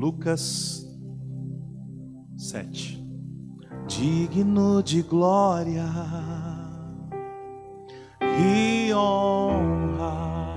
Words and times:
Lucas 0.00 0.82
7. 2.34 3.04
Digno 3.86 4.82
de 4.82 5.02
glória 5.02 5.84
e 8.22 8.94
honra, 8.94 10.56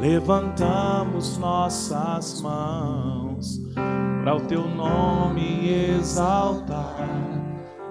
levantamos 0.00 1.38
nossas 1.38 2.42
mãos 2.42 3.60
para 4.24 4.34
o 4.34 4.40
teu 4.40 4.66
nome 4.66 5.68
exaltar, 5.96 7.08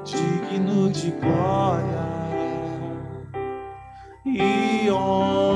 digno 0.03 0.89
de 0.89 1.11
glória 1.11 2.07
e 4.25 4.91
honra. 4.91 5.46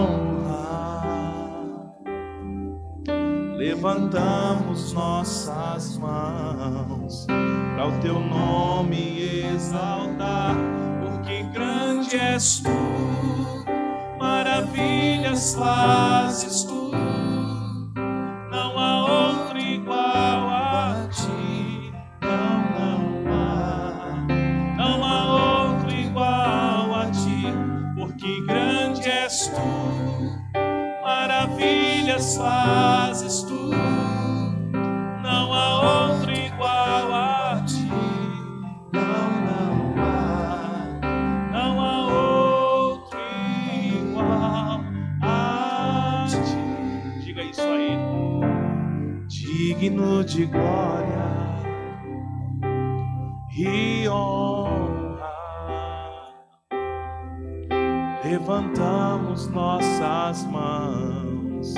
Levantamos 3.82 4.94
nossas 4.94 5.98
mãos 5.98 7.26
para 7.26 7.88
o 7.88 8.00
teu 8.00 8.20
nome 8.20 9.24
exaltar, 9.56 10.56
porque 11.02 11.42
grande 11.52 12.16
és 12.16 12.60
tu, 12.60 13.66
maravilhas 14.20 15.56
fazes 15.56 16.64
tu. 16.64 16.92
Não 18.52 18.78
há 18.78 19.34
outro 19.40 19.58
igual 19.58 19.98
a 19.98 21.08
ti, 21.10 21.92
não, 22.22 22.62
não 22.78 23.34
há. 23.34 24.28
Não 24.78 25.04
há 25.04 25.70
outro 25.72 25.92
igual 25.92 26.94
a 27.02 27.10
ti, 27.10 27.48
porque 27.96 28.42
grande 28.46 29.10
és 29.10 29.48
tu, 29.48 30.52
maravilhas 31.04 32.38
fazes 32.38 32.91
Digno 49.82 50.24
de 50.24 50.46
glória 50.46 51.26
e 53.58 54.08
honra. 54.08 55.32
Levantamos 58.24 59.48
nossas 59.48 60.46
mãos 60.46 61.74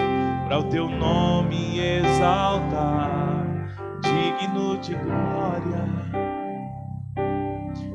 para 0.50 0.59
o 0.59 0.64
teu 0.66 0.90
nome 0.90 1.80
exaltar, 1.80 3.70
digno 4.02 4.78
de 4.80 4.96
glória 4.96 5.86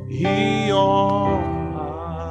e 0.08 0.72
honra. 0.72 2.30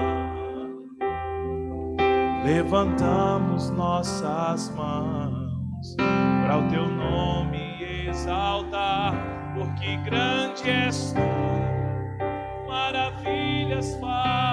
Levantamos 2.43 3.69
nossas 3.69 4.73
mãos 4.75 5.95
para 5.95 6.57
o 6.57 6.69
teu 6.69 6.87
nome 6.89 7.66
exaltar, 8.09 9.13
porque 9.55 9.97
grande 9.97 10.69
és 10.69 11.13
tu, 11.13 12.67
maravilhas 12.67 13.95
fazes 13.95 14.46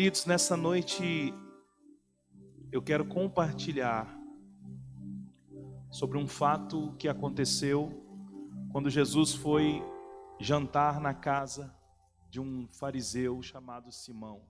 Queridos, 0.00 0.24
nessa 0.24 0.56
noite 0.56 1.34
eu 2.72 2.80
quero 2.80 3.04
compartilhar 3.04 4.08
sobre 5.90 6.16
um 6.16 6.26
fato 6.26 6.96
que 6.98 7.06
aconteceu 7.06 8.02
quando 8.72 8.88
Jesus 8.88 9.34
foi 9.34 9.82
jantar 10.40 10.98
na 11.02 11.12
casa 11.12 11.76
de 12.30 12.40
um 12.40 12.66
fariseu 12.66 13.42
chamado 13.42 13.92
Simão. 13.92 14.48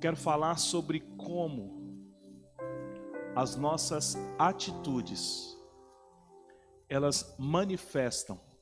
Quero 0.00 0.16
falar 0.16 0.56
sobre 0.56 1.00
como 1.18 2.08
as 3.36 3.54
nossas 3.54 4.16
atitudes 4.38 5.54
elas 6.88 7.36
manifestam 7.38 8.53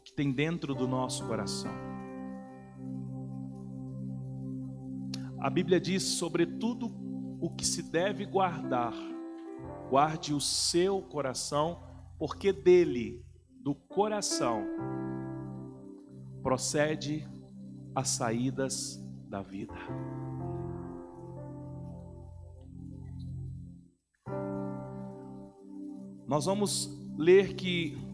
o 0.00 0.02
que 0.02 0.14
tem 0.14 0.32
dentro 0.32 0.74
do 0.74 0.88
nosso 0.88 1.26
coração. 1.26 1.70
A 5.38 5.50
Bíblia 5.50 5.78
diz 5.78 6.02
sobre 6.02 6.46
tudo 6.46 6.90
o 7.38 7.50
que 7.50 7.66
se 7.66 7.82
deve 7.82 8.24
guardar, 8.24 8.94
guarde 9.90 10.32
o 10.32 10.40
seu 10.40 11.02
coração, 11.02 11.82
porque 12.18 12.50
dele, 12.50 13.22
do 13.62 13.74
coração, 13.74 14.64
procede 16.42 17.28
as 17.94 18.08
saídas 18.08 18.98
da 19.28 19.42
vida. 19.42 19.74
Nós 26.26 26.46
vamos 26.46 26.88
ler 27.18 27.54
que 27.54 28.09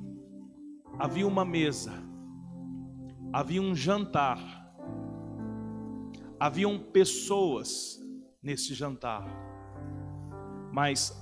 havia 0.98 1.26
uma 1.26 1.44
mesa, 1.44 1.92
havia 3.32 3.60
um 3.60 3.74
jantar, 3.74 4.38
haviam 6.40 6.78
pessoas 6.78 8.00
nesse 8.42 8.74
jantar, 8.74 9.26
mas 10.72 11.12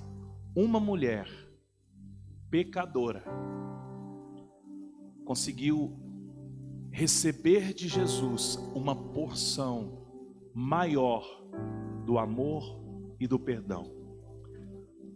uma 0.55 0.79
mulher 0.79 1.27
pecadora 2.49 3.23
conseguiu 5.25 5.99
receber 6.91 7.73
de 7.73 7.89
Jesus 7.89 8.55
uma 8.73 8.95
porção 8.95 10.05
maior 10.53 11.25
do 12.05 12.17
amor 12.17 12.63
e 13.19 13.27
do 13.27 13.37
perdão. 13.37 13.91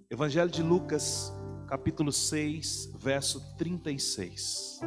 Evangelho 0.09 0.49
de 0.49 0.61
Lucas, 0.61 1.31
capítulo 1.69 2.11
6, 2.11 2.95
verso 2.97 3.55
36. 3.55 4.79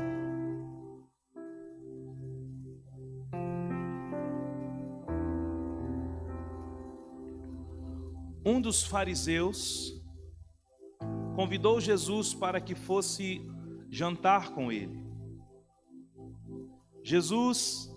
Um 8.44 8.60
dos 8.60 8.82
fariseus 8.82 9.94
convidou 11.36 11.80
Jesus 11.80 12.34
para 12.34 12.60
que 12.60 12.74
fosse 12.74 13.40
jantar 13.88 14.50
com 14.50 14.72
ele. 14.72 15.00
Jesus, 17.04 17.96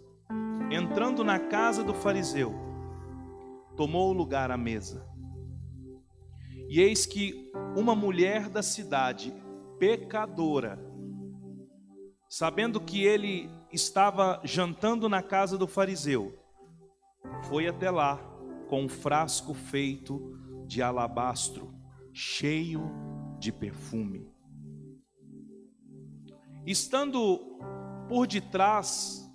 entrando 0.70 1.24
na 1.24 1.40
casa 1.40 1.84
do 1.84 1.96
fariseu, 1.96 2.54
tomou 3.76 4.14
lugar 4.14 4.52
à 4.52 4.58
mesa. 4.58 5.15
E 6.68 6.80
eis 6.80 7.06
que 7.06 7.52
uma 7.76 7.96
mulher 7.96 8.50
da 8.50 8.64
cidade, 8.64 9.34
pecadora, 9.80 10.80
sabendo 12.30 12.82
que 12.82 13.04
ele 13.04 13.50
estava 13.72 14.42
jantando 14.44 15.08
na 15.08 15.22
casa 15.22 15.58
do 15.58 15.68
fariseu, 15.68 16.38
foi 17.44 17.68
até 17.68 17.90
lá 17.92 18.18
com 18.68 18.84
um 18.84 18.90
frasco 18.90 19.54
feito 19.54 20.38
de 20.66 20.82
alabastro, 20.82 21.74
cheio 22.12 22.92
de 23.40 23.52
perfume. 23.52 24.28
Estando 26.66 27.40
por 28.10 28.26
detrás, 28.26 29.32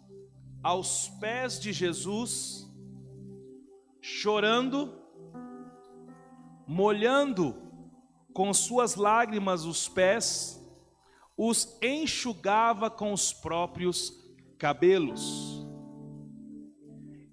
aos 0.62 1.08
pés 1.20 1.60
de 1.60 1.72
Jesus, 1.72 2.68
chorando, 4.00 4.99
molhando 6.70 7.56
com 8.32 8.54
suas 8.54 8.94
lágrimas 8.94 9.64
os 9.64 9.88
pés, 9.88 10.64
os 11.36 11.76
enxugava 11.82 12.88
com 12.88 13.12
os 13.12 13.32
próprios 13.32 14.12
cabelos. 14.56 15.66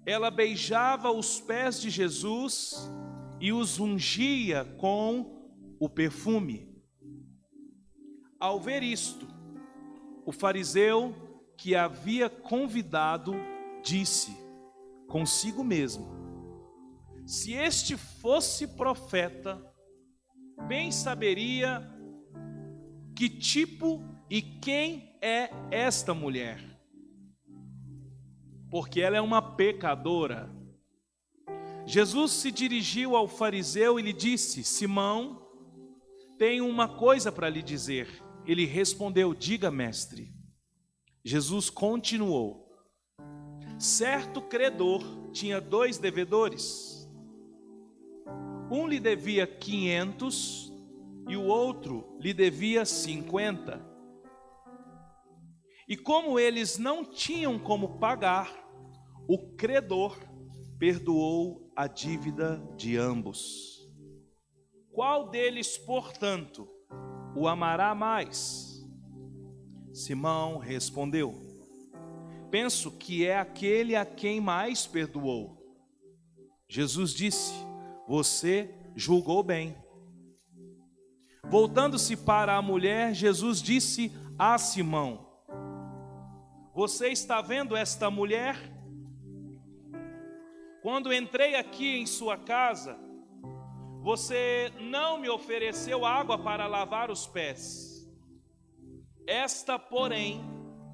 Ela 0.04 0.28
beijava 0.28 1.12
os 1.12 1.40
pés 1.40 1.80
de 1.80 1.88
Jesus 1.88 2.90
e 3.40 3.52
os 3.52 3.78
ungia 3.78 4.64
com 4.76 5.48
o 5.78 5.88
perfume. 5.88 6.76
Ao 8.40 8.58
ver 8.58 8.82
isto, 8.82 9.24
o 10.26 10.32
fariseu 10.32 11.14
que 11.56 11.76
havia 11.76 12.28
convidado 12.28 13.34
disse 13.84 14.36
consigo 15.06 15.62
mesmo: 15.62 16.17
Se 17.28 17.52
este 17.52 17.94
fosse 17.94 18.66
profeta, 18.66 19.62
bem 20.66 20.90
saberia 20.90 21.86
que 23.14 23.28
tipo 23.28 24.02
e 24.30 24.40
quem 24.40 25.14
é 25.20 25.50
esta 25.70 26.14
mulher, 26.14 26.58
porque 28.70 29.02
ela 29.02 29.18
é 29.18 29.20
uma 29.20 29.42
pecadora. 29.42 30.48
Jesus 31.84 32.32
se 32.32 32.50
dirigiu 32.50 33.14
ao 33.14 33.28
fariseu 33.28 34.00
e 34.00 34.02
lhe 34.02 34.14
disse: 34.14 34.64
Simão, 34.64 35.46
tenho 36.38 36.66
uma 36.66 36.88
coisa 36.88 37.30
para 37.30 37.50
lhe 37.50 37.62
dizer. 37.62 38.08
Ele 38.46 38.64
respondeu: 38.64 39.34
Diga, 39.34 39.70
mestre. 39.70 40.32
Jesus 41.22 41.68
continuou: 41.68 42.74
Certo 43.78 44.40
credor 44.40 45.02
tinha 45.30 45.60
dois 45.60 45.98
devedores. 45.98 46.97
Um 48.70 48.86
lhe 48.86 49.00
devia 49.00 49.46
quinhentos 49.46 50.72
e 51.28 51.36
o 51.36 51.44
outro 51.44 52.16
lhe 52.20 52.32
devia 52.32 52.84
cinquenta. 52.84 53.86
E 55.88 55.96
como 55.96 56.38
eles 56.38 56.78
não 56.78 57.04
tinham 57.04 57.58
como 57.58 57.98
pagar, 57.98 58.52
o 59.26 59.38
credor 59.56 60.18
perdoou 60.78 61.70
a 61.74 61.86
dívida 61.86 62.62
de 62.76 62.96
ambos. 62.96 63.78
Qual 64.92 65.30
deles, 65.30 65.78
portanto, 65.78 66.68
o 67.34 67.48
amará 67.48 67.94
mais? 67.94 68.86
Simão 69.92 70.58
respondeu: 70.58 71.34
Penso 72.50 72.90
que 72.90 73.26
é 73.26 73.38
aquele 73.38 73.96
a 73.96 74.04
quem 74.04 74.40
mais 74.40 74.86
perdoou. 74.86 75.58
Jesus 76.68 77.12
disse: 77.12 77.52
Você 78.08 78.74
julgou 78.96 79.42
bem. 79.42 79.76
Voltando-se 81.44 82.16
para 82.16 82.56
a 82.56 82.62
mulher, 82.62 83.14
Jesus 83.14 83.60
disse 83.60 84.10
a 84.38 84.56
Simão: 84.56 85.28
Você 86.74 87.08
está 87.08 87.42
vendo 87.42 87.76
esta 87.76 88.10
mulher? 88.10 88.56
Quando 90.80 91.12
entrei 91.12 91.54
aqui 91.54 91.98
em 91.98 92.06
sua 92.06 92.38
casa, 92.38 92.98
você 94.02 94.72
não 94.80 95.20
me 95.20 95.28
ofereceu 95.28 96.06
água 96.06 96.38
para 96.38 96.66
lavar 96.66 97.10
os 97.10 97.26
pés. 97.26 98.08
Esta, 99.26 99.78
porém, 99.78 100.40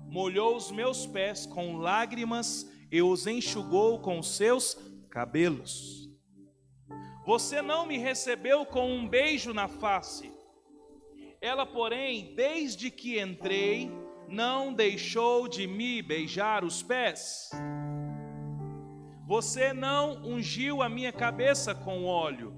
molhou 0.09 0.57
os 0.57 0.73
meus 0.73 1.07
pés 1.07 1.47
com 1.47 1.77
lágrimas 1.77 2.69
e 2.91 3.01
os 3.01 3.29
enxugou 3.29 4.01
com 4.01 4.21
seus 4.21 4.77
cabelos. 5.09 6.04
Você 7.25 7.63
não 7.63 7.87
me 7.87 7.97
recebeu 7.97 8.67
com 8.67 8.91
um 8.91 9.09
beijo 9.09 9.55
na 9.55 9.67
face. 9.67 10.31
Ela, 11.41 11.65
porém, 11.65 12.35
desde 12.35 12.91
que 12.91 13.21
entrei, 13.21 13.91
não 14.29 14.73
deixou 14.73 15.49
de 15.49 15.67
me 15.67 16.03
beijar 16.03 16.65
os 16.65 16.83
pés. 16.83 17.51
Você 19.27 19.73
não 19.73 20.23
ungiu 20.23 20.83
a 20.83 20.89
minha 20.89 21.13
cabeça 21.13 21.75
com 21.75 22.05
óleo, 22.05 22.55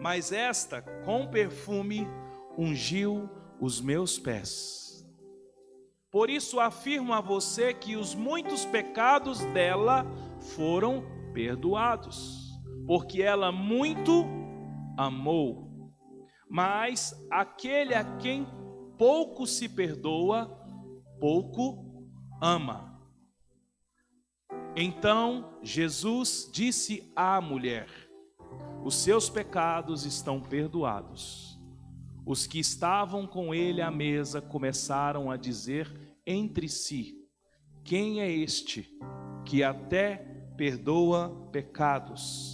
mas 0.00 0.32
esta, 0.32 0.80
com 1.04 1.26
perfume, 1.26 2.06
ungiu 2.56 3.28
os 3.60 3.82
meus 3.82 4.18
pés. 4.18 5.06
Por 6.10 6.30
isso 6.30 6.58
afirmo 6.58 7.12
a 7.12 7.20
você 7.20 7.74
que 7.74 7.96
os 7.96 8.14
muitos 8.14 8.64
pecados 8.64 9.40
dela 9.46 10.06
foram 10.54 11.04
perdoados, 11.34 12.43
porque 12.86 13.22
ela 13.22 13.50
muito 13.50 14.24
amou. 14.96 15.90
Mas 16.48 17.14
aquele 17.30 17.94
a 17.94 18.04
quem 18.16 18.46
pouco 18.98 19.46
se 19.46 19.68
perdoa, 19.68 20.46
pouco 21.18 21.84
ama. 22.40 22.94
Então 24.76 25.58
Jesus 25.62 26.48
disse 26.52 27.12
à 27.14 27.40
mulher: 27.40 27.88
Os 28.84 28.96
seus 28.96 29.28
pecados 29.28 30.04
estão 30.04 30.40
perdoados. 30.40 31.58
Os 32.26 32.46
que 32.46 32.58
estavam 32.58 33.26
com 33.26 33.54
ele 33.54 33.82
à 33.82 33.90
mesa 33.90 34.40
começaram 34.40 35.30
a 35.30 35.36
dizer 35.36 35.92
entre 36.26 36.68
si: 36.68 37.14
Quem 37.84 38.20
é 38.20 38.30
este 38.30 38.88
que 39.44 39.62
até 39.62 40.16
perdoa 40.56 41.48
pecados? 41.52 42.53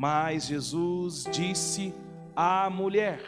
Mas 0.00 0.46
Jesus 0.46 1.24
disse 1.30 1.94
à 2.34 2.70
mulher: 2.70 3.20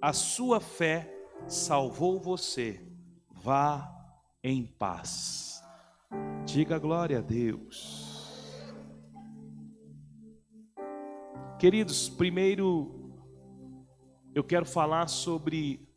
A 0.00 0.12
sua 0.12 0.60
fé 0.60 1.12
salvou 1.48 2.20
você. 2.20 2.80
Vá 3.28 3.92
em 4.40 4.64
paz. 4.64 5.60
Diga 6.46 6.78
glória 6.78 7.18
a 7.18 7.20
Deus. 7.20 8.72
Queridos, 11.58 12.08
primeiro 12.08 13.10
eu 14.32 14.44
quero 14.44 14.66
falar 14.66 15.08
sobre 15.08 15.92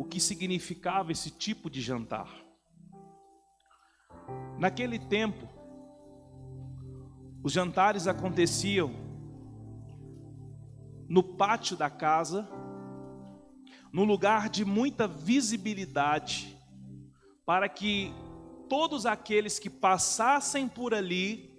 o 0.00 0.04
que 0.04 0.18
significava 0.18 1.12
esse 1.12 1.30
tipo 1.30 1.70
de 1.70 1.80
jantar. 1.80 2.28
Naquele 4.58 4.98
tempo, 4.98 5.48
os 7.44 7.52
jantares 7.52 8.08
aconteciam 8.08 9.11
no 11.12 11.22
pátio 11.22 11.76
da 11.76 11.90
casa, 11.90 12.48
no 13.92 14.02
lugar 14.02 14.48
de 14.48 14.64
muita 14.64 15.06
visibilidade, 15.06 16.56
para 17.44 17.68
que 17.68 18.10
todos 18.66 19.04
aqueles 19.04 19.58
que 19.58 19.68
passassem 19.68 20.66
por 20.66 20.94
ali 20.94 21.54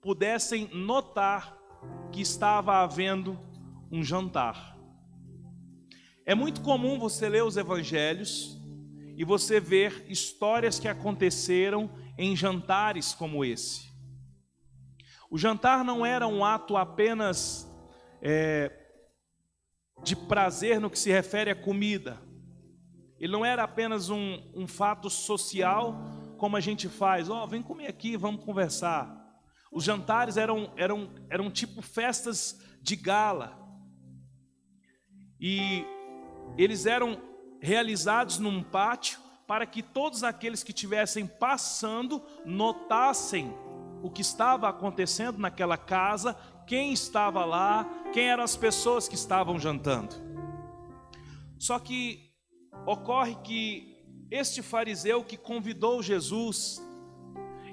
pudessem 0.00 0.70
notar 0.72 1.58
que 2.12 2.20
estava 2.20 2.76
havendo 2.76 3.36
um 3.90 4.04
jantar. 4.04 4.78
É 6.24 6.32
muito 6.32 6.60
comum 6.60 6.96
você 6.96 7.28
ler 7.28 7.42
os 7.42 7.56
evangelhos 7.56 8.56
e 9.16 9.24
você 9.24 9.58
ver 9.58 10.06
histórias 10.08 10.78
que 10.78 10.86
aconteceram 10.86 11.90
em 12.16 12.36
jantares 12.36 13.12
como 13.12 13.44
esse. 13.44 13.90
O 15.28 15.36
jantar 15.36 15.82
não 15.82 16.06
era 16.06 16.28
um 16.28 16.44
ato 16.44 16.76
apenas 16.76 17.68
é, 18.22 18.78
de 20.02 20.16
prazer 20.16 20.80
no 20.80 20.90
que 20.90 20.98
se 20.98 21.10
refere 21.10 21.50
à 21.50 21.54
comida. 21.54 22.20
Ele 23.18 23.32
não 23.32 23.44
era 23.44 23.62
apenas 23.62 24.10
um, 24.10 24.42
um 24.54 24.66
fato 24.66 25.08
social 25.08 25.96
como 26.36 26.56
a 26.56 26.60
gente 26.60 26.88
faz, 26.88 27.30
ó, 27.30 27.44
oh, 27.44 27.46
vem 27.46 27.62
comer 27.62 27.86
aqui, 27.86 28.16
vamos 28.16 28.44
conversar. 28.44 29.16
Os 29.70 29.84
jantares 29.84 30.36
eram, 30.36 30.72
eram, 30.76 31.08
eram 31.30 31.48
tipo 31.48 31.80
festas 31.80 32.60
de 32.82 32.96
gala. 32.96 33.56
E 35.40 35.84
eles 36.58 36.84
eram 36.84 37.22
realizados 37.60 38.40
num 38.40 38.60
pátio 38.60 39.20
para 39.46 39.64
que 39.66 39.82
todos 39.82 40.24
aqueles 40.24 40.64
que 40.64 40.72
estivessem 40.72 41.26
passando 41.26 42.20
notassem 42.44 43.54
o 44.02 44.10
que 44.10 44.20
estava 44.20 44.68
acontecendo 44.68 45.38
naquela 45.38 45.76
casa, 45.76 46.36
quem 46.66 46.92
estava 46.92 47.44
lá, 47.44 47.84
quem 48.12 48.30
eram 48.30 48.44
as 48.44 48.56
pessoas 48.56 49.08
que 49.08 49.14
estavam 49.14 49.58
jantando. 49.58 50.14
Só 51.58 51.78
que 51.78 52.32
ocorre 52.86 53.36
que 53.36 53.92
este 54.30 54.62
fariseu 54.62 55.22
que 55.22 55.36
convidou 55.36 56.02
Jesus, 56.02 56.82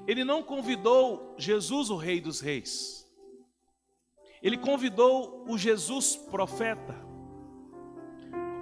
ele 0.06 0.24
não 0.24 0.42
convidou 0.42 1.34
Jesus, 1.38 1.90
o 1.90 1.96
Rei 1.96 2.20
dos 2.20 2.40
Reis. 2.40 3.06
Ele 4.42 4.56
convidou 4.56 5.44
o 5.48 5.58
Jesus 5.58 6.16
profeta. 6.16 6.94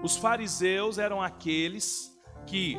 Os 0.03 0.17
fariseus 0.17 0.99
eram 0.99 1.21
aqueles 1.21 2.17
que 2.47 2.77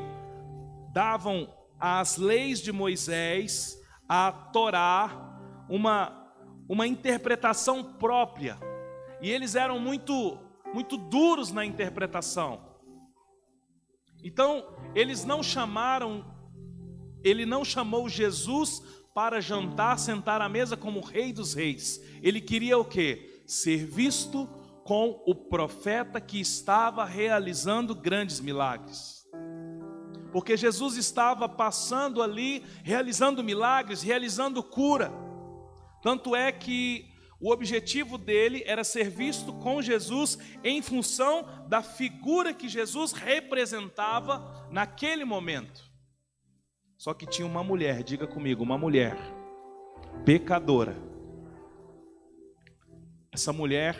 davam 0.91 1.53
às 1.79 2.17
leis 2.17 2.59
de 2.61 2.71
Moisés, 2.71 3.77
a 4.07 4.31
Torá, 4.31 5.39
uma, 5.69 6.18
uma 6.69 6.85
interpretação 6.85 7.83
própria. 7.83 8.59
E 9.19 9.29
eles 9.29 9.55
eram 9.55 9.79
muito, 9.79 10.37
muito 10.71 10.95
duros 10.95 11.51
na 11.51 11.65
interpretação. 11.65 12.61
Então, 14.23 14.77
eles 14.93 15.25
não 15.25 15.41
chamaram, 15.41 16.23
ele 17.23 17.45
não 17.45 17.65
chamou 17.65 18.07
Jesus 18.07 18.83
para 19.15 19.41
jantar, 19.41 19.97
sentar 19.97 20.41
à 20.41 20.47
mesa 20.47 20.77
como 20.77 21.01
rei 21.01 21.33
dos 21.33 21.55
reis. 21.55 21.99
Ele 22.21 22.39
queria 22.39 22.77
o 22.77 22.85
quê? 22.85 23.43
Ser 23.47 23.85
visto 23.85 24.47
com 24.83 25.21
o 25.25 25.33
profeta 25.33 26.21
que 26.21 26.39
estava 26.39 27.03
realizando 27.03 27.95
grandes 27.95 28.39
milagres. 28.39 29.27
Porque 30.31 30.55
Jesus 30.55 30.95
estava 30.95 31.49
passando 31.49 32.21
ali, 32.21 32.63
realizando 32.83 33.43
milagres, 33.43 34.03
realizando 34.03 34.61
cura. 34.61 35.11
Tanto 36.01 36.35
é 36.35 36.51
que 36.51 37.09
o 37.39 37.51
objetivo 37.51 38.17
dele 38.17 38.63
era 38.65 38.83
ser 38.83 39.09
visto 39.09 39.53
com 39.53 39.81
Jesus 39.81 40.37
em 40.63 40.81
função 40.81 41.65
da 41.67 41.81
figura 41.81 42.53
que 42.53 42.67
Jesus 42.67 43.13
representava 43.13 44.67
naquele 44.69 45.23
momento. 45.23 45.89
Só 46.97 47.13
que 47.13 47.25
tinha 47.25 47.47
uma 47.47 47.63
mulher, 47.63 48.03
diga 48.03 48.27
comigo, 48.27 48.61
uma 48.61 48.77
mulher 48.77 49.17
pecadora. 50.25 50.97
Essa 53.31 53.53
mulher, 53.53 53.95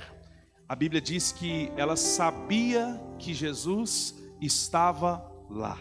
a 0.67 0.75
Bíblia 0.75 0.99
diz 0.99 1.31
que 1.31 1.71
ela 1.77 1.95
sabia 1.95 2.99
que 3.17 3.33
Jesus 3.33 4.15
estava 4.41 5.25
lá. 5.49 5.77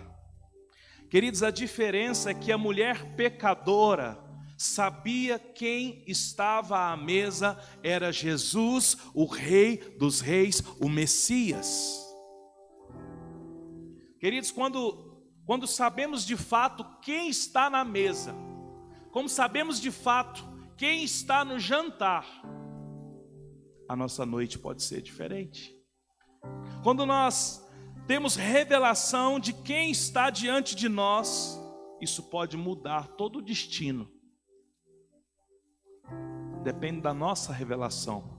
Queridos, 1.10 1.42
a 1.42 1.50
diferença 1.50 2.30
é 2.30 2.34
que 2.34 2.52
a 2.52 2.58
mulher 2.58 3.16
pecadora, 3.16 4.16
sabia 4.58 5.38
quem 5.38 6.02
estava 6.04 6.90
à 6.90 6.96
mesa 6.96 7.56
era 7.80 8.12
Jesus, 8.12 8.96
o 9.14 9.24
Rei 9.24 9.76
dos 9.96 10.20
Reis, 10.20 10.60
o 10.80 10.88
Messias. 10.88 11.96
Queridos, 14.18 14.50
quando, 14.50 15.22
quando 15.46 15.64
sabemos 15.64 16.26
de 16.26 16.36
fato 16.36 16.84
quem 17.00 17.28
está 17.28 17.70
na 17.70 17.84
mesa, 17.84 18.34
como 19.12 19.28
sabemos 19.28 19.80
de 19.80 19.92
fato 19.92 20.44
quem 20.76 21.04
está 21.04 21.44
no 21.44 21.60
jantar, 21.60 22.26
a 23.88 23.94
nossa 23.94 24.26
noite 24.26 24.58
pode 24.58 24.82
ser 24.82 25.00
diferente. 25.00 25.72
Quando 26.82 27.06
nós 27.06 27.64
temos 28.08 28.34
revelação 28.34 29.38
de 29.38 29.52
quem 29.52 29.92
está 29.92 30.30
diante 30.30 30.74
de 30.74 30.88
nós, 30.88 31.56
isso 32.00 32.24
pode 32.24 32.56
mudar 32.56 33.06
todo 33.16 33.38
o 33.38 33.42
destino 33.42 34.17
depende 36.62 37.00
da 37.00 37.14
nossa 37.14 37.52
revelação. 37.52 38.38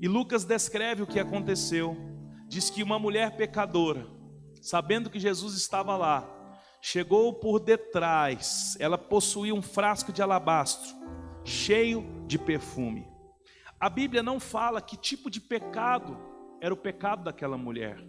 E 0.00 0.08
Lucas 0.08 0.44
descreve 0.44 1.02
o 1.02 1.06
que 1.06 1.20
aconteceu. 1.20 1.96
Diz 2.48 2.70
que 2.70 2.82
uma 2.82 2.98
mulher 2.98 3.36
pecadora, 3.36 4.06
sabendo 4.62 5.10
que 5.10 5.20
Jesus 5.20 5.54
estava 5.54 5.96
lá, 5.96 6.26
chegou 6.80 7.34
por 7.34 7.60
detrás, 7.60 8.76
ela 8.80 8.96
possuía 8.96 9.54
um 9.54 9.62
frasco 9.62 10.12
de 10.12 10.22
alabastro, 10.22 10.96
cheio 11.44 12.24
de 12.26 12.38
perfume. 12.38 13.06
A 13.78 13.88
Bíblia 13.88 14.22
não 14.22 14.40
fala 14.40 14.80
que 14.80 14.96
tipo 14.96 15.30
de 15.30 15.40
pecado 15.40 16.18
era 16.60 16.72
o 16.72 16.76
pecado 16.76 17.24
daquela 17.24 17.56
mulher, 17.56 18.02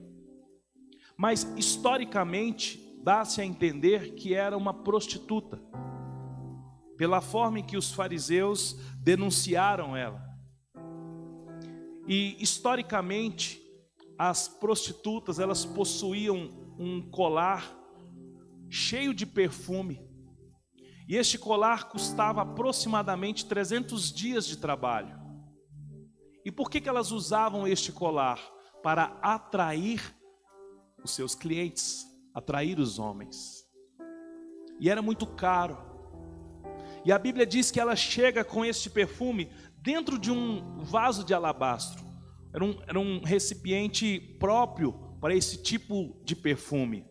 mas 1.18 1.44
historicamente 1.56 2.98
dá-se 3.04 3.42
a 3.42 3.46
entender 3.46 4.14
que 4.16 4.34
era 4.34 4.58
uma 4.58 4.74
prostituta 4.74 5.62
pela 7.02 7.20
forma 7.20 7.58
em 7.58 7.64
que 7.64 7.78
os 7.78 7.92
fariseus 7.92 8.78
denunciaram 9.00 9.98
ela. 9.98 10.24
E 12.08 12.38
historicamente, 12.40 13.60
as 14.20 14.48
prostitutas, 14.48 15.40
elas 15.40 15.66
possuíam 15.66 16.52
um 16.78 17.02
colar 17.10 17.76
cheio 18.70 19.16
de 19.16 19.26
perfume. 19.26 20.08
E 21.08 21.16
este 21.16 21.40
colar 21.40 21.90
custava 21.90 22.44
aproximadamente 22.44 23.48
300 23.48 24.14
dias 24.14 24.46
de 24.46 24.58
trabalho. 24.58 25.20
E 26.46 26.52
por 26.52 26.70
que, 26.70 26.80
que 26.80 26.88
elas 26.88 27.10
usavam 27.10 27.68
este 27.68 27.92
colar? 27.92 28.40
Para 28.84 29.06
atrair 29.24 30.16
os 31.04 31.16
seus 31.16 31.34
clientes, 31.34 32.06
atrair 32.32 32.78
os 32.78 33.00
homens. 33.00 33.66
E 34.80 34.88
era 34.88 35.02
muito 35.02 35.26
caro. 35.26 35.90
E 37.04 37.12
a 37.12 37.18
Bíblia 37.18 37.46
diz 37.46 37.72
que 37.72 37.80
ela 37.80 37.96
chega 37.96 38.44
com 38.44 38.64
este 38.64 38.90
perfume 38.90 39.52
dentro 39.82 40.20
de 40.20 40.32
um 40.32 40.84
vaso 40.84 41.24
de 41.24 41.34
alabastro. 41.34 42.06
Era 42.54 42.64
um, 42.64 42.80
era 42.86 43.00
um 43.00 43.24
recipiente 43.24 44.20
próprio 44.40 44.94
para 45.20 45.36
esse 45.36 45.62
tipo 45.62 46.22
de 46.24 46.36
perfume. 46.36 47.06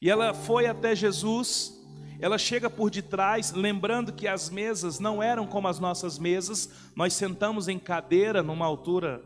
E 0.00 0.10
ela 0.10 0.32
foi 0.32 0.66
até 0.66 0.94
Jesus, 0.94 1.72
ela 2.20 2.38
chega 2.38 2.70
por 2.70 2.90
detrás, 2.90 3.52
lembrando 3.52 4.12
que 4.12 4.28
as 4.28 4.48
mesas 4.50 5.00
não 5.00 5.22
eram 5.22 5.46
como 5.46 5.66
as 5.66 5.80
nossas 5.80 6.18
mesas, 6.18 6.70
nós 6.94 7.14
sentamos 7.14 7.66
em 7.66 7.78
cadeira 7.78 8.42
numa 8.42 8.66
altura, 8.66 9.24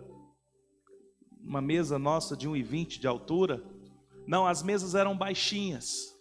uma 1.43 1.61
mesa 1.61 1.99
nossa 1.99 2.37
de 2.37 2.49
1,20 2.49 3.01
de 3.01 3.07
altura. 3.07 3.63
Não, 4.27 4.47
as 4.47 4.63
mesas 4.63 4.95
eram 4.95 5.17
baixinhas. 5.17 6.15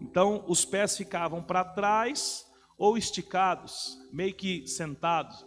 Então 0.00 0.44
os 0.48 0.64
pés 0.64 0.96
ficavam 0.96 1.42
para 1.42 1.64
trás 1.64 2.47
ou 2.78 2.96
esticados, 2.96 3.98
meio 4.12 4.32
que 4.32 4.66
sentados, 4.66 5.44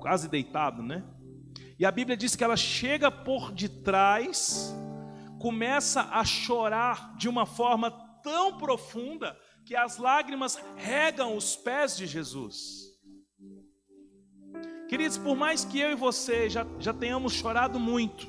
quase 0.00 0.28
deitado, 0.28 0.82
né? 0.82 1.04
E 1.78 1.84
a 1.84 1.92
Bíblia 1.92 2.16
diz 2.16 2.34
que 2.34 2.42
ela 2.42 2.56
chega 2.56 3.10
por 3.10 3.52
detrás, 3.52 4.74
começa 5.38 6.02
a 6.10 6.24
chorar 6.24 7.14
de 7.16 7.28
uma 7.28 7.44
forma 7.44 7.90
tão 8.22 8.56
profunda 8.56 9.38
que 9.64 9.76
as 9.76 9.98
lágrimas 9.98 10.58
regam 10.76 11.36
os 11.36 11.54
pés 11.54 11.96
de 11.96 12.06
Jesus. 12.06 12.88
Queridos, 14.88 15.18
por 15.18 15.36
mais 15.36 15.66
que 15.66 15.78
eu 15.78 15.92
e 15.92 15.94
você 15.94 16.48
já, 16.48 16.66
já 16.80 16.94
tenhamos 16.94 17.34
chorado 17.34 17.78
muito, 17.78 18.26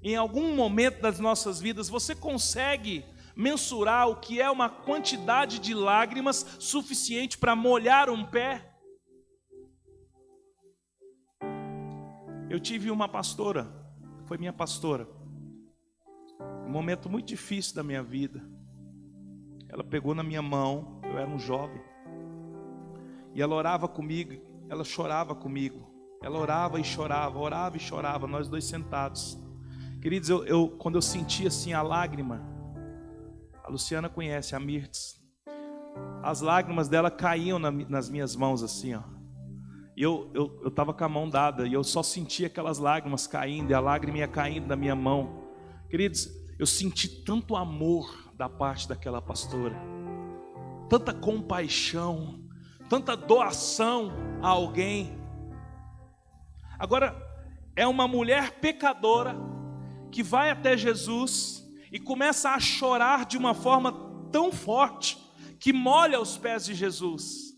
em 0.00 0.14
algum 0.14 0.54
momento 0.54 1.00
das 1.00 1.18
nossas 1.18 1.60
vidas, 1.60 1.88
você 1.88 2.14
consegue 2.14 3.04
mensurar 3.36 4.08
o 4.08 4.16
que 4.16 4.40
é 4.40 4.50
uma 4.50 4.68
quantidade 4.68 5.58
de 5.58 5.74
lágrimas 5.74 6.56
suficiente 6.58 7.38
para 7.38 7.56
molhar 7.56 8.08
um 8.08 8.24
pé? 8.24 8.72
Eu 12.48 12.60
tive 12.60 12.90
uma 12.90 13.08
pastora, 13.08 13.68
foi 14.26 14.38
minha 14.38 14.52
pastora, 14.52 15.08
um 16.66 16.70
momento 16.70 17.08
muito 17.08 17.26
difícil 17.26 17.74
da 17.74 17.82
minha 17.82 18.02
vida. 18.02 18.42
Ela 19.68 19.82
pegou 19.82 20.14
na 20.14 20.22
minha 20.22 20.42
mão, 20.42 21.00
eu 21.02 21.18
era 21.18 21.28
um 21.28 21.38
jovem, 21.38 21.82
e 23.34 23.42
ela 23.42 23.54
orava 23.56 23.88
comigo, 23.88 24.40
ela 24.68 24.84
chorava 24.84 25.34
comigo. 25.34 25.94
Ela 26.24 26.38
orava 26.38 26.80
e 26.80 26.84
chorava, 26.84 27.38
orava 27.38 27.76
e 27.76 27.80
chorava, 27.80 28.26
nós 28.26 28.48
dois 28.48 28.64
sentados. 28.64 29.38
Queridos, 30.00 30.30
eu, 30.30 30.42
eu 30.46 30.70
quando 30.70 30.94
eu 30.94 31.02
sentia 31.02 31.48
assim 31.48 31.74
a 31.74 31.82
lágrima, 31.82 32.53
a 33.64 33.70
Luciana 33.70 34.10
conhece, 34.10 34.54
a 34.54 34.60
Mirtz. 34.60 35.18
As 36.22 36.42
lágrimas 36.42 36.86
dela 36.86 37.10
caíam 37.10 37.58
na, 37.58 37.70
nas 37.70 38.10
minhas 38.10 38.36
mãos 38.36 38.62
assim, 38.62 38.94
ó. 38.94 39.02
E 39.96 40.02
eu 40.02 40.30
eu 40.34 40.60
eu 40.62 40.68
estava 40.68 40.92
com 40.92 41.04
a 41.04 41.08
mão 41.08 41.30
dada 41.30 41.66
e 41.66 41.72
eu 41.72 41.82
só 41.82 42.02
sentia 42.02 42.48
aquelas 42.48 42.78
lágrimas 42.78 43.26
caindo 43.26 43.70
e 43.70 43.74
a 43.74 43.80
lágrima 43.80 44.18
ia 44.18 44.28
caindo 44.28 44.66
na 44.66 44.76
minha 44.76 44.94
mão. 44.94 45.44
Queridos, 45.88 46.28
eu 46.58 46.66
senti 46.66 47.08
tanto 47.24 47.56
amor 47.56 48.32
da 48.36 48.50
parte 48.50 48.86
daquela 48.86 49.22
pastora, 49.22 49.76
tanta 50.90 51.14
compaixão, 51.14 52.40
tanta 52.90 53.16
doação 53.16 54.12
a 54.42 54.48
alguém. 54.48 55.18
Agora, 56.78 57.16
é 57.74 57.86
uma 57.86 58.06
mulher 58.06 58.60
pecadora 58.60 59.34
que 60.10 60.22
vai 60.22 60.50
até 60.50 60.76
Jesus 60.76 61.63
e 61.94 62.00
começa 62.00 62.50
a 62.50 62.58
chorar 62.58 63.24
de 63.24 63.38
uma 63.38 63.54
forma 63.54 63.92
tão 64.32 64.50
forte 64.50 65.16
que 65.60 65.72
molha 65.72 66.20
os 66.20 66.36
pés 66.36 66.64
de 66.64 66.74
Jesus. 66.74 67.56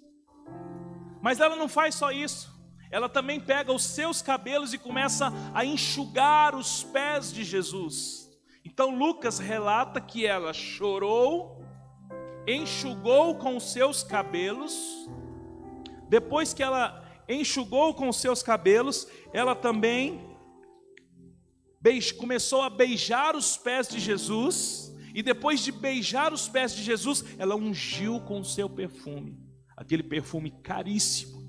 Mas 1.23 1.41
ela 1.41 1.57
não 1.57 1.67
faz 1.67 1.95
só 1.95 2.13
isso, 2.13 2.55
ela 2.91 3.09
também 3.09 3.41
pega 3.41 3.73
os 3.73 3.83
seus 3.83 4.21
cabelos 4.21 4.75
e 4.75 4.79
começa 4.79 5.33
a 5.55 5.65
enxugar 5.65 6.55
os 6.55 6.85
pés 6.85 7.33
de 7.33 7.43
Jesus. 7.45 8.31
Então 8.63 8.95
Lucas 8.95 9.39
relata 9.39 10.03
que 10.03 10.27
ela 10.27 10.53
chorou 10.53 11.65
enxugou 12.47 13.37
com 13.37 13.57
os 13.57 13.73
seus 13.73 14.03
cabelos. 14.05 15.09
Depois 16.11 16.53
que 16.53 16.63
ela 16.63 17.03
enxugou 17.27 17.95
com 17.95 18.07
os 18.07 18.19
seus 18.19 18.43
cabelos, 18.43 19.09
ela 19.33 19.55
também 19.55 20.36
começou 22.15 22.63
a 22.63 22.71
beijar 22.71 23.37
os 23.37 23.57
pés 23.57 23.89
de 23.89 24.01
Jesus. 24.01 24.93
E 25.15 25.23
depois 25.23 25.61
de 25.61 25.73
beijar 25.73 26.33
os 26.33 26.49
pés 26.49 26.75
de 26.75 26.83
Jesus, 26.83 27.25
ela 27.39 27.57
ungiu 27.57 28.21
com 28.21 28.41
o 28.41 28.45
seu 28.45 28.69
perfume, 28.69 29.39
aquele 29.77 30.03
perfume 30.03 30.51
caríssimo. 30.51 31.47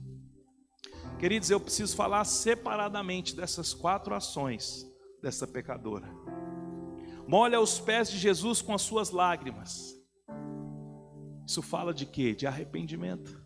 Queridos, 1.19 1.49
eu 1.49 1.59
preciso 1.59 1.95
falar 1.95 2.23
separadamente 2.23 3.35
dessas 3.35 3.73
quatro 3.73 4.13
ações 4.13 4.85
dessa 5.21 5.47
pecadora. 5.47 6.07
Molha 7.27 7.59
os 7.59 7.79
pés 7.79 8.09
de 8.09 8.17
Jesus 8.17 8.61
com 8.61 8.73
as 8.73 8.83
suas 8.83 9.09
lágrimas. 9.09 9.93
Isso 11.45 11.61
fala 11.61 11.93
de 11.93 12.05
quê? 12.05 12.35
De 12.35 12.45
arrependimento. 12.45 13.45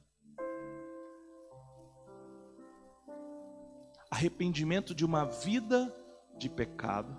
Arrependimento 4.12 4.94
de 4.94 5.06
uma 5.06 5.26
vida 5.26 5.96
de 6.42 6.50
pecado, 6.50 7.16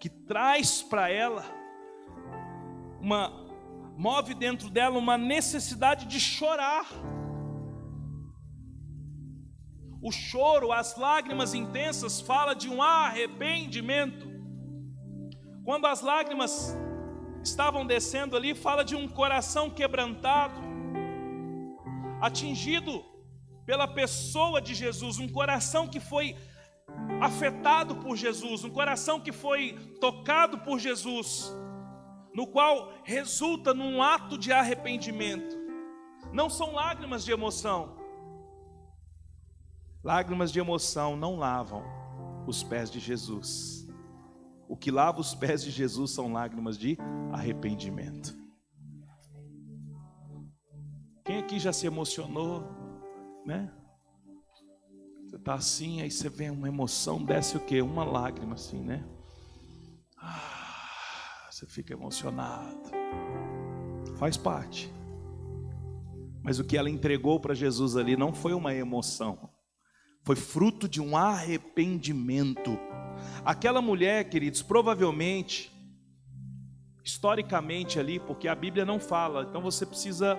que 0.00 0.08
traz 0.08 0.82
para 0.82 1.08
ela 1.08 1.44
uma 3.00 3.30
move 3.96 4.34
dentro 4.34 4.68
dela 4.68 4.98
uma 4.98 5.16
necessidade 5.16 6.06
de 6.06 6.18
chorar. 6.18 6.84
O 10.02 10.10
choro, 10.10 10.72
as 10.72 10.96
lágrimas 10.96 11.54
intensas 11.54 12.20
fala 12.20 12.54
de 12.54 12.68
um 12.68 12.82
arrependimento. 12.82 14.26
Quando 15.64 15.86
as 15.86 16.00
lágrimas 16.00 16.76
estavam 17.44 17.86
descendo 17.86 18.36
ali, 18.36 18.52
fala 18.52 18.82
de 18.82 18.96
um 18.96 19.06
coração 19.06 19.70
quebrantado, 19.70 20.60
atingido 22.20 23.04
pela 23.64 23.86
pessoa 23.86 24.60
de 24.60 24.74
Jesus, 24.74 25.18
um 25.18 25.28
coração 25.28 25.86
que 25.86 26.00
foi 26.00 26.34
afetado 27.20 27.96
por 27.96 28.16
Jesus, 28.16 28.64
um 28.64 28.70
coração 28.70 29.20
que 29.20 29.32
foi 29.32 29.74
tocado 30.00 30.58
por 30.58 30.78
Jesus, 30.78 31.54
no 32.34 32.46
qual 32.46 32.92
resulta 33.04 33.74
num 33.74 34.02
ato 34.02 34.38
de 34.38 34.52
arrependimento. 34.52 35.58
Não 36.32 36.48
são 36.48 36.72
lágrimas 36.72 37.24
de 37.24 37.32
emoção. 37.32 37.96
Lágrimas 40.02 40.50
de 40.50 40.58
emoção 40.58 41.16
não 41.16 41.36
lavam 41.36 41.84
os 42.46 42.62
pés 42.62 42.90
de 42.90 42.98
Jesus. 42.98 43.86
O 44.68 44.76
que 44.76 44.90
lava 44.90 45.20
os 45.20 45.34
pés 45.34 45.62
de 45.62 45.70
Jesus 45.70 46.12
são 46.12 46.32
lágrimas 46.32 46.78
de 46.78 46.96
arrependimento. 47.32 48.38
Quem 51.24 51.38
aqui 51.38 51.58
já 51.58 51.72
se 51.72 51.86
emocionou, 51.86 52.64
né? 53.44 53.72
Você 55.30 55.36
está 55.36 55.54
assim, 55.54 56.02
aí 56.02 56.10
você 56.10 56.28
vê 56.28 56.50
uma 56.50 56.66
emoção, 56.66 57.24
desce 57.24 57.56
o 57.56 57.60
quê? 57.60 57.80
Uma 57.80 58.02
lágrima 58.02 58.54
assim, 58.54 58.80
né? 58.80 59.04
Ah, 60.18 61.46
você 61.48 61.66
fica 61.66 61.92
emocionado. 61.92 62.90
Faz 64.18 64.36
parte. 64.36 64.92
Mas 66.42 66.58
o 66.58 66.64
que 66.64 66.76
ela 66.76 66.90
entregou 66.90 67.38
para 67.38 67.54
Jesus 67.54 67.96
ali 67.96 68.16
não 68.16 68.34
foi 68.34 68.52
uma 68.54 68.74
emoção, 68.74 69.48
foi 70.24 70.34
fruto 70.34 70.88
de 70.88 71.00
um 71.00 71.16
arrependimento. 71.16 72.76
Aquela 73.44 73.80
mulher, 73.80 74.28
queridos, 74.28 74.62
provavelmente, 74.62 75.70
historicamente 77.04 78.00
ali, 78.00 78.18
porque 78.18 78.48
a 78.48 78.54
Bíblia 78.56 78.84
não 78.84 78.98
fala, 78.98 79.46
então 79.48 79.62
você 79.62 79.86
precisa 79.86 80.36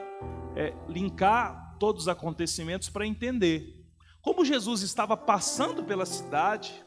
é, 0.54 0.74
linkar 0.90 1.78
todos 1.80 2.04
os 2.04 2.08
acontecimentos 2.10 2.90
para 2.90 3.08
entender. 3.08 3.81
Como 4.22 4.46
Jesus 4.46 4.82
estava 4.82 5.18
passando 5.18 5.84
pela 5.84 6.06
cidade, 6.06 6.86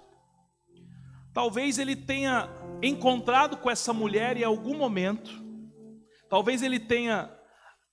talvez 1.33 1.79
ele 1.79 1.97
tenha 1.97 2.49
encontrado 2.83 3.57
com 3.57 3.71
essa 3.71 3.93
mulher 3.93 4.37
em 4.37 4.45
algum 4.45 4.77
momento, 4.77 5.31
talvez 6.29 6.63
ele 6.63 6.79
tenha 6.79 7.31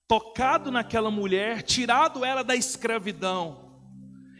tocado 0.06 0.70
naquela 0.70 1.10
mulher, 1.10 1.62
tirado 1.62 2.24
ela 2.24 2.44
da 2.44 2.54
escravidão, 2.54 3.80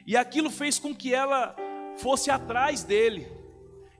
e 0.07 0.17
aquilo 0.17 0.51
fez 0.51 0.79
com 0.79 0.95
que 0.95 1.15
ela 1.15 1.57
fosse 1.97 2.31
atrás 2.31 2.85
dele. 2.85 3.27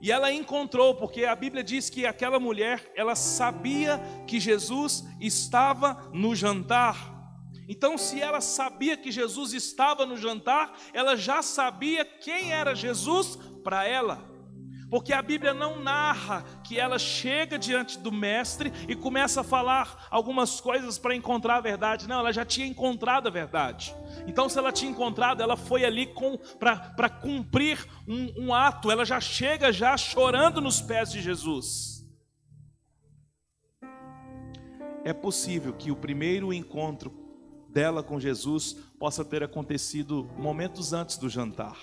E 0.01 0.11
ela 0.11 0.33
encontrou, 0.33 0.95
porque 0.95 1.23
a 1.23 1.33
Bíblia 1.33 1.63
diz 1.63 1.89
que 1.89 2.05
aquela 2.05 2.37
mulher, 2.37 2.91
ela 2.93 3.15
sabia 3.15 4.01
que 4.27 4.37
Jesus 4.37 5.05
estava 5.21 6.09
no 6.13 6.35
jantar. 6.35 7.12
Então, 7.67 7.97
se 7.97 8.21
ela 8.21 8.41
sabia 8.41 8.97
que 8.97 9.11
Jesus 9.11 9.53
estava 9.53 10.05
no 10.05 10.17
jantar, 10.17 10.73
ela 10.93 11.15
já 11.15 11.41
sabia 11.41 12.03
quem 12.03 12.51
era 12.51 12.75
Jesus 12.75 13.37
para 13.63 13.87
ela. 13.87 14.33
Porque 14.93 15.11
a 15.11 15.23
Bíblia 15.23 15.55
não 15.55 15.79
narra 15.79 16.43
que 16.63 16.79
ela 16.79 16.99
chega 16.99 17.57
diante 17.57 17.97
do 17.97 18.11
mestre 18.11 18.71
e 18.87 18.95
começa 18.95 19.41
a 19.41 19.43
falar 19.43 20.07
algumas 20.11 20.61
coisas 20.61 20.99
para 20.99 21.15
encontrar 21.15 21.55
a 21.55 21.61
verdade. 21.61 22.07
Não, 22.07 22.19
ela 22.19 22.31
já 22.31 22.45
tinha 22.45 22.67
encontrado 22.67 23.25
a 23.25 23.31
verdade. 23.31 23.95
Então, 24.27 24.47
se 24.47 24.59
ela 24.59 24.71
tinha 24.71 24.91
encontrado, 24.91 25.41
ela 25.41 25.57
foi 25.57 25.83
ali 25.83 26.13
para 26.59 27.09
cumprir 27.09 27.83
um, 28.07 28.45
um 28.45 28.53
ato. 28.53 28.91
Ela 28.91 29.03
já 29.03 29.19
chega 29.19 29.73
já 29.73 29.97
chorando 29.97 30.61
nos 30.61 30.79
pés 30.79 31.11
de 31.11 31.23
Jesus. 31.23 32.05
É 35.03 35.11
possível 35.11 35.73
que 35.73 35.89
o 35.89 35.95
primeiro 35.95 36.53
encontro 36.53 37.22
dela 37.73 38.03
com 38.03 38.19
Jesus 38.19 38.73
possa 38.99 39.25
ter 39.25 39.43
acontecido 39.43 40.29
momentos 40.37 40.93
antes 40.93 41.17
do 41.17 41.27
jantar. 41.27 41.77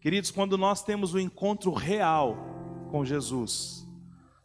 Queridos, 0.00 0.30
quando 0.30 0.56
nós 0.56 0.82
temos 0.82 1.12
o 1.12 1.16
um 1.16 1.20
encontro 1.20 1.72
real 1.72 2.36
com 2.90 3.04
Jesus, 3.04 3.86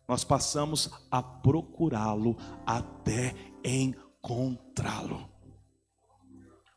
nós 0.07 0.23
passamos 0.23 0.89
a 1.11 1.21
procurá-lo 1.21 2.35
até 2.65 3.35
encontrá-lo. 3.63 5.29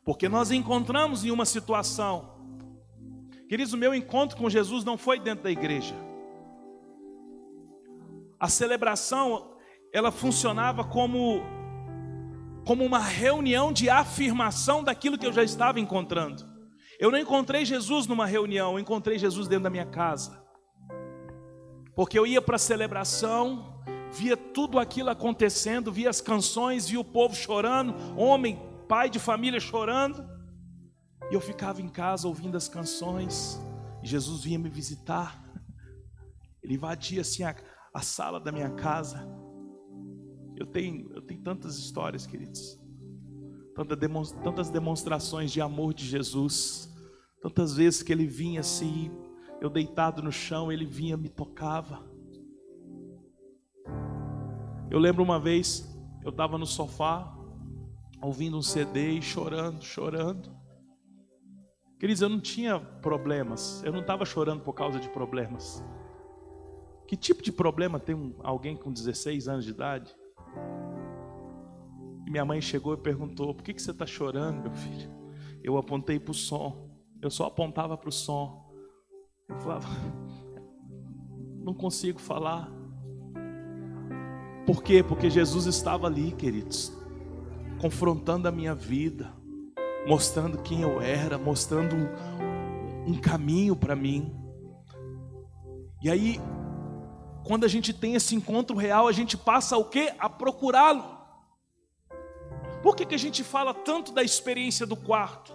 Porque 0.03 0.27
nós 0.29 0.51
encontramos 0.51 1.23
em 1.23 1.31
uma 1.31 1.45
situação. 1.45 2.31
Queridos, 3.47 3.73
o 3.73 3.77
meu 3.77 3.93
encontro 3.93 4.37
com 4.37 4.49
Jesus 4.49 4.83
não 4.83 4.97
foi 4.97 5.19
dentro 5.19 5.43
da 5.43 5.51
igreja. 5.51 5.95
A 8.39 8.49
celebração, 8.49 9.55
ela 9.93 10.11
funcionava 10.11 10.83
como 10.83 11.41
como 12.65 12.83
uma 12.83 12.99
reunião 12.99 13.71
de 13.71 13.89
afirmação 13.89 14.83
daquilo 14.83 15.17
que 15.17 15.25
eu 15.25 15.33
já 15.33 15.43
estava 15.43 15.79
encontrando. 15.79 16.45
Eu 16.99 17.09
não 17.09 17.17
encontrei 17.17 17.65
Jesus 17.65 18.05
numa 18.05 18.25
reunião, 18.25 18.73
eu 18.73 18.79
encontrei 18.79 19.17
Jesus 19.17 19.47
dentro 19.47 19.63
da 19.63 19.69
minha 19.69 19.85
casa. 19.85 20.39
Porque 21.95 22.17
eu 22.17 22.27
ia 22.27 22.41
para 22.41 22.57
a 22.57 22.59
celebração, 22.59 23.83
via 24.11 24.37
tudo 24.37 24.77
aquilo 24.77 25.09
acontecendo, 25.09 25.91
via 25.91 26.09
as 26.09 26.21
canções, 26.21 26.87
via 26.87 26.99
o 26.99 27.03
povo 27.05 27.35
chorando, 27.35 27.95
homem, 28.15 28.61
pai 28.87 29.09
de 29.09 29.19
família 29.19 29.59
chorando. 29.59 30.23
E 31.31 31.33
eu 31.33 31.41
ficava 31.41 31.81
em 31.81 31.89
casa 31.89 32.27
ouvindo 32.27 32.55
as 32.55 32.67
canções, 32.67 33.59
e 34.03 34.07
Jesus 34.07 34.43
vinha 34.43 34.59
me 34.59 34.69
visitar. 34.69 35.43
Ele 36.61 36.75
invadia 36.75 37.21
assim 37.21 37.43
a, 37.43 37.55
a 37.93 38.01
sala 38.01 38.39
da 38.39 38.51
minha 38.51 38.69
casa. 38.71 39.27
Eu 40.61 40.67
tenho, 40.67 41.11
eu 41.15 41.23
tenho 41.23 41.41
tantas 41.41 41.79
histórias, 41.79 42.27
queridos, 42.27 42.79
tantas 44.43 44.69
demonstrações 44.69 45.51
de 45.51 45.59
amor 45.59 45.91
de 45.91 46.05
Jesus, 46.05 46.87
tantas 47.41 47.75
vezes 47.75 48.03
que 48.03 48.11
ele 48.13 48.27
vinha 48.27 48.59
assim, 48.59 49.09
eu 49.59 49.71
deitado 49.71 50.21
no 50.21 50.31
chão, 50.31 50.71
ele 50.71 50.85
vinha, 50.85 51.17
me 51.17 51.29
tocava. 51.29 52.07
Eu 54.91 54.99
lembro 54.99 55.23
uma 55.23 55.39
vez, 55.39 55.91
eu 56.23 56.29
estava 56.29 56.59
no 56.59 56.67
sofá, 56.67 57.35
ouvindo 58.21 58.55
um 58.55 58.61
CD 58.61 59.13
e 59.13 59.21
chorando, 59.23 59.83
chorando. 59.83 60.55
Queridos, 61.99 62.21
eu 62.21 62.29
não 62.29 62.39
tinha 62.39 62.79
problemas, 62.79 63.81
eu 63.83 63.91
não 63.91 64.01
estava 64.01 64.25
chorando 64.25 64.61
por 64.61 64.73
causa 64.73 64.99
de 64.99 65.09
problemas. 65.09 65.83
Que 67.07 67.17
tipo 67.17 67.41
de 67.41 67.51
problema 67.51 67.99
tem 67.99 68.13
um, 68.13 68.35
alguém 68.43 68.77
com 68.77 68.91
16 68.91 69.47
anos 69.47 69.65
de 69.65 69.71
idade? 69.71 70.20
Minha 72.31 72.45
mãe 72.45 72.61
chegou 72.61 72.93
e 72.93 72.97
perguntou: 72.97 73.53
Por 73.53 73.61
que, 73.61 73.73
que 73.73 73.81
você 73.81 73.91
está 73.91 74.05
chorando, 74.05 74.61
meu 74.61 74.71
filho? 74.71 75.11
Eu 75.61 75.77
apontei 75.77 76.17
para 76.17 76.31
o 76.31 76.33
som. 76.33 76.89
Eu 77.21 77.29
só 77.29 77.47
apontava 77.47 77.97
para 77.97 78.07
o 78.07 78.11
som. 78.11 78.73
Eu 79.49 79.59
falava: 79.59 79.85
Não 81.61 81.73
consigo 81.73 82.21
falar. 82.21 82.71
Por 84.65 84.81
quê? 84.81 85.03
Porque 85.03 85.29
Jesus 85.29 85.65
estava 85.65 86.07
ali, 86.07 86.31
queridos, 86.31 86.97
confrontando 87.81 88.47
a 88.47 88.51
minha 88.51 88.73
vida, 88.73 89.33
mostrando 90.07 90.59
quem 90.59 90.83
eu 90.83 91.01
era, 91.01 91.37
mostrando 91.37 91.97
um 93.05 93.19
caminho 93.19 93.75
para 93.75 93.93
mim. 93.93 94.33
E 96.01 96.09
aí 96.09 96.39
quando 97.43 97.65
a 97.65 97.67
gente 97.67 97.91
tem 97.91 98.15
esse 98.15 98.35
encontro 98.35 98.77
real, 98.77 99.07
a 99.07 99.11
gente 99.11 99.35
passa 99.35 99.75
o 99.75 99.83
quê? 99.83 100.13
A 100.17 100.29
procurá-lo. 100.29 101.20
Por 102.81 102.95
que, 102.95 103.05
que 103.05 103.15
a 103.15 103.19
gente 103.19 103.43
fala 103.43 103.73
tanto 103.73 104.11
da 104.11 104.23
experiência 104.23 104.85
do 104.85 104.95
quarto? 104.95 105.53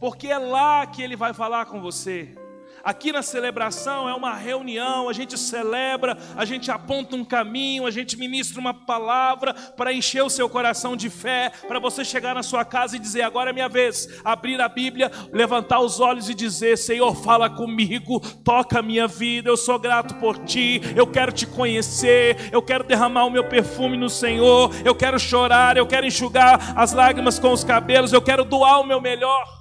Porque 0.00 0.28
é 0.28 0.38
lá 0.38 0.86
que 0.86 1.02
ele 1.02 1.16
vai 1.16 1.34
falar 1.34 1.66
com 1.66 1.80
você. 1.80 2.36
Aqui 2.82 3.12
na 3.12 3.22
celebração 3.22 4.08
é 4.08 4.14
uma 4.14 4.34
reunião, 4.34 5.08
a 5.08 5.12
gente 5.12 5.36
celebra, 5.36 6.16
a 6.36 6.44
gente 6.44 6.70
aponta 6.70 7.16
um 7.16 7.24
caminho, 7.24 7.86
a 7.86 7.90
gente 7.90 8.16
ministra 8.16 8.60
uma 8.60 8.72
palavra 8.72 9.52
para 9.52 9.92
encher 9.92 10.22
o 10.22 10.30
seu 10.30 10.48
coração 10.48 10.96
de 10.96 11.10
fé, 11.10 11.50
para 11.66 11.78
você 11.78 12.04
chegar 12.04 12.34
na 12.34 12.42
sua 12.42 12.64
casa 12.64 12.96
e 12.96 12.98
dizer: 12.98 13.22
agora 13.22 13.50
é 13.50 13.52
minha 13.52 13.68
vez, 13.68 14.08
abrir 14.24 14.60
a 14.60 14.68
Bíblia, 14.68 15.10
levantar 15.32 15.80
os 15.80 16.00
olhos 16.00 16.28
e 16.28 16.34
dizer: 16.34 16.78
Senhor, 16.78 17.14
fala 17.16 17.50
comigo, 17.50 18.20
toca 18.44 18.78
a 18.78 18.82
minha 18.82 19.06
vida, 19.06 19.50
eu 19.50 19.56
sou 19.56 19.78
grato 19.78 20.14
por 20.14 20.38
ti, 20.44 20.80
eu 20.96 21.06
quero 21.06 21.32
te 21.32 21.46
conhecer, 21.46 22.48
eu 22.52 22.62
quero 22.62 22.84
derramar 22.84 23.24
o 23.24 23.30
meu 23.30 23.44
perfume 23.48 23.96
no 23.96 24.08
Senhor, 24.08 24.70
eu 24.84 24.94
quero 24.94 25.18
chorar, 25.18 25.76
eu 25.76 25.86
quero 25.86 26.06
enxugar 26.06 26.78
as 26.78 26.92
lágrimas 26.92 27.38
com 27.38 27.52
os 27.52 27.64
cabelos, 27.64 28.12
eu 28.12 28.22
quero 28.22 28.44
doar 28.44 28.80
o 28.80 28.86
meu 28.86 29.00
melhor. 29.00 29.58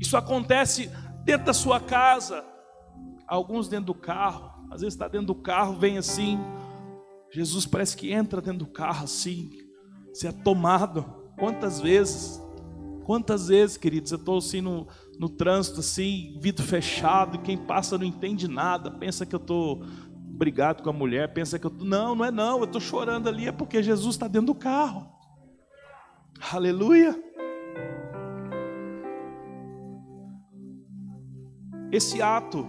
Isso 0.00 0.16
acontece 0.16 0.90
dentro 1.26 1.46
da 1.46 1.52
sua 1.52 1.80
casa, 1.80 2.44
alguns 3.26 3.66
dentro 3.66 3.86
do 3.86 3.94
carro, 3.94 4.48
às 4.70 4.80
vezes 4.80 4.94
está 4.94 5.08
dentro 5.08 5.26
do 5.26 5.34
carro, 5.34 5.74
vem 5.74 5.98
assim. 5.98 6.38
Jesus 7.32 7.66
parece 7.66 7.96
que 7.96 8.12
entra 8.12 8.40
dentro 8.40 8.60
do 8.60 8.66
carro 8.66 9.02
assim, 9.02 9.50
se 10.14 10.28
é 10.28 10.32
tomado. 10.32 11.04
Quantas 11.36 11.80
vezes, 11.80 12.40
quantas 13.04 13.48
vezes, 13.48 13.76
queridos, 13.76 14.12
eu 14.12 14.18
estou 14.18 14.38
assim 14.38 14.60
no, 14.60 14.86
no 15.18 15.28
trânsito, 15.28 15.80
assim, 15.80 16.38
vidro 16.40 16.64
fechado, 16.64 17.40
quem 17.40 17.58
passa 17.58 17.98
não 17.98 18.04
entende 18.04 18.46
nada, 18.46 18.88
pensa 18.88 19.26
que 19.26 19.34
eu 19.34 19.40
estou 19.40 19.82
brigado 20.14 20.84
com 20.84 20.90
a 20.90 20.92
mulher, 20.92 21.34
pensa 21.34 21.58
que 21.58 21.66
eu 21.66 21.70
tô... 21.70 21.84
não, 21.84 22.14
não 22.14 22.24
é 22.24 22.30
não, 22.30 22.58
eu 22.58 22.64
estou 22.64 22.80
chorando 22.80 23.28
ali, 23.28 23.48
é 23.48 23.52
porque 23.52 23.82
Jesus 23.82 24.14
está 24.14 24.28
dentro 24.28 24.46
do 24.46 24.54
carro. 24.54 25.10
Aleluia. 26.52 27.25
Esse 31.96 32.20
ato 32.20 32.68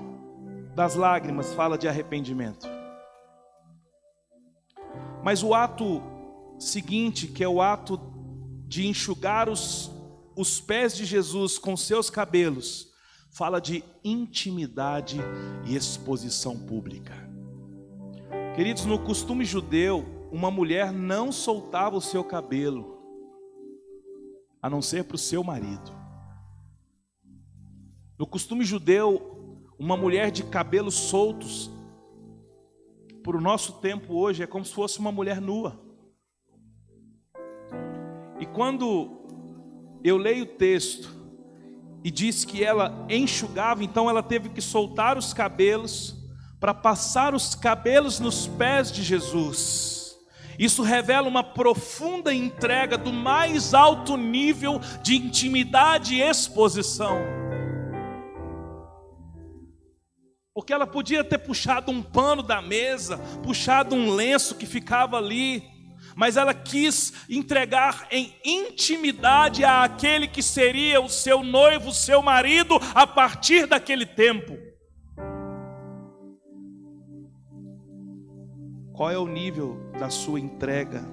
das 0.74 0.96
lágrimas 0.96 1.54
fala 1.54 1.78
de 1.78 1.86
arrependimento. 1.86 2.66
Mas 5.22 5.44
o 5.44 5.54
ato 5.54 6.02
seguinte, 6.58 7.28
que 7.28 7.44
é 7.44 7.48
o 7.48 7.62
ato 7.62 8.00
de 8.70 8.88
enxugar 8.88 9.50
os, 9.50 9.92
os 10.34 10.62
pés 10.62 10.96
de 10.96 11.04
Jesus 11.04 11.60
com 11.60 11.76
seus 11.76 12.10
cabelos, 12.10 12.94
fala 13.30 13.60
de 13.60 13.84
intimidade 14.02 15.20
e 15.66 15.76
exposição 15.76 16.58
pública. 16.58 17.14
Queridos, 18.56 18.86
no 18.86 18.98
costume 18.98 19.44
judeu, 19.44 20.06
uma 20.32 20.50
mulher 20.50 20.94
não 20.94 21.34
soltava 21.34 21.98
o 21.98 22.02
seu 22.02 22.24
cabelo, 22.24 22.98
a 24.62 24.70
não 24.70 24.82
ser 24.82 25.04
para 25.04 25.16
o 25.16 25.20
seu 25.20 25.44
marido. 25.44 25.97
No 28.18 28.26
costume 28.26 28.66
judeu, 28.66 29.62
uma 29.78 29.96
mulher 29.96 30.32
de 30.32 30.44
cabelos 30.44 30.96
soltos, 30.96 31.70
por 33.24 33.36
o 33.36 33.42
nosso 33.42 33.74
tempo 33.74 34.16
hoje, 34.16 34.42
é 34.42 34.48
como 34.48 34.66
se 34.66 34.74
fosse 34.74 34.98
uma 34.98 35.12
mulher 35.12 35.40
nua. 35.40 35.80
E 38.40 38.46
quando 38.48 39.22
eu 40.04 40.18
leio 40.18 40.46
o 40.46 40.48
texto 40.48 41.16
e 42.04 42.10
diz 42.10 42.44
que 42.44 42.64
ela 42.64 43.06
enxugava, 43.08 43.84
então 43.84 44.10
ela 44.10 44.24
teve 44.24 44.50
que 44.50 44.62
soltar 44.62 45.16
os 45.16 45.32
cabelos 45.32 46.16
para 46.60 46.74
passar 46.74 47.36
os 47.36 47.54
cabelos 47.54 48.20
nos 48.20 48.48
pés 48.48 48.92
de 48.92 49.04
Jesus. 49.04 50.18
Isso 50.58 50.82
revela 50.82 51.28
uma 51.28 51.44
profunda 51.44 52.34
entrega 52.34 52.98
do 52.98 53.14
mais 53.14 53.76
alto 53.76 54.18
nível 54.18 54.82
de 55.04 55.16
intimidade 55.18 56.16
e 56.16 56.22
exposição. 56.22 57.47
Porque 60.58 60.74
ela 60.74 60.88
podia 60.88 61.24
ter 61.24 61.38
puxado 61.38 61.92
um 61.92 62.02
pano 62.02 62.42
da 62.42 62.64
mesa, 62.64 63.20
puxado 63.44 63.94
um 63.94 64.10
lenço 64.10 64.56
que 64.56 64.66
ficava 64.66 65.16
ali, 65.16 65.64
mas 66.16 66.36
ela 66.36 66.52
quis 66.52 67.14
entregar 67.30 68.08
em 68.10 68.36
intimidade 68.44 69.64
a 69.64 69.84
aquele 69.84 70.28
que 70.28 70.42
seria 70.42 71.00
o 71.00 71.08
seu 71.08 71.44
noivo, 71.44 71.90
o 71.90 71.94
seu 71.94 72.24
marido, 72.24 72.80
a 72.96 73.06
partir 73.06 73.68
daquele 73.68 74.04
tempo. 74.04 74.58
Qual 78.94 79.12
é 79.12 79.18
o 79.20 79.28
nível 79.28 79.92
da 80.00 80.10
sua 80.10 80.40
entrega? 80.40 81.08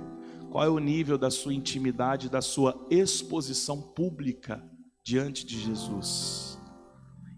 Qual 0.51 0.65
é 0.65 0.71
o 0.71 0.79
nível 0.79 1.19
da 1.19 1.31
sua 1.31 1.53
intimidade, 1.53 2.31
da 2.31 2.41
sua 2.41 2.87
exposição 2.91 3.79
pública 3.79 4.65
diante 5.05 5.45
de 5.45 5.61
Jesus? 5.61 6.54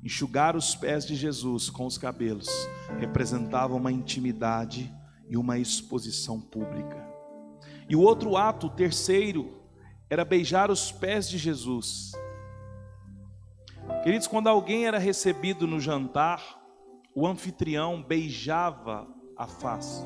Enxugar 0.06 0.54
os 0.54 0.72
pés 0.76 1.04
de 1.04 1.16
Jesus 1.16 1.68
com 1.68 1.84
os 1.84 1.98
cabelos 1.98 2.46
representava 3.00 3.74
uma 3.74 3.90
intimidade 3.90 4.88
e 5.28 5.36
uma 5.36 5.58
exposição 5.58 6.40
pública. 6.40 7.04
E 7.88 7.96
o 7.96 8.00
outro 8.00 8.36
ato, 8.36 8.68
o 8.68 8.70
terceiro, 8.70 9.60
era 10.08 10.24
beijar 10.24 10.70
os 10.70 10.92
pés 10.92 11.28
de 11.28 11.36
Jesus. 11.36 12.12
Queridos, 14.04 14.28
quando 14.28 14.46
alguém 14.46 14.86
era 14.86 14.96
recebido 14.96 15.66
no 15.66 15.80
jantar, 15.80 16.40
o 17.12 17.26
anfitrião 17.26 18.00
beijava 18.00 19.08
a 19.36 19.48
face. 19.48 20.04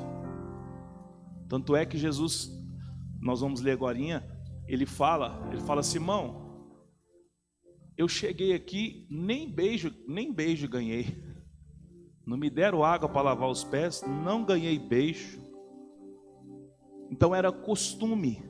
Tanto 1.47 1.75
é 1.75 1.85
que 1.85 1.99
Jesus, 1.99 2.49
nós 3.21 3.41
vamos 3.41 3.61
ler 3.61 3.73
agora, 3.73 3.99
ele 4.67 4.87
fala, 4.87 5.47
ele 5.51 5.61
fala, 5.61 5.83
Simão, 5.83 6.50
eu 8.01 8.07
cheguei 8.07 8.53
aqui, 8.53 9.05
nem 9.09 9.47
beijo, 9.47 9.93
nem 10.07 10.33
beijo 10.33 10.67
ganhei. 10.67 11.23
Não 12.25 12.35
me 12.35 12.49
deram 12.49 12.83
água 12.83 13.07
para 13.07 13.21
lavar 13.21 13.47
os 13.47 13.63
pés, 13.63 14.01
não 14.01 14.43
ganhei 14.43 14.79
beijo. 14.79 15.39
Então 17.11 17.35
era 17.35 17.51
costume. 17.51 18.43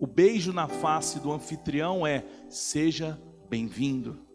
O 0.00 0.06
beijo 0.06 0.52
na 0.52 0.66
face 0.66 1.20
do 1.20 1.30
anfitrião 1.30 2.04
é: 2.04 2.24
seja 2.48 3.20
bem-vindo. 3.48 4.26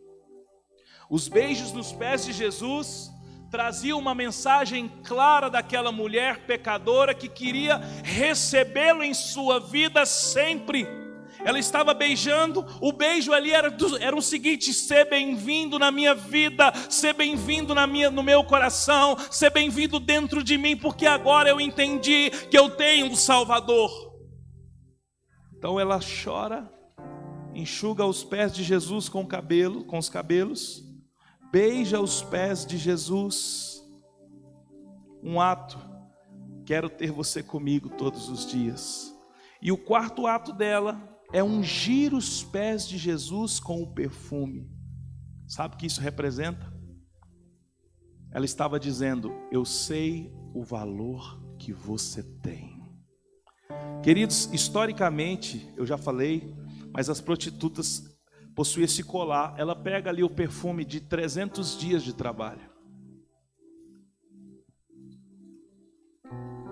Os 1.09 1.27
beijos 1.27 1.73
nos 1.73 1.91
pés 1.91 2.23
de 2.23 2.31
Jesus 2.31 3.11
traziam 3.51 3.99
uma 3.99 4.15
mensagem 4.15 4.89
clara 5.03 5.49
daquela 5.49 5.91
mulher 5.91 6.45
pecadora 6.45 7.13
que 7.13 7.27
queria 7.27 7.77
recebê-lo 8.03 9.03
em 9.03 9.13
sua 9.13 9.59
vida 9.59 10.05
sempre 10.05 11.04
ela 11.45 11.59
estava 11.59 11.93
beijando, 11.93 12.65
o 12.81 12.91
beijo 12.91 13.31
ali 13.31 13.51
era, 13.51 13.71
era 14.01 14.15
o 14.15 14.21
seguinte: 14.21 14.73
ser 14.73 15.07
bem-vindo 15.07 15.77
na 15.77 15.91
minha 15.91 16.15
vida, 16.15 16.73
ser 16.89 17.13
bem-vindo 17.13 17.75
na 17.75 17.85
minha, 17.85 18.09
no 18.09 18.23
meu 18.23 18.43
coração, 18.43 19.15
ser 19.29 19.51
bem-vindo 19.51 19.99
dentro 19.99 20.43
de 20.43 20.57
mim, 20.57 20.75
porque 20.75 21.05
agora 21.05 21.47
eu 21.47 21.61
entendi 21.61 22.31
que 22.49 22.57
eu 22.57 22.71
tenho 22.71 23.05
um 23.05 23.15
Salvador. 23.15 23.91
Então 25.55 25.79
ela 25.79 25.99
chora, 26.23 26.67
enxuga 27.53 28.03
os 28.03 28.23
pés 28.23 28.51
de 28.51 28.63
Jesus 28.63 29.07
com 29.07 29.21
o 29.21 29.27
cabelo, 29.27 29.85
com 29.85 29.99
os 29.99 30.09
cabelos, 30.09 30.83
beija 31.51 32.01
os 32.01 32.23
pés 32.23 32.65
de 32.65 32.75
Jesus. 32.75 33.83
Um 35.21 35.39
ato, 35.39 35.77
quero 36.65 36.89
ter 36.89 37.11
você 37.11 37.43
comigo 37.43 37.87
todos 37.87 38.29
os 38.29 38.47
dias. 38.47 39.15
E 39.61 39.71
o 39.71 39.77
quarto 39.77 40.25
ato 40.25 40.51
dela 40.51 41.14
é 41.35 41.43
ungir 41.43 42.13
os 42.13 42.45
pés 42.45 42.87
de 42.87 42.97
Jesus 42.97 43.59
com 43.59 43.83
o 43.83 43.93
perfume. 43.93 44.71
Sabe 45.45 45.75
o 45.75 45.77
que 45.77 45.85
isso 45.85 45.99
representa? 45.99 46.73
Ela 48.31 48.45
estava 48.45 48.79
dizendo: 48.79 49.33
Eu 49.51 49.65
sei 49.65 50.33
o 50.53 50.63
valor 50.63 51.37
que 51.59 51.73
você 51.73 52.23
tem. 52.23 52.81
Queridos, 54.01 54.45
historicamente, 54.53 55.69
eu 55.75 55.85
já 55.85 55.97
falei, 55.97 56.55
mas 56.93 57.09
as 57.09 57.19
prostitutas 57.19 58.17
possuem 58.55 58.85
esse 58.85 59.03
colar. 59.03 59.55
Ela 59.57 59.75
pega 59.75 60.09
ali 60.09 60.23
o 60.23 60.29
perfume 60.29 60.85
de 60.85 61.01
300 61.01 61.77
dias 61.77 62.01
de 62.01 62.13
trabalho. 62.13 62.69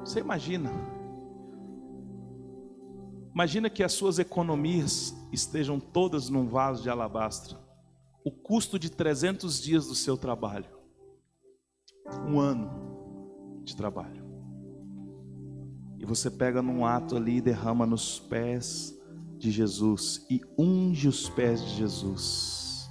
Você 0.06 0.22
imagina? 0.22 0.72
Imagina 3.34 3.68
que 3.68 3.82
as 3.82 3.94
suas 3.94 4.20
economias 4.20 5.16
estejam 5.32 5.80
todas 5.80 6.30
num 6.30 6.48
vaso 6.48 6.84
de 6.84 6.90
alabastro. 6.90 7.58
O 8.24 8.32
custo 8.32 8.78
de 8.78 8.92
300 8.92 9.60
dias 9.60 9.88
do 9.88 9.96
seu 9.96 10.16
trabalho. 10.16 10.70
Um 12.28 12.40
ano 12.40 13.62
de 13.64 13.76
trabalho. 13.76 14.24
E 15.98 16.06
você 16.06 16.30
pega 16.30 16.62
num 16.62 16.86
ato 16.86 17.16
ali 17.16 17.38
e 17.38 17.42
derrama 17.42 17.88
nos 17.88 18.20
pés 18.20 18.94
de 19.38 19.50
Jesus 19.50 20.26
e 20.30 20.40
unge 20.58 21.08
os 21.08 21.28
pés 21.28 21.64
de 21.66 21.76
Jesus. 21.76 22.88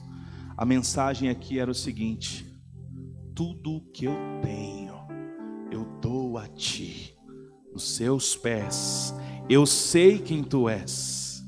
A 0.57 0.65
mensagem 0.65 1.29
aqui 1.29 1.61
era 1.61 1.71
o 1.71 1.75
seguinte: 1.75 2.45
tudo 3.35 3.81
que 3.93 4.07
eu 4.07 4.15
tenho, 4.43 4.95
eu 5.71 5.85
dou 6.01 6.37
a 6.37 6.49
ti, 6.49 7.17
nos 7.73 7.95
seus 7.95 8.35
pés 8.37 9.15
Eu 9.55 9.67
sei 9.67 10.19
quem 10.19 10.43
tu 10.43 10.67
és. 10.67 11.45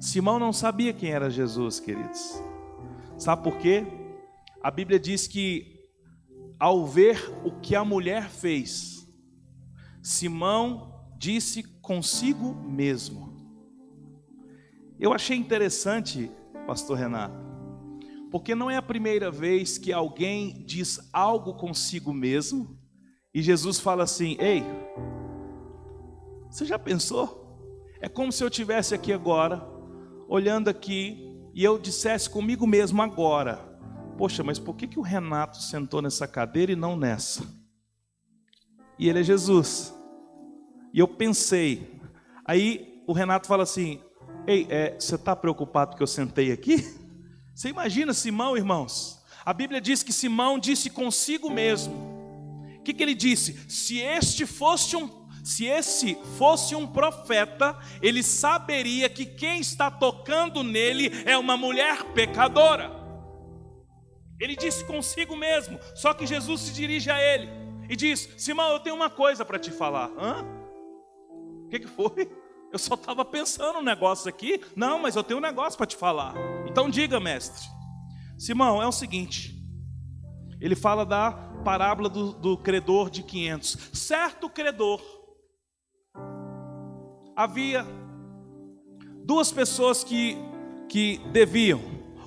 Simão 0.00 0.38
não 0.38 0.54
sabia 0.54 0.94
quem 0.94 1.10
era 1.10 1.28
Jesus, 1.28 1.78
queridos. 1.78 2.42
Sabe 3.18 3.42
por 3.42 3.58
quê? 3.58 3.86
A 4.62 4.70
Bíblia 4.70 4.98
diz 4.98 5.26
que 5.26 5.90
ao 6.58 6.86
ver 6.86 7.18
o 7.44 7.60
que 7.60 7.76
a 7.76 7.84
mulher 7.84 8.30
fez, 8.30 9.06
Simão 10.02 10.98
disse 11.18 11.62
consigo 11.82 12.54
mesmo. 12.54 13.36
Eu 14.98 15.12
achei 15.12 15.36
interessante, 15.36 16.30
pastor 16.66 16.96
Renato, 16.96 17.36
porque 18.30 18.54
não 18.54 18.70
é 18.70 18.78
a 18.78 18.82
primeira 18.82 19.30
vez 19.30 19.76
que 19.76 19.92
alguém 19.92 20.64
diz 20.64 21.06
algo 21.12 21.52
consigo 21.52 22.14
mesmo 22.14 22.80
e 23.34 23.42
Jesus 23.42 23.78
fala 23.78 24.04
assim: 24.04 24.38
"Ei, 24.40 24.64
você 26.52 26.66
já 26.66 26.78
pensou? 26.78 27.58
É 27.98 28.10
como 28.10 28.30
se 28.30 28.44
eu 28.44 28.50
tivesse 28.50 28.94
aqui 28.94 29.10
agora, 29.10 29.66
olhando 30.28 30.68
aqui 30.68 31.34
e 31.54 31.64
eu 31.64 31.78
dissesse 31.78 32.28
comigo 32.28 32.66
mesmo 32.66 33.00
agora: 33.00 33.56
Poxa, 34.18 34.44
mas 34.44 34.58
por 34.58 34.76
que, 34.76 34.86
que 34.86 34.98
o 34.98 35.02
Renato 35.02 35.56
sentou 35.56 36.02
nessa 36.02 36.28
cadeira 36.28 36.70
e 36.70 36.76
não 36.76 36.94
nessa? 36.94 37.42
E 38.98 39.08
ele 39.08 39.20
é 39.20 39.22
Jesus. 39.22 39.94
E 40.92 40.98
eu 40.98 41.08
pensei. 41.08 41.98
Aí 42.44 43.02
o 43.06 43.14
Renato 43.14 43.48
fala 43.48 43.62
assim: 43.62 44.02
Ei, 44.46 44.66
é, 44.68 44.94
você 45.00 45.14
está 45.14 45.34
preocupado 45.34 45.96
que 45.96 46.02
eu 46.02 46.06
sentei 46.06 46.52
aqui? 46.52 46.76
Você 47.54 47.68
imagina 47.68 48.14
Simão, 48.14 48.56
irmãos? 48.56 49.22
A 49.44 49.52
Bíblia 49.52 49.78
diz 49.78 50.02
que 50.02 50.10
Simão 50.10 50.58
disse 50.58 50.88
consigo 50.88 51.50
mesmo. 51.50 51.94
O 52.78 52.82
que, 52.82 52.94
que 52.94 53.02
ele 53.02 53.14
disse? 53.14 53.70
Se 53.70 53.98
este 53.98 54.46
fosse 54.46 54.96
um 54.96 55.21
se 55.42 55.66
esse 55.66 56.14
fosse 56.38 56.74
um 56.74 56.86
profeta, 56.86 57.76
ele 58.00 58.22
saberia 58.22 59.08
que 59.08 59.26
quem 59.26 59.60
está 59.60 59.90
tocando 59.90 60.62
nele 60.62 61.10
é 61.26 61.36
uma 61.36 61.56
mulher 61.56 62.04
pecadora. 62.14 62.90
Ele 64.38 64.54
disse 64.54 64.84
consigo 64.84 65.36
mesmo, 65.36 65.78
só 65.94 66.14
que 66.14 66.26
Jesus 66.26 66.60
se 66.60 66.72
dirige 66.72 67.10
a 67.10 67.20
ele 67.20 67.48
e 67.88 67.96
diz: 67.96 68.28
Simão, 68.38 68.70
eu 68.70 68.80
tenho 68.80 68.94
uma 68.96 69.10
coisa 69.10 69.44
para 69.44 69.58
te 69.58 69.70
falar. 69.70 70.10
Hã? 70.16 70.44
O 71.66 71.68
que, 71.68 71.80
que 71.80 71.88
foi? 71.88 72.30
Eu 72.72 72.78
só 72.78 72.94
estava 72.94 73.24
pensando 73.24 73.80
um 73.80 73.82
negócio 73.82 74.28
aqui. 74.28 74.60
Não, 74.74 74.98
mas 74.98 75.14
eu 75.16 75.22
tenho 75.22 75.38
um 75.38 75.42
negócio 75.42 75.76
para 75.76 75.86
te 75.86 75.96
falar. 75.96 76.34
Então 76.66 76.88
diga, 76.88 77.20
mestre. 77.20 77.68
Simão, 78.38 78.80
é 78.80 78.86
o 78.86 78.92
seguinte. 78.92 79.54
Ele 80.60 80.74
fala 80.74 81.04
da 81.04 81.32
parábola 81.64 82.08
do, 82.08 82.32
do 82.32 82.56
credor 82.56 83.10
de 83.10 83.22
500. 83.22 83.90
Certo 83.92 84.48
credor 84.48 85.21
havia 87.36 87.86
duas 89.24 89.52
pessoas 89.52 90.04
que, 90.04 90.36
que 90.88 91.18
deviam. 91.32 91.80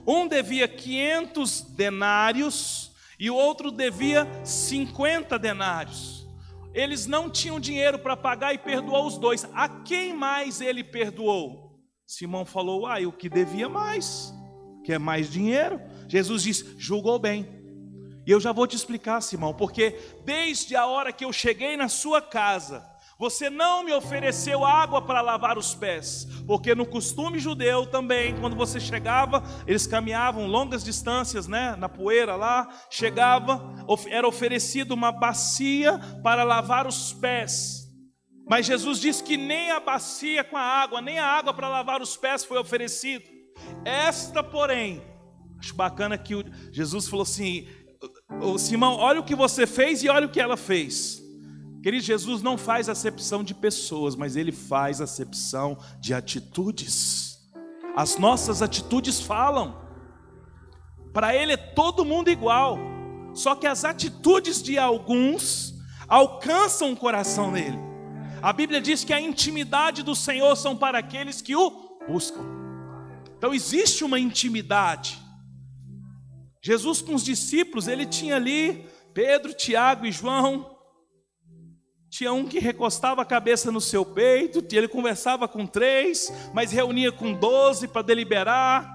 Um 0.07 0.27
devia 0.27 0.67
500 0.67 1.61
denários 1.61 2.91
e 3.19 3.29
o 3.29 3.35
outro 3.35 3.71
devia 3.71 4.27
50 4.43 5.37
denários. 5.39 6.27
Eles 6.73 7.05
não 7.07 7.29
tinham 7.29 7.59
dinheiro 7.59 7.97
para 7.97 8.17
pagar 8.17 8.53
e 8.53 8.57
perdoou 8.57 9.07
os 9.07 9.17
dois. 9.17 9.47
A 9.53 9.69
quem 9.69 10.13
mais 10.13 10.59
ele 10.59 10.83
perdoou? 10.83 11.79
Simão 12.05 12.45
falou: 12.45 12.85
Ah, 12.85 12.99
o 12.99 13.11
que 13.11 13.29
devia 13.29 13.69
mais, 13.69 14.33
quer 14.83 14.99
mais 14.99 15.31
dinheiro. 15.31 15.79
Jesus 16.07 16.43
disse: 16.43 16.75
Julgou 16.77 17.17
bem. 17.17 17.47
E 18.27 18.31
eu 18.31 18.39
já 18.39 18.51
vou 18.51 18.67
te 18.67 18.75
explicar, 18.75 19.21
Simão, 19.21 19.53
porque 19.53 19.99
desde 20.25 20.75
a 20.75 20.85
hora 20.85 21.13
que 21.13 21.23
eu 21.23 21.31
cheguei 21.31 21.77
na 21.77 21.87
sua 21.87 22.21
casa, 22.21 22.85
você 23.17 23.49
não 23.49 23.83
me 23.83 23.93
ofereceu 23.93 24.65
água 24.65 25.01
para 25.01 25.21
lavar 25.21 25.57
os 25.57 25.73
pés, 25.73 26.27
porque 26.45 26.75
no 26.75 26.85
costume 26.85 27.39
judeu 27.39 27.85
também, 27.85 28.35
quando 28.39 28.55
você 28.55 28.79
chegava, 28.79 29.43
eles 29.65 29.87
caminhavam 29.87 30.47
longas 30.47 30.83
distâncias, 30.83 31.47
né, 31.47 31.75
na 31.77 31.87
poeira 31.87 32.35
lá, 32.35 32.67
chegava, 32.89 33.61
era 34.09 34.27
oferecido 34.27 34.93
uma 34.93 35.11
bacia 35.11 35.99
para 36.21 36.43
lavar 36.43 36.85
os 36.85 37.13
pés. 37.13 37.85
Mas 38.47 38.65
Jesus 38.65 38.99
disse 38.99 39.23
que 39.23 39.37
nem 39.37 39.71
a 39.71 39.79
bacia 39.79 40.43
com 40.43 40.57
a 40.57 40.61
água, 40.61 41.01
nem 41.01 41.17
a 41.17 41.25
água 41.25 41.53
para 41.53 41.67
lavar 41.67 42.01
os 42.01 42.15
pés 42.15 42.43
foi 42.45 42.59
oferecido. 42.59 43.25
Esta, 43.83 44.43
porém, 44.43 45.01
acho 45.59 45.73
bacana 45.73 46.17
que 46.17 46.33
Jesus 46.71 47.07
falou 47.07 47.23
assim: 47.23 47.67
Simão, 48.59 48.97
olha 48.97 49.19
o 49.19 49.25
que 49.25 49.33
você 49.33 49.65
fez 49.65 50.03
e 50.03 50.09
olha 50.09 50.27
o 50.27 50.29
que 50.29 50.39
ela 50.39 50.57
fez. 50.57 51.24
Querido, 51.85 52.03
Jesus 52.03 52.41
não 52.41 52.57
faz 52.57 52.89
acepção 52.89 53.43
de 53.43 53.53
pessoas, 53.53 54.15
mas 54.15 54.35
ele 54.35 54.51
faz 54.51 54.99
acepção 55.01 55.77
de 55.99 56.15
atitudes. 56.15 57.37
As 57.95 58.17
nossas 58.17 58.63
atitudes 58.63 59.21
falam. 59.21 59.79
Para 61.13 61.35
ele 61.35 61.51
é 61.51 61.57
todo 61.57 62.03
mundo 62.03 62.31
igual. 62.31 62.79
Só 63.35 63.53
que 63.53 63.67
as 63.67 63.85
atitudes 63.85 64.63
de 64.63 64.79
alguns 64.79 65.75
alcançam 66.07 66.91
o 66.91 66.97
coração 66.97 67.53
dele. 67.53 67.77
A 68.41 68.51
Bíblia 68.51 68.81
diz 68.81 69.03
que 69.03 69.13
a 69.13 69.21
intimidade 69.21 70.01
do 70.01 70.15
Senhor 70.15 70.55
são 70.55 70.75
para 70.75 70.97
aqueles 70.97 71.39
que 71.39 71.55
o 71.55 71.99
buscam. 72.07 72.41
Então 73.37 73.53
existe 73.53 74.03
uma 74.03 74.19
intimidade. 74.19 75.21
Jesus 76.63 77.03
com 77.03 77.13
os 77.13 77.23
discípulos, 77.23 77.87
ele 77.87 78.07
tinha 78.07 78.37
ali 78.37 78.89
Pedro, 79.13 79.53
Tiago 79.53 80.07
e 80.07 80.11
João, 80.11 80.74
tinha 82.15 82.31
um 82.31 82.47
que 82.47 82.59
recostava 82.59 83.21
a 83.21 83.25
cabeça 83.25 83.69
no 83.73 83.81
seu 83.81 84.05
peito, 84.05 84.65
ele 84.73 84.87
conversava 84.87 85.49
com 85.49 85.67
três, 85.67 86.31
mas 86.53 86.71
reunia 86.71 87.11
com 87.11 87.33
doze 87.33 87.89
para 87.89 88.01
deliberar. 88.01 88.89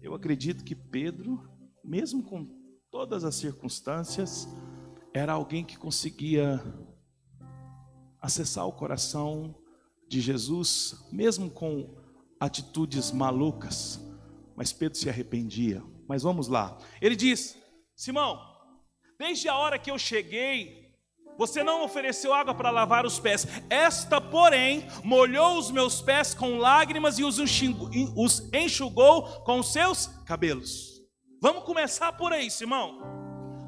Eu 0.00 0.14
acredito 0.14 0.64
que 0.64 0.74
Pedro, 0.74 1.46
mesmo 1.84 2.22
com 2.22 2.48
todas 2.90 3.22
as 3.22 3.34
circunstâncias, 3.34 4.48
era 5.12 5.34
alguém 5.34 5.62
que 5.62 5.76
conseguia 5.76 6.58
acessar 8.18 8.66
o 8.66 8.72
coração 8.72 9.54
de 10.08 10.22
Jesus, 10.22 11.06
mesmo 11.12 11.50
com 11.50 11.94
atitudes 12.40 13.12
malucas. 13.12 14.00
Mas 14.56 14.72
Pedro 14.72 14.96
se 14.96 15.10
arrependia. 15.10 15.82
Mas 16.08 16.22
vamos 16.22 16.48
lá. 16.48 16.78
Ele 16.98 17.14
diz: 17.14 17.58
Simão, 17.94 18.51
Desde 19.22 19.48
a 19.48 19.56
hora 19.56 19.78
que 19.78 19.88
eu 19.88 19.96
cheguei, 19.96 20.90
você 21.38 21.62
não 21.62 21.84
ofereceu 21.84 22.34
água 22.34 22.52
para 22.52 22.70
lavar 22.70 23.06
os 23.06 23.20
pés. 23.20 23.46
Esta, 23.70 24.20
porém, 24.20 24.84
molhou 25.04 25.58
os 25.58 25.70
meus 25.70 26.02
pés 26.02 26.34
com 26.34 26.58
lágrimas 26.58 27.20
e 27.20 27.22
os 27.22 27.38
enxugou 28.52 29.22
com 29.44 29.62
seus 29.62 30.08
cabelos. 30.26 31.00
Vamos 31.40 31.62
começar 31.62 32.10
por 32.14 32.32
aí, 32.32 32.50
Simão. 32.50 33.21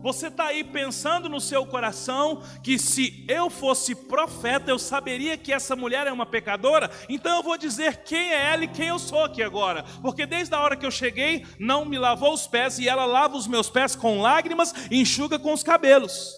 Você 0.05 0.27
está 0.27 0.49
aí 0.49 0.63
pensando 0.63 1.31
no 1.31 1.41
seu 1.41 1.65
coração 1.65 2.43
que 2.63 2.79
se 2.79 3.25
eu 3.27 3.49
fosse 3.49 3.95
profeta, 3.95 4.71
eu 4.71 4.79
saberia 4.79 5.39
que 5.39 5.51
essa 5.51 5.75
mulher 5.75 6.07
é 6.07 6.13
uma 6.13 6.27
pecadora? 6.27 6.91
Então 7.09 7.39
eu 7.39 7.43
vou 7.43 7.57
dizer 7.57 8.03
quem 8.05 8.31
é 8.35 8.53
ela 8.53 8.65
e 8.65 8.69
quem 8.69 8.89
eu 8.89 8.99
sou 8.99 9.25
aqui 9.25 9.43
agora. 9.43 9.83
Porque 10.03 10.27
desde 10.27 10.55
a 10.55 10.61
hora 10.61 10.77
que 10.77 10.85
eu 10.85 10.91
cheguei, 10.91 11.47
não 11.59 11.87
me 11.87 11.97
lavou 11.97 12.35
os 12.35 12.47
pés 12.47 12.79
e 12.79 12.87
ela 12.87 13.07
lava 13.07 13.35
os 13.35 13.47
meus 13.47 13.71
pés 13.71 13.97
com 13.97 14.21
lágrimas 14.21 14.75
e 14.91 15.01
enxuga 15.01 15.39
com 15.39 15.55
os 15.55 15.63
cabelos. 15.63 16.35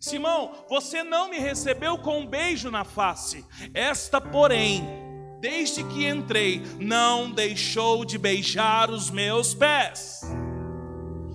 Simão, 0.00 0.52
você 0.68 1.02
não 1.02 1.28
me 1.28 1.40
recebeu 1.40 1.98
com 1.98 2.20
um 2.20 2.26
beijo 2.26 2.70
na 2.70 2.84
face. 2.84 3.44
Esta, 3.74 4.20
porém, 4.20 4.88
desde 5.40 5.82
que 5.82 6.06
entrei, 6.06 6.62
não 6.78 7.32
deixou 7.32 8.04
de 8.04 8.16
beijar 8.16 8.90
os 8.90 9.10
meus 9.10 9.54
pés. 9.54 10.20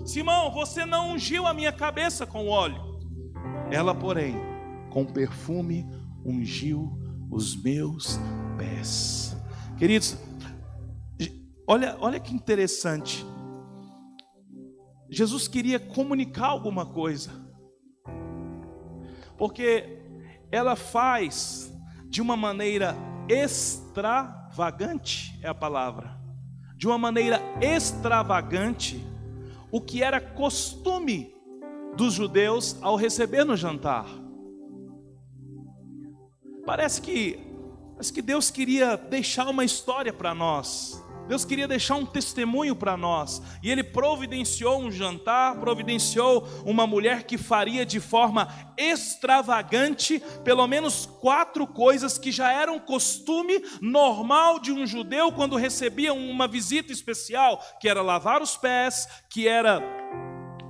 Simão, 0.04 0.50
você 0.50 0.84
não 0.84 1.12
ungiu 1.12 1.46
a 1.46 1.54
minha 1.54 1.72
cabeça 1.72 2.26
com 2.26 2.46
óleo. 2.46 3.00
Ela, 3.70 3.94
porém, 3.94 4.36
com 4.90 5.06
perfume 5.06 5.88
ungiu 6.22 6.92
os 7.30 7.56
meus 7.56 8.20
pés. 8.58 9.34
Queridos, 9.78 10.18
olha, 11.66 11.96
olha 12.00 12.20
que 12.20 12.34
interessante. 12.34 13.24
Jesus 15.08 15.48
queria 15.48 15.80
comunicar 15.80 16.48
alguma 16.48 16.84
coisa. 16.84 17.30
Porque 19.38 20.02
ela 20.52 20.76
faz 20.76 21.74
de 22.10 22.20
uma 22.20 22.36
maneira 22.36 22.94
extravagante, 23.26 25.40
é 25.42 25.48
a 25.48 25.54
palavra. 25.54 26.20
De 26.76 26.86
uma 26.86 26.98
maneira 26.98 27.40
extravagante 27.62 29.13
o 29.74 29.80
que 29.80 30.04
era 30.04 30.20
costume 30.20 31.34
dos 31.96 32.14
judeus 32.14 32.76
ao 32.80 32.94
receber 32.94 33.42
no 33.42 33.56
jantar. 33.56 34.06
Parece 36.64 37.02
que, 37.02 37.40
parece 37.94 38.12
que 38.12 38.22
Deus 38.22 38.52
queria 38.52 38.96
deixar 38.96 39.48
uma 39.48 39.64
história 39.64 40.12
para 40.12 40.32
nós. 40.32 41.02
Deus 41.26 41.44
queria 41.44 41.66
deixar 41.66 41.94
um 41.94 42.04
testemunho 42.04 42.76
para 42.76 42.96
nós, 42.96 43.40
e 43.62 43.70
Ele 43.70 43.82
providenciou 43.82 44.80
um 44.80 44.90
jantar, 44.90 45.58
providenciou 45.58 46.46
uma 46.64 46.86
mulher 46.86 47.24
que 47.24 47.38
faria 47.38 47.86
de 47.86 47.98
forma 47.98 48.48
extravagante 48.76 50.22
pelo 50.44 50.66
menos 50.66 51.06
quatro 51.20 51.66
coisas 51.66 52.18
que 52.18 52.30
já 52.30 52.52
eram 52.52 52.78
costume 52.78 53.62
normal 53.80 54.58
de 54.58 54.72
um 54.72 54.86
judeu 54.86 55.32
quando 55.32 55.56
recebia 55.56 56.12
uma 56.12 56.46
visita 56.46 56.92
especial, 56.92 57.62
que 57.80 57.88
era 57.88 58.02
lavar 58.02 58.42
os 58.42 58.56
pés, 58.56 59.08
que 59.30 59.48
era 59.48 59.82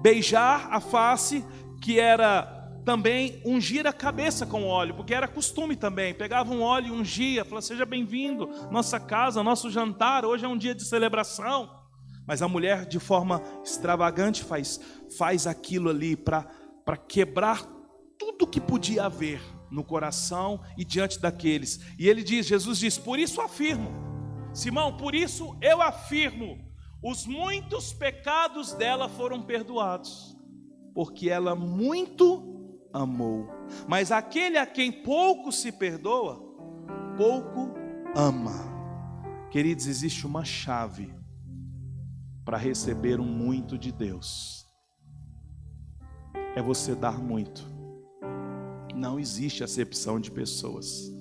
beijar 0.01 0.69
a 0.71 0.81
face, 0.81 1.45
que 1.81 1.99
era 1.99 2.54
também 2.85 3.41
ungir 3.45 3.87
a 3.87 3.93
cabeça 3.93 4.45
com 4.45 4.67
óleo, 4.67 4.95
porque 4.95 5.15
era 5.15 5.27
costume 5.27 5.75
também. 5.75 6.15
Pegava 6.15 6.53
um 6.53 6.63
óleo 6.63 6.89
e 6.89 6.91
ungia, 6.91 7.45
falava: 7.45 7.63
Seja 7.63 7.87
bem-vindo, 7.87 8.49
nossa 8.71 9.01
casa, 9.01 9.43
nosso 9.43 9.71
jantar, 9.71 10.25
hoje 10.25 10.45
é 10.45 10.49
um 10.49 10.57
dia 10.57 10.75
de 10.75 10.85
celebração. 10.85 11.83
Mas 12.27 12.41
a 12.43 12.49
mulher, 12.49 12.87
de 12.87 12.99
forma 12.99 13.43
extravagante, 13.63 14.43
faz, 14.45 14.81
faz 15.19 15.47
aquilo 15.47 15.91
ali 15.91 16.17
para 16.17 16.97
quebrar 17.09 17.65
tudo 18.19 18.47
que 18.47 18.61
podia 18.61 19.05
haver 19.05 19.41
no 19.71 19.83
coração 19.83 20.61
e 20.77 20.85
diante 20.85 21.19
daqueles. 21.19 21.81
E 21.99 22.09
ele 22.09 22.23
diz: 22.23 22.47
Jesus 22.47 22.79
diz, 22.79 22.99
por 22.99 23.19
isso 23.19 23.41
afirmo, 23.41 23.91
Simão, 24.53 24.97
por 24.97 25.15
isso 25.15 25.57
eu 25.61 25.83
afirmo, 25.83 26.59
os 27.03 27.27
muitos 27.27 27.93
pecados 27.93 28.73
dela 28.73 29.09
foram 29.09 29.43
perdoados, 29.43 30.37
porque 30.95 31.29
ela 31.29 31.55
muito 31.55 32.54
amou. 32.95 33.49
Mas 33.89 34.13
aquele 34.13 34.57
a 34.57 34.65
quem 34.65 34.93
pouco 34.93 35.51
se 35.51 35.73
perdoa, 35.73 36.37
pouco 37.17 37.75
ama. 38.15 38.73
Queridos, 39.51 39.89
existe 39.89 40.27
uma 40.27 40.45
chave 40.45 41.13
para 42.45 42.57
receber 42.57 43.19
um 43.21 43.27
muito 43.27 43.77
de 43.77 43.91
Deus. 43.91 44.65
É 46.55 46.63
você 46.63 46.95
dar 46.95 47.19
muito. 47.19 47.67
Não 48.95 49.19
existe 49.19 49.65
acepção 49.65 50.21
de 50.21 50.31
pessoas. 50.31 51.13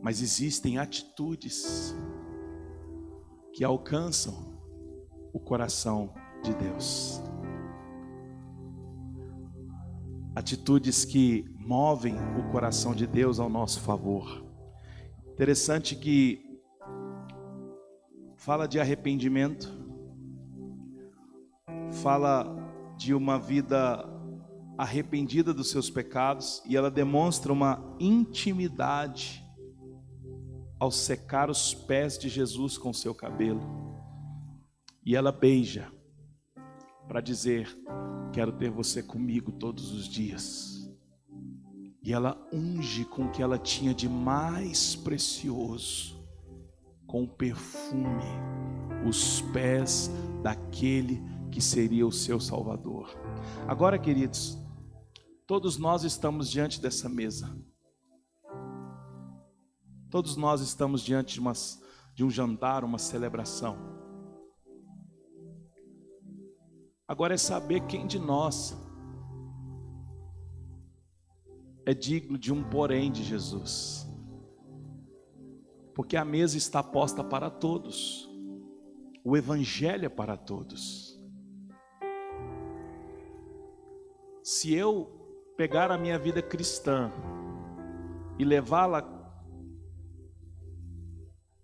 Mas 0.00 0.22
existem 0.22 0.78
atitudes 0.78 1.94
que 3.52 3.64
alcançam 3.64 4.54
o 5.32 5.40
coração 5.40 6.14
de 6.42 6.54
Deus. 6.54 7.20
Atitudes 10.34 11.04
que 11.04 11.44
movem 11.58 12.16
o 12.38 12.50
coração 12.50 12.94
de 12.94 13.06
Deus 13.06 13.38
ao 13.38 13.48
nosso 13.48 13.80
favor. 13.80 14.44
Interessante 15.32 15.94
que 15.94 16.60
fala 18.36 18.66
de 18.66 18.78
arrependimento, 18.78 19.72
fala 22.02 22.54
de 22.96 23.14
uma 23.14 23.38
vida 23.38 24.08
arrependida 24.76 25.54
dos 25.54 25.70
seus 25.70 25.88
pecados 25.88 26.62
e 26.66 26.76
ela 26.76 26.90
demonstra 26.90 27.52
uma 27.52 27.96
intimidade 28.00 29.44
ao 30.78 30.90
secar 30.90 31.48
os 31.48 31.72
pés 31.72 32.18
de 32.18 32.28
Jesus 32.28 32.76
com 32.76 32.92
seu 32.92 33.14
cabelo. 33.14 33.62
E 35.04 35.14
ela 35.14 35.30
beija 35.30 35.90
para 37.06 37.20
dizer: 37.20 37.68
Quero 38.34 38.50
ter 38.50 38.68
você 38.68 39.00
comigo 39.00 39.52
todos 39.52 39.92
os 39.92 40.08
dias. 40.08 40.92
E 42.02 42.12
ela 42.12 42.36
unge 42.52 43.04
com 43.04 43.26
o 43.26 43.30
que 43.30 43.40
ela 43.40 43.56
tinha 43.56 43.94
de 43.94 44.08
mais 44.08 44.96
precioso, 44.96 46.20
com 47.06 47.28
perfume, 47.28 48.24
os 49.08 49.40
pés 49.52 50.10
daquele 50.42 51.22
que 51.52 51.60
seria 51.60 52.04
o 52.04 52.10
seu 52.10 52.40
Salvador. 52.40 53.08
Agora, 53.68 54.00
queridos, 54.00 54.58
todos 55.46 55.78
nós 55.78 56.02
estamos 56.02 56.50
diante 56.50 56.80
dessa 56.80 57.08
mesa. 57.08 57.56
Todos 60.10 60.34
nós 60.34 60.60
estamos 60.60 61.02
diante 61.02 61.40
de, 61.40 61.80
de 62.12 62.24
um 62.24 62.30
jantar, 62.30 62.82
uma 62.82 62.98
celebração. 62.98 64.03
Agora 67.06 67.34
é 67.34 67.36
saber 67.36 67.80
quem 67.86 68.06
de 68.06 68.18
nós 68.18 68.76
é 71.86 71.92
digno 71.92 72.38
de 72.38 72.52
um 72.52 72.64
porém 72.64 73.12
de 73.12 73.22
Jesus. 73.22 74.06
Porque 75.94 76.16
a 76.16 76.24
mesa 76.24 76.56
está 76.56 76.82
posta 76.82 77.22
para 77.22 77.50
todos. 77.50 78.28
O 79.22 79.36
evangelho 79.36 80.06
é 80.06 80.08
para 80.08 80.36
todos. 80.36 81.20
Se 84.42 84.74
eu 84.74 85.10
pegar 85.56 85.90
a 85.90 85.98
minha 85.98 86.18
vida 86.18 86.42
cristã 86.42 87.12
e 88.38 88.44
levá-la 88.44 89.10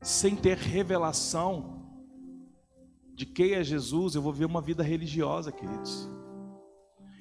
sem 0.02 0.36
ter 0.36 0.56
revelação, 0.56 1.79
de 3.20 3.26
quem 3.26 3.52
é 3.52 3.62
Jesus, 3.62 4.14
eu 4.14 4.22
vou 4.22 4.32
ver 4.32 4.46
uma 4.46 4.62
vida 4.62 4.82
religiosa, 4.82 5.52
queridos. 5.52 6.08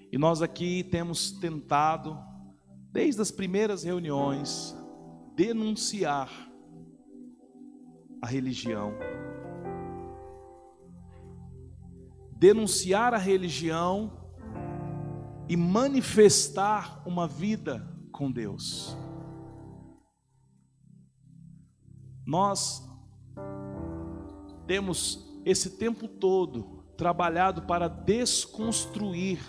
E 0.10 0.18
nós 0.18 0.42
aqui 0.42 0.82
temos 0.82 1.30
tentado, 1.30 2.18
desde 2.90 3.22
as 3.22 3.32
primeiras 3.32 3.84
reuniões, 3.84 4.74
denunciar 5.36 6.30
a 8.22 8.26
religião. 8.26 8.94
Denunciar 12.32 13.14
a 13.14 13.18
religião 13.18 14.32
e 15.50 15.58
manifestar 15.58 17.06
uma 17.06 17.28
vida 17.28 17.86
com 18.14 18.32
Deus. 18.32 18.98
Nós 22.26 22.88
temos 24.66 25.29
esse 25.50 25.72
tempo 25.72 26.08
todo 26.08 26.84
trabalhado 26.96 27.64
para 27.64 27.88
desconstruir 27.88 29.40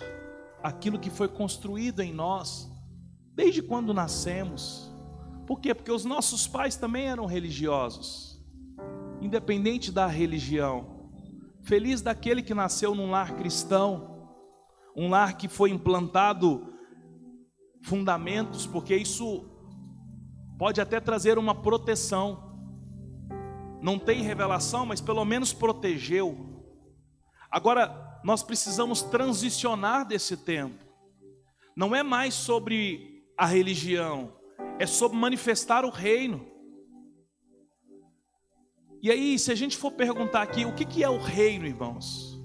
aquilo 0.63 0.97
que 0.97 1.11
foi 1.11 1.27
construído 1.27 1.99
em 1.99 2.11
nós 2.11 2.71
desde 3.35 3.61
quando 3.61 3.93
nascemos. 3.93 4.91
Por 5.45 5.59
quê? 5.59 5.75
Porque 5.75 5.91
os 5.91 6.03
nossos 6.03 6.47
pais 6.47 6.75
também 6.75 7.07
eram 7.07 7.25
religiosos, 7.25 8.43
independente 9.21 9.91
da 9.91 10.07
religião. 10.07 11.09
Feliz 11.61 12.01
daquele 12.01 12.41
que 12.41 12.53
nasceu 12.53 12.95
num 12.95 13.11
lar 13.11 13.35
cristão, 13.35 14.33
um 14.95 15.07
lar 15.09 15.37
que 15.37 15.47
foi 15.47 15.69
implantado 15.69 16.73
fundamentos, 17.83 18.65
porque 18.65 18.95
isso 18.95 19.45
pode 20.57 20.81
até 20.81 20.99
trazer 20.99 21.37
uma 21.37 21.53
proteção 21.53 22.50
não 23.81 23.97
tem 23.97 24.21
revelação, 24.21 24.85
mas 24.85 25.01
pelo 25.01 25.25
menos 25.25 25.51
protegeu. 25.51 26.63
Agora, 27.49 28.19
nós 28.23 28.43
precisamos 28.43 29.01
transicionar 29.01 30.07
desse 30.07 30.37
tempo. 30.37 30.85
Não 31.75 31.95
é 31.95 32.03
mais 32.03 32.33
sobre 32.33 33.23
a 33.37 33.45
religião, 33.45 34.33
é 34.77 34.85
sobre 34.85 35.17
manifestar 35.17 35.83
o 35.83 35.89
reino. 35.89 36.45
E 39.01 39.09
aí, 39.09 39.39
se 39.39 39.51
a 39.51 39.55
gente 39.55 39.75
for 39.75 39.91
perguntar 39.91 40.43
aqui, 40.43 40.63
o 40.63 40.75
que, 40.75 41.03
é 41.03 41.09
o 41.09 41.17
reino, 41.17 41.65
irmãos? 41.65 42.39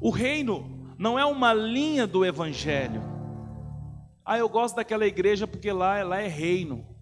O 0.00 0.10
reino 0.10 0.94
não 0.98 1.16
é 1.16 1.24
uma 1.24 1.54
linha 1.54 2.06
do 2.08 2.24
evangelho. 2.24 3.02
Ah, 4.24 4.36
eu 4.36 4.48
gosto 4.48 4.74
daquela 4.74 5.06
igreja 5.06 5.46
porque 5.46 5.70
lá, 5.70 6.02
lá 6.02 6.20
é 6.20 6.26
reino. 6.26 6.93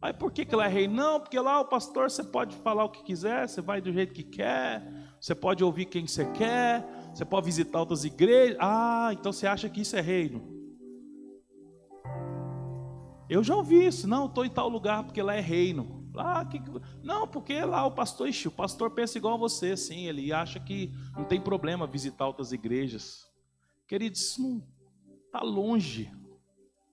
Aí 0.00 0.12
por 0.12 0.30
que, 0.30 0.44
que 0.44 0.54
lá 0.54 0.66
é 0.66 0.68
rei? 0.68 0.86
Não, 0.86 1.18
porque 1.18 1.38
lá 1.38 1.60
o 1.60 1.64
pastor 1.64 2.10
você 2.10 2.22
pode 2.22 2.54
falar 2.56 2.84
o 2.84 2.90
que 2.90 3.02
quiser, 3.02 3.48
você 3.48 3.60
vai 3.60 3.80
do 3.80 3.92
jeito 3.92 4.12
que 4.12 4.22
quer, 4.22 4.86
você 5.20 5.34
pode 5.34 5.64
ouvir 5.64 5.86
quem 5.86 6.06
você 6.06 6.24
quer, 6.32 6.84
você 7.14 7.24
pode 7.24 7.46
visitar 7.46 7.80
outras 7.80 8.04
igrejas. 8.04 8.58
Ah, 8.60 9.10
então 9.12 9.32
você 9.32 9.46
acha 9.46 9.68
que 9.68 9.80
isso 9.80 9.96
é 9.96 10.00
reino? 10.00 10.54
Eu 13.28 13.42
já 13.42 13.56
ouvi 13.56 13.84
isso, 13.84 14.06
não, 14.06 14.26
estou 14.26 14.44
em 14.44 14.50
tal 14.50 14.68
lugar 14.68 15.02
porque 15.02 15.22
lá 15.22 15.34
é 15.34 15.40
reino. 15.40 16.06
Ah, 16.16 16.44
que... 16.44 16.62
Não, 17.02 17.26
porque 17.26 17.60
lá 17.62 17.84
o 17.84 17.90
pastor, 17.90 18.28
ixi, 18.28 18.48
o 18.48 18.52
pastor 18.52 18.90
pensa 18.90 19.18
igual 19.18 19.34
a 19.34 19.38
você, 19.38 19.76
sim, 19.76 20.06
ele 20.06 20.32
acha 20.32 20.60
que 20.60 20.92
não 21.16 21.24
tem 21.24 21.40
problema 21.40 21.86
visitar 21.86 22.26
outras 22.26 22.52
igrejas. 22.52 23.26
Queridos, 23.88 24.20
isso 24.20 24.42
não 24.42 24.62
está 25.26 25.40
longe. 25.40 26.10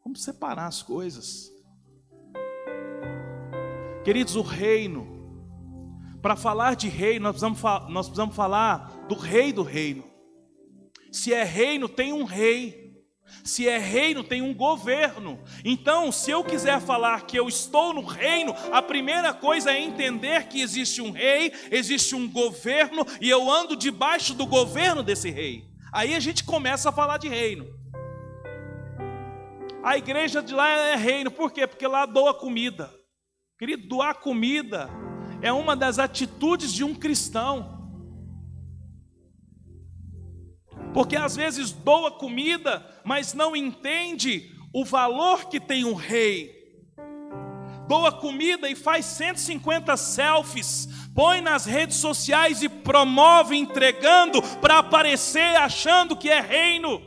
Vamos 0.03 0.23
separar 0.23 0.67
as 0.67 0.81
coisas. 0.81 1.52
Queridos, 4.03 4.35
o 4.35 4.41
reino. 4.41 5.21
Para 6.21 6.35
falar 6.35 6.75
de 6.75 6.89
reino, 6.89 7.23
nós 7.23 7.39
precisamos, 7.39 7.61
nós 7.89 8.07
precisamos 8.07 8.35
falar 8.35 9.05
do 9.07 9.15
rei 9.15 9.53
do 9.53 9.63
reino. 9.63 10.03
Se 11.11 11.33
é 11.33 11.43
reino, 11.43 11.87
tem 11.87 12.11
um 12.11 12.23
rei. 12.23 12.83
Se 13.43 13.67
é 13.67 13.77
reino, 13.77 14.23
tem 14.23 14.41
um 14.41 14.53
governo. 14.53 15.41
Então, 15.63 16.11
se 16.11 16.31
eu 16.31 16.43
quiser 16.43 16.81
falar 16.81 17.25
que 17.25 17.37
eu 17.37 17.47
estou 17.47 17.93
no 17.93 18.03
reino, 18.03 18.53
a 18.71 18.81
primeira 18.81 19.33
coisa 19.33 19.71
é 19.71 19.81
entender 19.81 20.47
que 20.47 20.61
existe 20.61 21.01
um 21.01 21.11
rei, 21.11 21.51
existe 21.71 22.13
um 22.13 22.29
governo 22.29 23.05
e 23.21 23.29
eu 23.29 23.49
ando 23.49 23.75
debaixo 23.75 24.33
do 24.33 24.45
governo 24.45 25.01
desse 25.01 25.29
rei. 25.29 25.65
Aí 25.91 26.13
a 26.13 26.19
gente 26.19 26.43
começa 26.43 26.89
a 26.89 26.91
falar 26.91 27.17
de 27.17 27.29
reino. 27.29 27.67
A 29.81 29.97
igreja 29.97 30.41
de 30.41 30.53
lá 30.53 30.69
é 30.69 30.95
reino, 30.95 31.31
por 31.31 31.51
quê? 31.51 31.67
Porque 31.67 31.87
lá 31.87 32.05
doa 32.05 32.33
comida. 32.33 33.02
Querido, 33.57 33.87
doar 33.87 34.15
comida 34.15 34.89
é 35.41 35.51
uma 35.51 35.75
das 35.75 35.99
atitudes 35.99 36.73
de 36.73 36.83
um 36.83 36.95
cristão. 36.95 37.81
Porque 40.93 41.15
às 41.15 41.35
vezes 41.35 41.71
doa 41.71 42.11
comida, 42.11 42.85
mas 43.03 43.33
não 43.33 43.55
entende 43.55 44.51
o 44.73 44.85
valor 44.85 45.49
que 45.49 45.59
tem 45.59 45.85
um 45.85 45.93
rei. 45.93 46.63
Doa 47.87 48.11
comida 48.11 48.69
e 48.69 48.75
faz 48.75 49.05
150 49.05 49.97
selfies, 49.97 50.87
põe 51.13 51.41
nas 51.41 51.65
redes 51.65 51.97
sociais 51.97 52.63
e 52.63 52.69
promove 52.69 53.55
entregando 53.55 54.41
para 54.59 54.79
aparecer 54.79 55.55
achando 55.57 56.15
que 56.15 56.29
é 56.29 56.39
reino. 56.39 57.01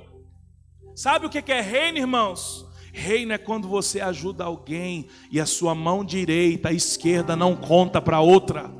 Sabe 0.95 1.27
o 1.27 1.31
que 1.31 1.51
é 1.51 1.61
reino, 1.61 1.99
irmãos? 1.99 2.66
Reino 2.99 3.35
é 3.35 3.37
quando 3.37 3.69
você 3.69 4.01
ajuda 4.01 4.43
alguém 4.43 5.07
e 5.31 5.39
a 5.39 5.45
sua 5.45 5.75
mão 5.75 6.03
direita, 6.03 6.71
a 6.71 6.73
esquerda 6.73 7.37
não 7.37 7.55
conta 7.55 8.01
para 8.01 8.21
outra. 8.21 8.73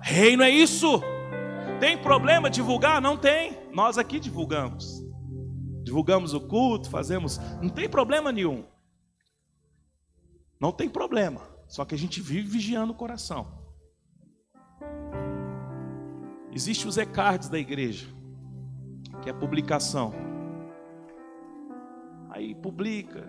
Reino 0.00 0.44
é 0.44 0.48
isso. 0.48 1.02
Tem 1.80 1.98
problema 1.98 2.48
divulgar? 2.48 3.02
Não 3.02 3.16
tem. 3.16 3.58
Nós 3.72 3.98
aqui 3.98 4.20
divulgamos. 4.20 5.04
Divulgamos 5.82 6.32
o 6.32 6.40
culto, 6.40 6.88
fazemos. 6.88 7.38
Não 7.60 7.68
tem 7.68 7.88
problema 7.88 8.30
nenhum. 8.30 8.64
Não 10.60 10.70
tem 10.70 10.88
problema. 10.88 11.40
Só 11.66 11.84
que 11.84 11.96
a 11.96 11.98
gente 11.98 12.20
vive 12.20 12.48
vigiando 12.48 12.92
o 12.92 12.96
coração. 12.96 13.66
Existe 16.52 16.86
os 16.86 16.96
e-cards 16.96 17.48
da 17.48 17.58
igreja, 17.58 18.06
que 19.22 19.28
é 19.28 19.32
publicação. 19.32 20.14
Aí 22.30 22.54
publica. 22.54 23.28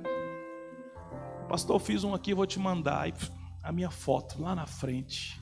Pastor, 1.48 1.80
fiz 1.80 2.04
um 2.04 2.14
aqui, 2.14 2.34
vou 2.34 2.46
te 2.46 2.60
mandar. 2.60 3.02
Aí, 3.02 3.14
a 3.64 3.72
minha 3.72 3.90
foto 3.90 4.42
lá 4.42 4.56
na 4.56 4.66
frente. 4.66 5.42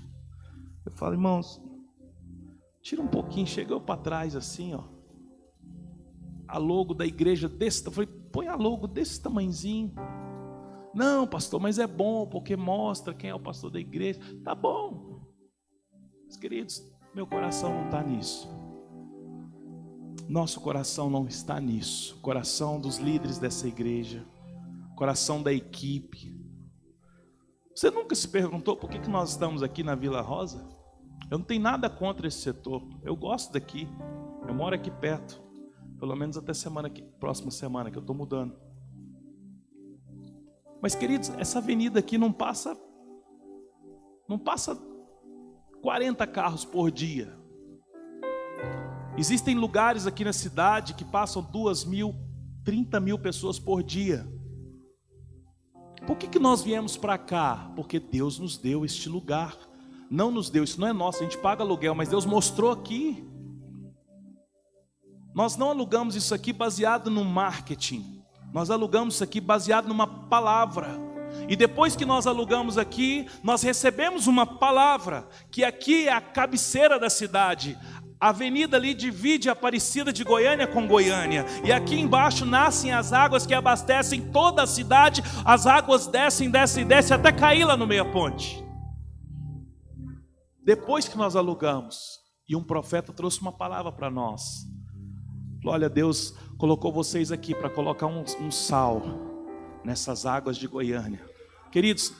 Eu 0.85 0.91
falo, 0.91 1.13
irmãos, 1.13 1.61
tira 2.81 3.01
um 3.01 3.07
pouquinho, 3.07 3.47
chegou 3.47 3.81
para 3.81 3.99
trás 3.99 4.35
assim, 4.35 4.73
ó 4.73 4.95
a 6.47 6.57
logo 6.57 6.93
da 6.93 7.05
igreja 7.05 7.49
desse, 7.49 7.85
eu 7.85 7.91
falei, 7.91 8.09
põe 8.31 8.47
a 8.47 8.55
logo 8.55 8.87
desse 8.87 9.21
tamanhozinho. 9.21 9.93
Não, 10.93 11.27
pastor, 11.27 11.59
mas 11.59 11.77
é 11.77 11.87
bom 11.87 12.25
porque 12.25 12.55
mostra 12.55 13.13
quem 13.13 13.29
é 13.29 13.35
o 13.35 13.39
pastor 13.39 13.69
da 13.69 13.79
igreja. 13.79 14.19
Tá 14.43 14.55
bom. 14.55 15.21
Meus 16.23 16.37
queridos, 16.37 16.81
meu 17.13 17.27
coração 17.27 17.73
não 17.73 17.85
está 17.85 18.01
nisso. 18.01 18.49
Nosso 20.27 20.61
coração 20.61 21.09
não 21.09 21.25
está 21.25 21.59
nisso. 21.59 22.17
Coração 22.21 22.79
dos 22.79 22.97
líderes 22.97 23.37
dessa 23.37 23.67
igreja, 23.67 24.25
coração 24.95 25.43
da 25.43 25.53
equipe. 25.53 26.33
Você 27.75 27.91
nunca 27.91 28.15
se 28.15 28.27
perguntou 28.27 28.77
por 28.77 28.89
que, 28.89 28.99
que 28.99 29.09
nós 29.09 29.31
estamos 29.31 29.61
aqui 29.61 29.83
na 29.83 29.95
Vila 29.95 30.21
Rosa? 30.21 30.65
Eu 31.29 31.37
não 31.39 31.45
tenho 31.45 31.61
nada 31.61 31.89
contra 31.89 32.27
esse 32.27 32.39
setor. 32.39 32.81
Eu 33.03 33.15
gosto 33.15 33.51
daqui. 33.51 33.87
Eu 34.47 34.53
moro 34.53 34.75
aqui 34.75 34.89
perto. 34.89 35.43
Pelo 35.99 36.15
menos 36.15 36.37
até 36.37 36.53
semana 36.53 36.89
que, 36.89 37.01
próxima 37.01 37.51
semana, 37.51 37.91
que 37.91 37.97
eu 37.97 38.01
estou 38.01 38.15
mudando. 38.15 38.55
Mas, 40.81 40.93
queridos, 40.93 41.29
essa 41.37 41.59
avenida 41.59 41.99
aqui 41.99 42.17
não 42.17 42.31
passa. 42.31 42.77
Não 44.29 44.37
passa 44.37 44.79
40 45.81 46.25
carros 46.27 46.63
por 46.63 46.91
dia. 46.91 47.37
Existem 49.17 49.55
lugares 49.55 50.05
aqui 50.05 50.23
na 50.23 50.33
cidade 50.33 50.93
que 50.93 51.05
passam 51.05 51.41
duas 51.41 51.85
mil, 51.85 52.13
30 52.63 52.99
mil 52.99 53.17
pessoas 53.17 53.57
por 53.57 53.81
dia. 53.81 54.27
Por 56.05 56.17
que, 56.17 56.27
que 56.27 56.37
nós 56.37 56.61
viemos 56.61 56.95
para 56.95 57.17
cá? 57.17 57.71
Porque 57.75 57.99
Deus 57.99 58.37
nos 58.37 58.57
deu 58.57 58.85
este 58.85 59.09
lugar. 59.09 59.57
Não 60.09 60.29
nos 60.29 60.51
deu, 60.51 60.63
isso 60.63 60.79
não 60.79 60.87
é 60.87 60.93
nosso, 60.93 61.19
a 61.19 61.23
gente 61.23 61.37
paga 61.37 61.63
aluguel, 61.63 61.95
mas 61.95 62.09
Deus 62.09 62.25
mostrou 62.25 62.71
aqui. 62.71 63.27
Nós 65.33 65.57
não 65.57 65.71
alugamos 65.71 66.15
isso 66.15 66.33
aqui 66.33 66.53
baseado 66.53 67.09
no 67.09 67.25
marketing. 67.25 68.23
Nós 68.53 68.69
alugamos 68.69 69.15
isso 69.15 69.23
aqui 69.23 69.41
baseado 69.41 69.87
numa 69.87 70.05
palavra. 70.05 70.97
E 71.49 71.55
depois 71.55 71.95
que 71.95 72.05
nós 72.05 72.27
alugamos 72.27 72.77
aqui, 72.77 73.27
nós 73.43 73.63
recebemos 73.63 74.27
uma 74.27 74.45
palavra, 74.45 75.27
que 75.51 75.63
aqui 75.63 76.07
é 76.07 76.13
a 76.13 76.21
cabeceira 76.21 76.99
da 76.99 77.09
cidade. 77.09 77.77
A 78.25 78.29
avenida 78.29 78.75
ali 78.75 78.95
divide 78.95 79.49
a 79.49 79.51
Aparecida 79.51 80.11
de 80.11 80.23
Goiânia 80.23 80.65
com 80.65 80.87
Goiânia. 80.87 81.45
E 81.63 81.71
aqui 81.71 81.93
embaixo 81.93 82.43
nascem 82.43 82.91
as 82.91 83.13
águas 83.13 83.45
que 83.45 83.53
abastecem 83.53 84.31
toda 84.31 84.63
a 84.63 84.67
cidade. 84.67 85.21
As 85.45 85.67
águas 85.67 86.07
descem, 86.07 86.49
descem, 86.49 86.87
descem 86.87 87.15
até 87.15 87.31
cair 87.31 87.65
lá 87.65 87.77
no 87.77 87.85
meio 87.85 88.03
da 88.03 88.11
ponte. 88.11 88.65
Depois 90.63 91.07
que 91.07 91.15
nós 91.15 91.35
alugamos, 91.35 92.19
e 92.49 92.55
um 92.55 92.63
profeta 92.63 93.13
trouxe 93.13 93.39
uma 93.41 93.51
palavra 93.51 93.91
para 93.91 94.09
nós. 94.09 94.41
Olha, 95.63 95.87
Deus 95.87 96.33
colocou 96.57 96.91
vocês 96.91 97.31
aqui 97.31 97.53
para 97.53 97.69
colocar 97.69 98.07
um, 98.07 98.25
um 98.41 98.49
sal 98.49 99.03
nessas 99.83 100.25
águas 100.25 100.57
de 100.57 100.67
Goiânia. 100.67 101.23
Queridos, 101.71 102.11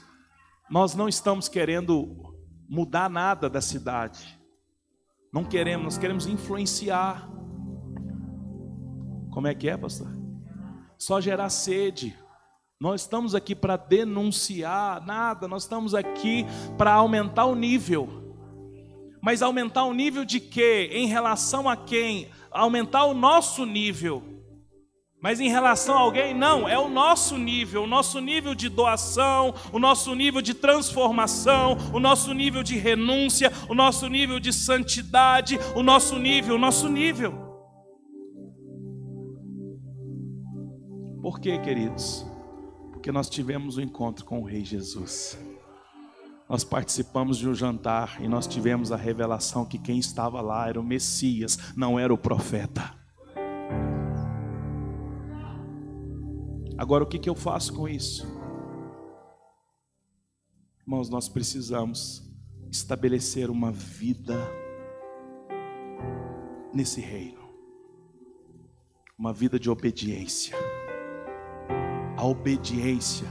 nós 0.70 0.94
não 0.94 1.10
estamos 1.10 1.50
querendo 1.50 2.32
mudar 2.70 3.10
nada 3.10 3.50
da 3.50 3.60
cidade. 3.60 4.35
Não 5.36 5.44
queremos, 5.44 5.84
nós 5.84 5.98
queremos 6.00 6.26
influenciar. 6.26 7.30
Como 9.30 9.46
é 9.48 9.54
que 9.54 9.70
é, 9.70 9.78
pastor? 9.78 10.08
Só 10.98 11.22
gerar 11.22 11.50
sede. 11.50 12.18
Nós 12.80 13.02
estamos 13.02 13.36
aqui 13.36 13.54
para 13.54 13.78
denunciar 13.78 15.06
nada, 15.06 15.48
nós 15.48 15.64
estamos 15.64 15.94
aqui 15.94 16.46
para 16.78 16.94
aumentar 16.94 17.46
o 17.46 17.54
nível. 17.56 18.24
Mas 19.22 19.42
aumentar 19.42 19.84
o 19.84 19.94
nível 19.94 20.26
de 20.26 20.40
quê? 20.40 20.90
Em 20.92 21.08
relação 21.08 21.70
a 21.70 21.76
quem? 21.76 22.30
aumentar 22.56 23.06
o 23.06 23.14
nosso 23.14 23.66
nível. 23.66 24.24
Mas 25.22 25.40
em 25.40 25.50
relação 25.50 25.98
a 25.98 26.02
alguém, 26.02 26.34
não, 26.34 26.70
é 26.70 26.78
o 26.78 26.88
nosso 26.88 27.38
nível, 27.38 27.84
o 27.84 27.88
nosso 27.88 28.20
nível 28.20 28.54
de 28.54 28.70
doação, 28.70 29.56
o 29.72 29.80
nosso 29.80 30.14
nível 30.14 30.42
de 30.42 30.54
transformação, 30.54 31.78
o 31.94 32.00
nosso 32.00 32.34
nível 32.34 32.62
de 32.62 32.78
renúncia, 32.78 33.52
o 33.68 33.74
nosso 33.74 34.08
nível 34.08 34.40
de 34.40 34.54
santidade, 34.54 35.58
o 35.76 35.82
nosso 35.82 36.20
nível, 36.20 36.56
o 36.56 36.60
nosso 36.60 36.88
nível. 36.88 37.34
Por 41.22 41.40
quê, 41.40 41.58
queridos? 41.58 42.26
Porque 42.92 43.12
nós 43.12 43.28
tivemos 43.28 43.78
o 43.78 43.80
um 43.80 43.84
encontro 43.84 44.24
com 44.24 44.42
o 44.42 44.44
Rei 44.44 44.64
Jesus 44.64 45.38
nós 46.48 46.64
participamos 46.64 47.38
de 47.38 47.50
um 47.50 47.56
jantar 47.56 48.18
e 48.22 48.28
nós 48.28 48.46
tivemos 48.46 48.92
a 48.92 48.96
revelação 48.96 49.66
que 49.66 49.80
quem 49.80 49.98
estava 49.98 50.42
lá 50.42 50.70
era 50.70 50.80
o 50.80 50.84
Messias, 50.84 51.58
não 51.76 52.00
era 52.00 52.14
o 52.14 52.18
profeta. 52.18 52.94
Agora, 56.78 57.04
o 57.04 57.08
que, 57.08 57.18
que 57.18 57.30
eu 57.30 57.36
faço 57.36 57.74
com 57.74 57.88
isso? 57.88 58.26
Irmãos, 60.82 61.10
nós 61.10 61.30
precisamos 61.30 62.22
estabelecer 62.70 63.50
uma 63.50 63.72
vida 63.72 64.38
nesse 66.74 67.00
reino, 67.00 67.40
uma 69.18 69.32
vida 69.32 69.58
de 69.58 69.70
obediência. 69.70 70.56
A 72.18 72.26
obediência 72.26 73.28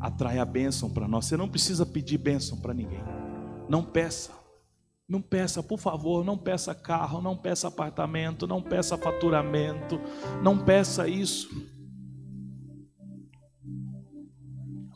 atrai 0.00 0.38
a 0.38 0.44
bênção 0.44 0.88
para 0.88 1.08
nós. 1.08 1.26
Você 1.26 1.36
não 1.36 1.48
precisa 1.48 1.84
pedir 1.84 2.18
bênção 2.18 2.58
para 2.60 2.72
ninguém. 2.72 3.02
Não 3.68 3.82
peça. 3.82 4.32
Não 5.08 5.20
peça, 5.20 5.62
por 5.62 5.78
favor, 5.78 6.24
não 6.24 6.38
peça 6.38 6.74
carro, 6.74 7.20
não 7.20 7.36
peça 7.36 7.68
apartamento, 7.68 8.46
não 8.46 8.62
peça 8.62 8.96
faturamento, 8.96 10.00
não 10.42 10.56
peça 10.56 11.06
isso. 11.06 11.73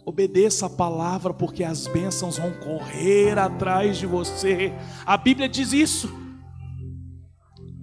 Obedeça 0.08 0.64
a 0.64 0.70
palavra, 0.70 1.34
porque 1.34 1.62
as 1.62 1.86
bênçãos 1.86 2.38
vão 2.38 2.50
correr 2.50 3.38
atrás 3.38 3.98
de 3.98 4.06
você. 4.06 4.72
A 5.04 5.18
Bíblia 5.18 5.46
diz 5.46 5.74
isso. 5.74 6.10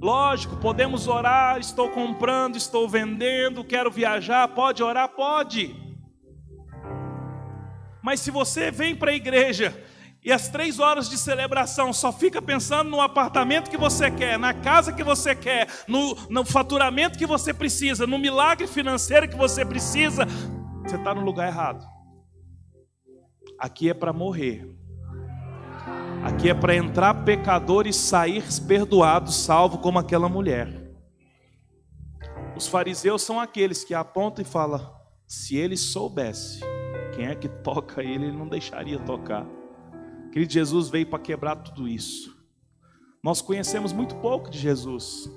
Lógico, 0.01 0.57
podemos 0.57 1.07
orar, 1.07 1.59
estou 1.59 1.91
comprando, 1.91 2.55
estou 2.55 2.89
vendendo, 2.89 3.63
quero 3.63 3.91
viajar, 3.91 4.47
pode 4.47 4.82
orar, 4.82 5.09
pode. 5.09 5.76
Mas 8.01 8.21
se 8.21 8.32
você 8.32 8.71
vem 8.71 8.95
para 8.95 9.11
a 9.11 9.15
igreja 9.15 9.80
e 10.23 10.32
às 10.32 10.49
três 10.49 10.80
horas 10.80 11.07
de 11.07 11.19
celebração 11.19 11.93
só 11.93 12.11
fica 12.11 12.41
pensando 12.41 12.89
no 12.89 13.01
apartamento 13.01 13.69
que 13.69 13.78
você 13.78 14.09
quer, 14.09 14.39
na 14.39 14.51
casa 14.51 14.91
que 14.91 15.03
você 15.03 15.36
quer, 15.36 15.67
no, 15.88 16.15
no 16.32 16.43
faturamento 16.43 17.19
que 17.19 17.28
você 17.28 17.53
precisa, 17.53 18.07
no 18.07 18.17
milagre 18.17 18.65
financeiro 18.65 19.30
que 19.30 19.38
você 19.38 19.63
precisa, 19.63 20.26
você 20.82 20.95
está 20.95 21.13
no 21.13 21.21
lugar 21.21 21.47
errado. 21.47 21.93
Aqui 23.60 23.89
é 23.89 23.93
para 23.93 24.12
morrer. 24.12 24.70
Aqui 26.24 26.49
é 26.49 26.53
para 26.53 26.76
entrar 26.76 27.26
pecador 27.26 27.88
e 27.88 27.93
sair 27.93 28.43
perdoado, 28.68 29.32
salvo 29.32 29.78
como 29.78 29.99
aquela 29.99 30.28
mulher. 30.28 30.86
Os 32.56 32.68
fariseus 32.68 33.22
são 33.22 33.39
aqueles 33.39 33.84
que 33.84 33.93
apontam 33.93 34.41
e 34.43 34.47
falam: 34.47 34.93
se 35.28 35.56
ele 35.56 35.78
soubesse 35.78 36.62
quem 37.14 37.28
é 37.28 37.36
que 37.36 37.47
toca 37.47 38.03
ele, 38.03 38.26
ele 38.26 38.38
não 38.38 38.47
deixaria 38.47 38.99
tocar. 38.99 39.45
Querido, 40.32 40.51
Jesus 40.51 40.89
veio 40.89 41.08
para 41.08 41.20
quebrar 41.20 41.56
tudo 41.58 41.88
isso. 41.88 42.36
Nós 43.24 43.41
conhecemos 43.41 43.93
muito 43.93 44.16
pouco 44.18 44.49
de 44.49 44.60
Jesus. 44.60 45.30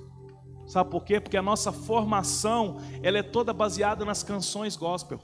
Sabe 0.67 0.91
por 0.91 1.05
quê? 1.05 1.21
Porque 1.21 1.37
a 1.37 1.43
nossa 1.43 1.73
formação, 1.73 2.77
ela 3.03 3.19
é 3.19 3.23
toda 3.23 3.53
baseada 3.53 4.05
nas 4.05 4.23
canções 4.23 4.77
gospel. 4.77 5.21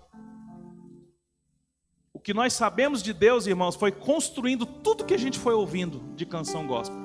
Que 2.25 2.35
nós 2.35 2.53
sabemos 2.55 3.03
de 3.03 3.13
Deus, 3.13 3.47
irmãos, 3.47 3.77
foi 3.77 3.93
construindo 3.93 4.67
tudo 4.67 5.05
que 5.05 5.15
a 5.15 5.19
gente 5.19 5.39
foi 5.39 5.55
ouvindo 5.55 6.01
de 6.17 6.27
canção 6.27 6.67
gospel. 6.67 6.99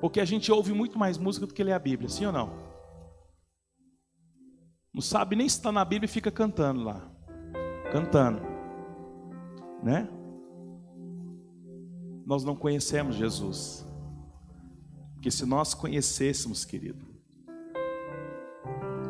Porque 0.00 0.20
a 0.20 0.24
gente 0.24 0.50
ouve 0.50 0.72
muito 0.72 0.98
mais 0.98 1.18
música 1.18 1.46
do 1.46 1.52
que 1.52 1.64
lê 1.64 1.72
a 1.72 1.78
Bíblia, 1.78 2.08
sim 2.08 2.24
ou 2.24 2.32
não? 2.32 2.50
Não 4.94 5.02
sabe 5.02 5.36
nem 5.36 5.48
se 5.48 5.56
está 5.56 5.70
na 5.70 5.84
Bíblia 5.84 6.06
e 6.06 6.12
fica 6.12 6.30
cantando 6.30 6.82
lá. 6.82 7.10
Cantando. 7.92 8.40
Né? 9.82 10.08
nós 12.26 12.42
não 12.42 12.56
conhecemos 12.56 13.14
Jesus. 13.14 13.86
Porque 15.14 15.30
se 15.30 15.46
nós 15.46 15.72
conhecêssemos, 15.72 16.64
querido, 16.64 17.06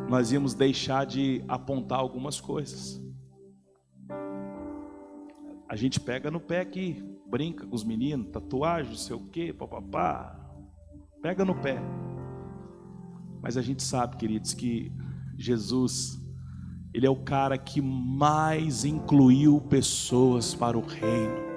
nós 0.07 0.31
íamos 0.31 0.53
deixar 0.53 1.03
de 1.05 1.43
apontar 1.47 1.97
algumas 1.97 2.39
coisas. 2.39 3.01
A 5.69 5.75
gente 5.75 5.99
pega 5.99 6.31
no 6.31 6.39
pé 6.39 6.61
aqui, 6.61 7.03
brinca 7.29 7.65
com 7.65 7.75
os 7.75 7.83
meninos, 7.83 8.31
tatuagem, 8.31 8.91
não 8.91 8.97
sei 8.97 9.15
o 9.15 9.19
quê, 9.19 9.51
papapá. 9.51 10.39
Pega 11.21 11.43
no 11.43 11.53
pé. 11.53 11.77
Mas 13.41 13.57
a 13.57 13.61
gente 13.61 13.83
sabe, 13.83 14.15
queridos, 14.15 14.53
que 14.53 14.91
Jesus, 15.37 16.17
Ele 16.93 17.05
é 17.05 17.09
o 17.09 17.17
cara 17.17 17.57
que 17.57 17.81
mais 17.81 18.85
incluiu 18.85 19.59
pessoas 19.59 20.55
para 20.55 20.77
o 20.77 20.81
reino. 20.81 21.47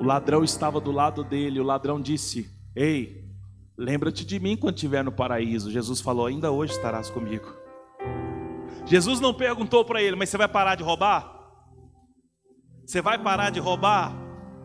O 0.00 0.04
ladrão 0.04 0.42
estava 0.42 0.80
do 0.80 0.90
lado 0.90 1.22
dele. 1.22 1.60
O 1.60 1.64
ladrão 1.64 2.00
disse: 2.00 2.50
Ei, 2.74 3.28
lembra-te 3.76 4.24
de 4.24 4.40
mim 4.40 4.56
quando 4.56 4.76
estiver 4.76 5.04
no 5.04 5.12
paraíso. 5.12 5.70
Jesus 5.70 6.00
falou: 6.00 6.24
Ainda 6.24 6.50
hoje 6.50 6.72
estarás 6.72 7.10
comigo. 7.10 7.54
Jesus 8.86 9.20
não 9.20 9.34
perguntou 9.34 9.84
para 9.84 10.02
ele: 10.02 10.16
Mas 10.16 10.30
você 10.30 10.38
vai 10.38 10.48
parar 10.48 10.74
de 10.74 10.82
roubar? 10.82 11.39
Você 12.90 13.00
vai 13.00 13.16
parar 13.16 13.50
de 13.50 13.60
roubar? 13.60 14.12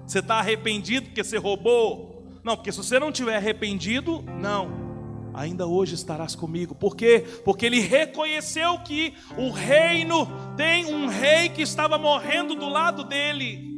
Você 0.03 0.17
está 0.17 0.39
arrependido 0.39 1.05
porque 1.05 1.23
você 1.23 1.37
roubou? 1.37 2.25
Não, 2.43 2.55
porque 2.55 2.71
se 2.71 2.77
você 2.79 2.97
não 2.97 3.11
tiver 3.11 3.35
arrependido, 3.35 4.23
não. 4.41 5.31
Ainda 5.31 5.67
hoje 5.67 5.93
estarás 5.93 6.33
comigo. 6.33 6.73
Por 6.73 6.95
quê? 6.95 7.23
Porque 7.45 7.67
ele 7.67 7.79
reconheceu 7.79 8.79
que 8.79 9.13
o 9.37 9.51
reino 9.51 10.27
tem 10.57 10.91
um 10.91 11.05
rei 11.05 11.49
que 11.49 11.61
estava 11.61 11.99
morrendo 11.99 12.55
do 12.55 12.67
lado 12.67 13.03
dele. 13.03 13.74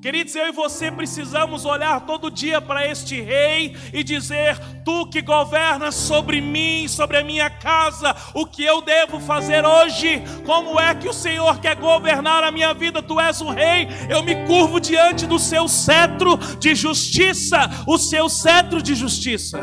Queridos, 0.00 0.34
eu 0.34 0.48
e 0.48 0.52
você 0.52 0.90
precisamos 0.90 1.66
olhar 1.66 2.06
todo 2.06 2.30
dia 2.30 2.58
para 2.58 2.86
este 2.86 3.20
rei 3.20 3.76
e 3.92 4.02
dizer: 4.02 4.58
Tu 4.82 5.06
que 5.10 5.20
governas 5.20 5.94
sobre 5.94 6.40
mim, 6.40 6.88
sobre 6.88 7.18
a 7.18 7.24
minha 7.24 7.50
casa, 7.50 8.16
o 8.34 8.46
que 8.46 8.64
eu 8.64 8.80
devo 8.80 9.20
fazer 9.20 9.62
hoje? 9.66 10.22
Como 10.46 10.80
é 10.80 10.94
que 10.94 11.06
o 11.06 11.12
Senhor 11.12 11.60
quer 11.60 11.76
governar 11.76 12.42
a 12.42 12.50
minha 12.50 12.72
vida? 12.72 13.02
Tu 13.02 13.20
és 13.20 13.42
o 13.42 13.50
rei, 13.50 13.88
eu 14.08 14.22
me 14.22 14.46
curvo 14.46 14.80
diante 14.80 15.26
do 15.26 15.38
seu 15.38 15.68
cetro 15.68 16.38
de 16.58 16.74
justiça, 16.74 17.58
o 17.86 17.98
seu 17.98 18.30
cetro 18.30 18.82
de 18.82 18.94
justiça. 18.94 19.60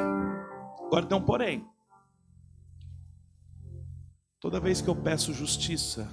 Agora 0.85 1.15
um 1.15 1.21
porém. 1.21 1.65
Toda 4.39 4.59
vez 4.59 4.81
que 4.81 4.87
eu 4.87 4.95
peço 4.95 5.33
justiça, 5.33 6.07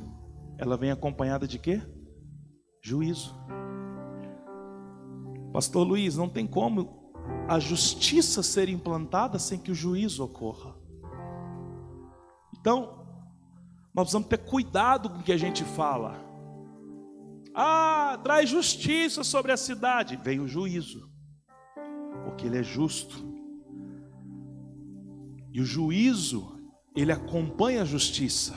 ela 0.58 0.78
vem 0.78 0.90
acompanhada 0.90 1.46
de 1.46 1.58
quê? 1.58 1.82
Juízo. 2.82 3.34
Pastor 5.54 5.86
Luiz, 5.86 6.16
não 6.16 6.28
tem 6.28 6.48
como 6.48 7.12
a 7.48 7.60
justiça 7.60 8.42
ser 8.42 8.68
implantada 8.68 9.38
sem 9.38 9.56
que 9.56 9.70
o 9.70 9.74
juízo 9.74 10.24
ocorra. 10.24 10.74
Então, 12.58 13.06
nós 13.94 14.02
precisamos 14.02 14.26
ter 14.26 14.38
cuidado 14.38 15.08
com 15.08 15.20
o 15.20 15.22
que 15.22 15.30
a 15.30 15.36
gente 15.36 15.62
fala. 15.62 16.20
Ah, 17.54 18.18
traz 18.24 18.50
justiça 18.50 19.22
sobre 19.22 19.52
a 19.52 19.56
cidade. 19.56 20.16
Vem 20.16 20.40
o 20.40 20.48
juízo, 20.48 21.08
porque 22.24 22.48
ele 22.48 22.58
é 22.58 22.64
justo. 22.64 23.24
E 25.52 25.60
o 25.60 25.64
juízo, 25.64 26.58
ele 26.96 27.12
acompanha 27.12 27.82
a 27.82 27.84
justiça. 27.84 28.56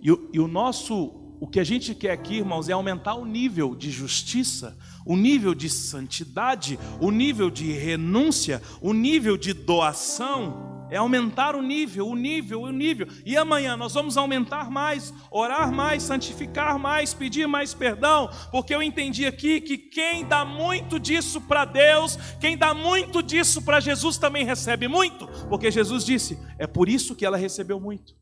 E 0.00 0.10
o, 0.10 0.30
e 0.32 0.40
o 0.40 0.48
nosso 0.48 1.19
o 1.40 1.46
que 1.46 1.58
a 1.58 1.64
gente 1.64 1.94
quer 1.94 2.10
aqui, 2.10 2.36
irmãos, 2.36 2.68
é 2.68 2.72
aumentar 2.72 3.14
o 3.14 3.24
nível 3.24 3.74
de 3.74 3.90
justiça, 3.90 4.76
o 5.06 5.16
nível 5.16 5.54
de 5.54 5.70
santidade, 5.70 6.78
o 7.00 7.10
nível 7.10 7.50
de 7.50 7.72
renúncia, 7.72 8.60
o 8.82 8.92
nível 8.92 9.38
de 9.38 9.54
doação. 9.54 10.68
É 10.90 10.96
aumentar 10.96 11.54
o 11.54 11.62
nível, 11.62 12.08
o 12.08 12.16
nível, 12.16 12.62
o 12.62 12.70
nível. 12.70 13.06
E 13.24 13.38
amanhã 13.38 13.74
nós 13.74 13.94
vamos 13.94 14.18
aumentar 14.18 14.70
mais, 14.70 15.14
orar 15.30 15.72
mais, 15.72 16.02
santificar 16.02 16.78
mais, 16.78 17.14
pedir 17.14 17.46
mais 17.46 17.72
perdão, 17.72 18.28
porque 18.50 18.74
eu 18.74 18.82
entendi 18.82 19.24
aqui 19.24 19.62
que 19.62 19.78
quem 19.78 20.26
dá 20.26 20.44
muito 20.44 20.98
disso 21.00 21.40
para 21.40 21.64
Deus, 21.64 22.18
quem 22.38 22.58
dá 22.58 22.74
muito 22.74 23.22
disso 23.22 23.62
para 23.62 23.80
Jesus 23.80 24.18
também 24.18 24.44
recebe 24.44 24.88
muito, 24.88 25.26
porque 25.48 25.70
Jesus 25.70 26.04
disse: 26.04 26.36
é 26.58 26.66
por 26.66 26.88
isso 26.88 27.14
que 27.14 27.24
ela 27.24 27.36
recebeu 27.36 27.80
muito. 27.80 28.20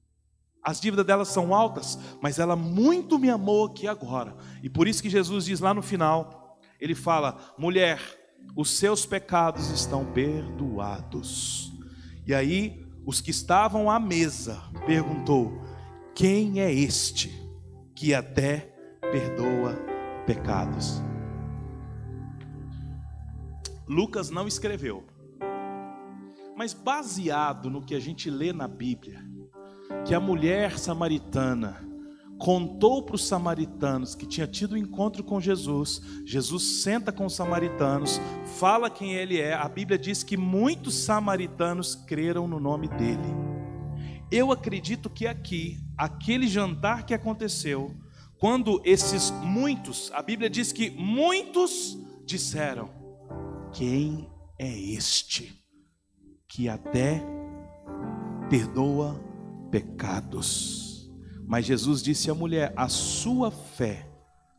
As 0.62 0.80
dívidas 0.80 1.06
dela 1.06 1.24
são 1.24 1.54
altas, 1.54 1.98
mas 2.20 2.38
ela 2.38 2.56
muito 2.56 3.18
me 3.18 3.30
amou 3.30 3.66
aqui 3.66 3.86
agora. 3.86 4.36
E 4.62 4.68
por 4.68 4.86
isso 4.86 5.02
que 5.02 5.10
Jesus 5.10 5.44
diz 5.44 5.60
lá 5.60 5.72
no 5.72 5.82
final, 5.82 6.58
ele 6.80 6.94
fala: 6.94 7.54
"Mulher, 7.56 8.00
os 8.56 8.70
seus 8.70 9.06
pecados 9.06 9.70
estão 9.70 10.04
perdoados". 10.04 11.72
E 12.26 12.34
aí 12.34 12.86
os 13.06 13.20
que 13.20 13.30
estavam 13.30 13.90
à 13.90 13.98
mesa 13.98 14.62
perguntou: 14.86 15.62
"Quem 16.14 16.60
é 16.60 16.72
este 16.72 17.32
que 17.94 18.12
até 18.12 18.74
perdoa 19.10 19.74
pecados?" 20.26 21.02
Lucas 23.88 24.28
não 24.28 24.46
escreveu. 24.46 25.06
Mas 26.54 26.74
baseado 26.74 27.70
no 27.70 27.80
que 27.80 27.94
a 27.94 28.00
gente 28.00 28.28
lê 28.28 28.52
na 28.52 28.68
Bíblia, 28.68 29.24
que 30.04 30.14
a 30.14 30.20
mulher 30.20 30.78
samaritana 30.78 31.88
contou 32.38 33.02
para 33.02 33.16
os 33.16 33.26
samaritanos 33.26 34.14
que 34.14 34.24
tinha 34.24 34.46
tido 34.46 34.74
um 34.74 34.78
encontro 34.78 35.24
com 35.24 35.40
Jesus. 35.40 36.00
Jesus 36.24 36.82
senta 36.82 37.10
com 37.10 37.26
os 37.26 37.34
samaritanos, 37.34 38.20
fala 38.58 38.88
quem 38.88 39.14
ele 39.14 39.40
é. 39.40 39.54
A 39.54 39.68
Bíblia 39.68 39.98
diz 39.98 40.22
que 40.22 40.36
muitos 40.36 40.94
samaritanos 40.94 41.94
creram 41.94 42.46
no 42.46 42.60
nome 42.60 42.88
dele. 42.88 43.34
Eu 44.30 44.52
acredito 44.52 45.10
que 45.10 45.26
aqui, 45.26 45.78
aquele 45.96 46.46
jantar 46.46 47.04
que 47.04 47.14
aconteceu, 47.14 47.94
quando 48.38 48.80
esses 48.84 49.30
muitos, 49.30 50.12
a 50.14 50.22
Bíblia 50.22 50.48
diz 50.48 50.70
que 50.70 50.90
muitos 50.90 51.98
disseram: 52.24 52.90
Quem 53.72 54.30
é 54.58 54.78
este 54.78 55.58
que 56.46 56.68
até 56.68 57.22
perdoa 58.48 59.27
pecados. 59.70 61.10
Mas 61.46 61.64
Jesus 61.64 62.02
disse 62.02 62.30
à 62.30 62.34
mulher: 62.34 62.72
A 62.76 62.88
sua 62.88 63.50
fé 63.50 64.10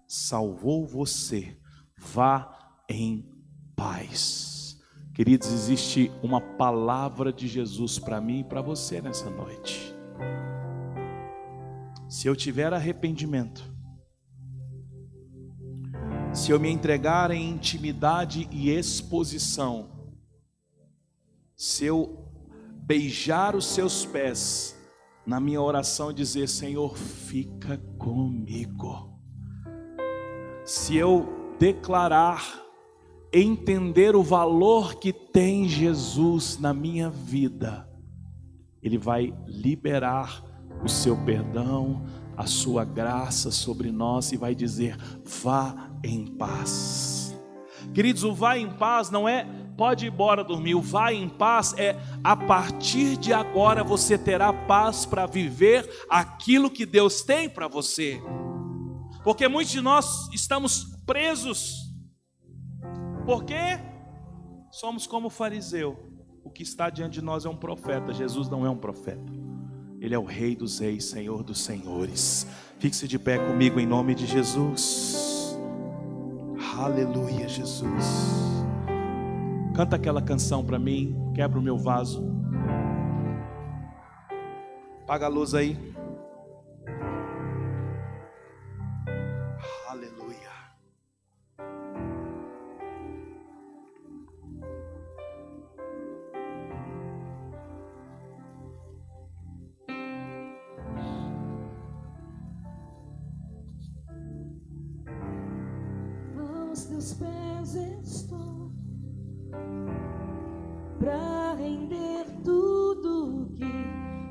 salvou 0.08 0.88
você, 0.88 1.58
vá 1.98 2.58
em 2.90 3.26
paz. 3.76 4.80
Queridos, 5.14 5.52
existe 5.52 6.12
uma 6.24 6.40
palavra 6.40 7.32
de 7.32 7.48
Jesus 7.48 8.00
para 8.00 8.22
mim 8.22 8.40
e 8.40 8.44
para 8.44 8.62
você 8.62 9.02
nessa 9.02 9.30
noite. 9.30 9.94
Se 12.08 12.26
eu 12.28 12.36
tiver 12.36 12.74
arrependimento, 12.74 13.64
se 16.34 16.52
eu 16.52 16.60
me 16.60 16.70
entregar 16.70 17.32
em 17.32 17.50
intimidade 17.50 18.48
e 18.52 18.70
exposição, 18.70 20.10
se 21.56 21.86
eu 21.86 22.26
beijar 22.84 23.56
os 23.56 23.66
seus 23.66 24.06
pés 24.06 24.79
na 25.30 25.40
minha 25.40 25.62
oração 25.62 26.12
dizer: 26.12 26.50
Senhor, 26.50 26.98
fica 26.98 27.78
comigo. 28.00 29.14
Se 30.66 30.98
eu 30.98 31.56
declarar, 31.60 32.44
entender 33.32 34.16
o 34.16 34.24
valor 34.24 34.96
que 34.96 35.14
tem 35.14 35.70
Jesus 35.70 36.58
na 36.58 36.74
minha 36.74 37.12
vida, 37.12 37.88
Ele 38.82 38.98
vai 38.98 39.32
liberar 39.46 40.44
o 40.84 40.90
seu 40.90 41.16
perdão, 41.16 42.04
a 42.36 42.48
sua 42.48 42.84
graça 42.84 43.52
sobre 43.52 43.92
nós 43.92 44.32
e 44.32 44.38
vai 44.38 44.56
dizer: 44.56 44.98
vá 45.24 45.92
em 46.04 46.26
paz. 46.26 47.40
Queridos, 47.94 48.24
o 48.24 48.34
vá 48.34 48.58
em 48.58 48.72
paz 48.72 49.12
não 49.12 49.30
é 49.30 49.46
pode 49.80 50.06
ir 50.06 50.10
embora 50.10 50.44
dormir, 50.44 50.76
o 50.76 50.82
vá 50.82 51.14
em 51.14 51.30
paz 51.30 51.74
é 51.78 51.96
a 52.22 52.36
partir 52.36 53.16
de 53.16 53.32
agora 53.32 53.82
você 53.82 54.18
terá 54.18 54.52
paz 54.52 55.06
para 55.06 55.26
viver 55.26 55.90
aquilo 56.10 56.70
que 56.70 56.86
Deus 56.86 57.22
tem 57.22 57.50
para 57.50 57.66
você. 57.66 58.22
Porque 59.24 59.48
muitos 59.48 59.72
de 59.72 59.80
nós 59.80 60.28
estamos 60.34 60.84
presos. 61.06 61.94
Porque 63.26 63.80
somos 64.70 65.08
como 65.08 65.28
o 65.28 65.30
fariseu. 65.30 65.98
O 66.44 66.50
que 66.50 66.64
está 66.64 66.90
diante 66.90 67.14
de 67.14 67.22
nós 67.22 67.46
é 67.46 67.50
um 67.50 67.56
profeta. 67.56 68.14
Jesus 68.14 68.50
não 68.50 68.66
é 68.66 68.70
um 68.70 68.78
profeta. 68.78 69.32
Ele 70.02 70.14
é 70.14 70.20
o 70.20 70.26
Rei 70.26 70.58
dos 70.58 70.80
Reis, 70.80 71.06
Senhor 71.06 71.42
dos 71.42 71.62
Senhores. 71.62 72.46
Fixe 72.80 73.08
de 73.08 73.18
pé 73.18 73.38
comigo 73.38 73.80
em 73.80 73.86
nome 73.86 74.14
de 74.14 74.26
Jesus. 74.26 75.58
Aleluia, 76.78 77.48
Jesus. 77.48 78.60
Canta 79.80 79.96
aquela 79.96 80.22
canção 80.22 80.62
para 80.62 80.78
mim. 80.78 81.16
Quebra 81.34 81.58
o 81.58 81.62
meu 81.62 81.78
vaso. 81.78 82.22
Paga 85.08 85.28
a 85.28 85.30
luz 85.30 85.56
aí. 85.56 85.80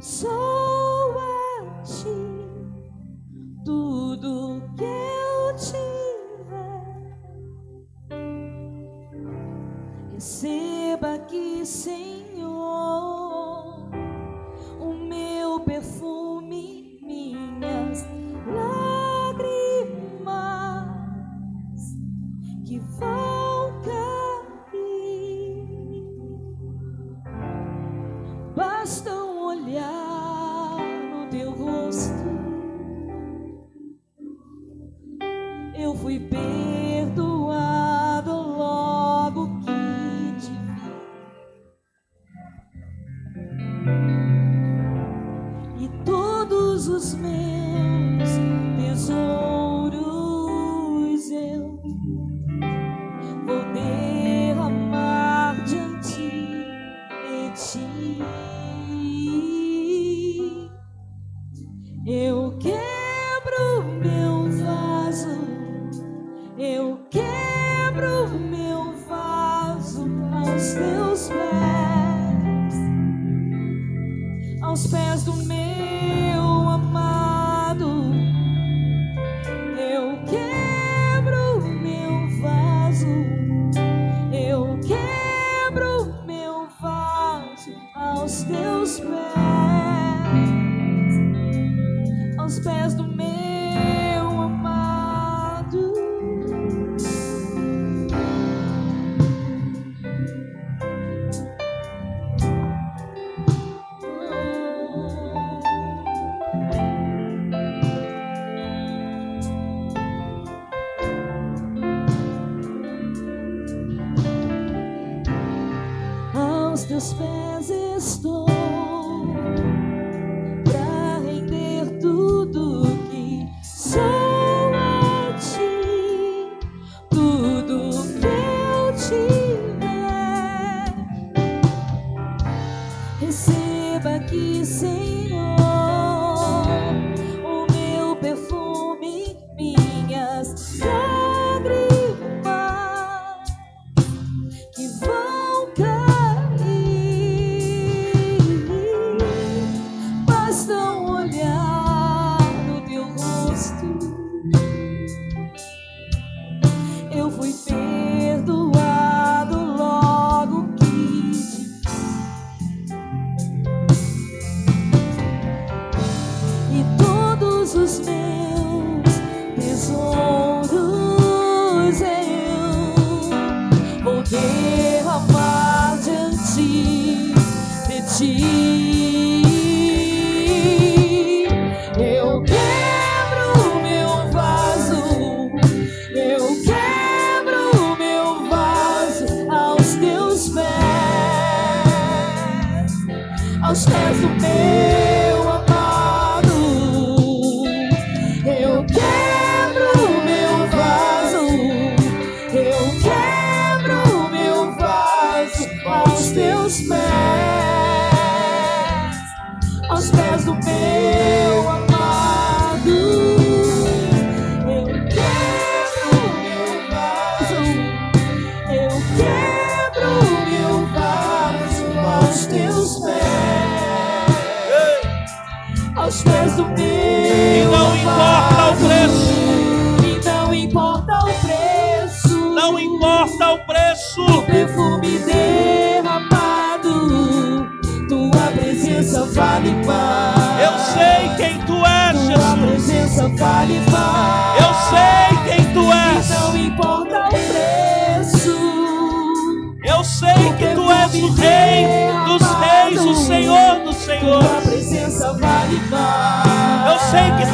Sou 0.00 0.30
a 0.30 1.82
ti 1.82 2.08
tudo 3.64 4.62
que 4.76 4.84
eu 4.84 5.56
tiver. 5.56 7.18
Receba 10.12 11.18
que 11.18 11.66
sem 11.66 12.17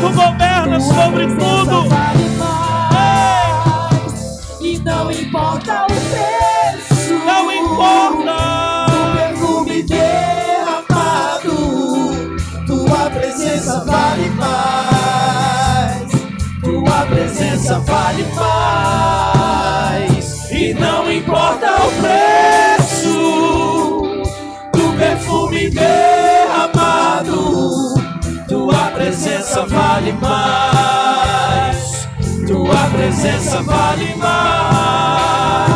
tu 0.05 0.11
governas 0.13 0.83
sobre 0.85 1.27
tudo. 1.27 1.89
Vale 1.89 2.29
mais. 2.39 4.13
E 4.61 4.79
não 4.81 5.11
importa 5.11 5.85
o 5.85 5.87
preço. 5.87 7.15
Não 7.25 7.47
O 7.47 7.53
importa. 7.53 8.35
perfume 9.17 9.83
derramado. 9.83 11.57
Tua 12.67 13.11
presença 13.11 13.85
vale 13.85 14.31
mais. 14.31 16.13
Tua 16.63 17.07
presença 17.07 17.79
vale 17.81 18.25
mais. 18.35 19.65
E 20.51 20.75
não 20.75 21.11
importa 21.11 21.67
o 21.67 21.91
preço 22.01 22.34
presença 29.55 29.67
vale 29.67 30.13
mais. 30.15 32.09
Tua 32.47 32.91
presença 32.91 33.63
vale 33.63 34.15
mais. 34.17 35.71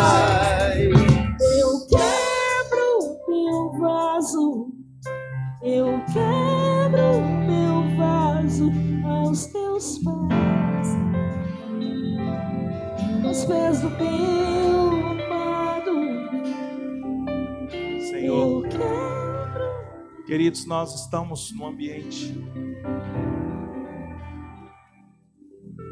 Eu 1.57 1.87
quebro 1.87 3.17
meu 3.29 3.71
vaso. 3.79 4.67
Eu 5.63 6.01
quebro 6.07 7.21
meu 7.47 7.95
vaso 7.95 8.69
aos 9.05 9.45
teus 9.45 9.99
pés. 9.99 10.97
Aos 13.23 13.45
pés 13.45 13.81
do 13.81 13.89
meu 13.91 15.07
amado. 15.07 15.95
Senhor, 18.09 18.65
Eu 18.65 18.69
quebro. 18.69 20.25
queridos, 20.27 20.65
nós 20.65 20.93
estamos 20.95 21.53
num 21.55 21.67
ambiente 21.67 22.35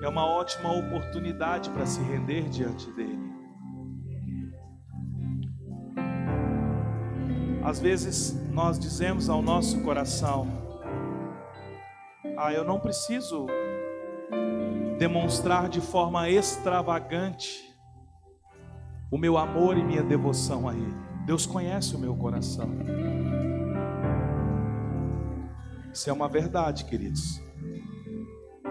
é 0.07 0.09
uma 0.09 0.25
ótima 0.25 0.71
oportunidade 0.71 1.69
para 1.71 1.85
se 1.85 2.01
render 2.01 2.47
diante 2.47 2.89
dele. 2.91 3.19
Às 7.61 7.77
vezes 7.81 8.49
nós 8.49 8.79
dizemos 8.79 9.29
ao 9.29 9.41
nosso 9.41 9.83
coração: 9.83 10.47
Ah, 12.37 12.53
eu 12.53 12.63
não 12.63 12.79
preciso 12.79 13.47
demonstrar 14.97 15.67
de 15.67 15.81
forma 15.81 16.29
extravagante 16.29 17.75
o 19.11 19.17
meu 19.17 19.37
amor 19.37 19.77
e 19.77 19.83
minha 19.83 20.03
devoção 20.03 20.69
a 20.69 20.73
Ele. 20.73 20.95
Deus 21.25 21.45
conhece 21.45 21.97
o 21.97 21.99
meu 21.99 22.15
coração. 22.15 22.69
Isso 25.91 26.09
é 26.09 26.13
uma 26.13 26.29
verdade, 26.29 26.85
queridos. 26.85 27.41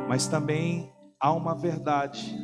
Mas 0.09 0.27
também 0.27 0.96
há 1.19 1.33
uma 1.33 1.55
verdade 1.55 2.37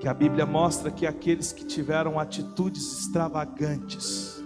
que 0.00 0.08
a 0.08 0.14
Bíblia 0.14 0.44
mostra 0.44 0.90
que 0.90 1.06
aqueles 1.06 1.52
que 1.52 1.64
tiveram 1.64 2.18
atitudes 2.18 3.00
extravagantes 3.00 4.42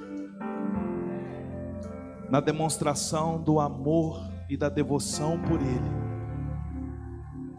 na 2.30 2.40
demonstração 2.40 3.40
do 3.42 3.58
amor 3.58 4.20
e 4.50 4.56
da 4.56 4.68
devoção 4.68 5.40
por 5.40 5.60
Ele, 5.60 5.90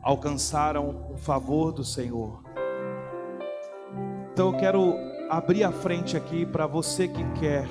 alcançaram 0.01 1.11
o 1.11 1.17
favor 1.17 1.71
do 1.71 1.83
Senhor. 1.83 2.43
Então 4.31 4.53
eu 4.53 4.57
quero 4.57 4.93
abrir 5.29 5.63
a 5.63 5.71
frente 5.71 6.15
aqui 6.15 6.45
para 6.45 6.67
você 6.67 7.07
que 7.07 7.23
quer 7.39 7.67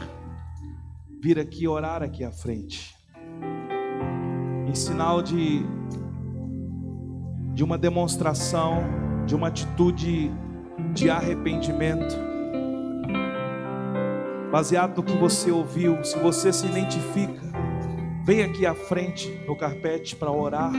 vir 1.21 1.39
aqui 1.39 1.67
orar 1.67 2.03
aqui 2.03 2.25
à 2.25 2.33
frente, 2.33 2.95
em 4.67 4.75
sinal 4.75 5.23
de 5.23 5.65
de 7.59 7.65
uma 7.65 7.77
demonstração, 7.77 8.85
de 9.27 9.35
uma 9.35 9.49
atitude 9.49 10.31
de 10.95 11.11
arrependimento, 11.11 12.17
baseado 14.53 14.99
no 14.99 15.03
que 15.03 15.17
você 15.17 15.51
ouviu. 15.51 16.05
Se 16.05 16.17
você 16.21 16.53
se 16.53 16.67
identifica, 16.67 17.43
vem 18.25 18.45
aqui 18.45 18.65
à 18.65 18.77
frente 18.77 19.43
no 19.45 19.57
carpete 19.57 20.15
para 20.15 20.31
orar. 20.31 20.71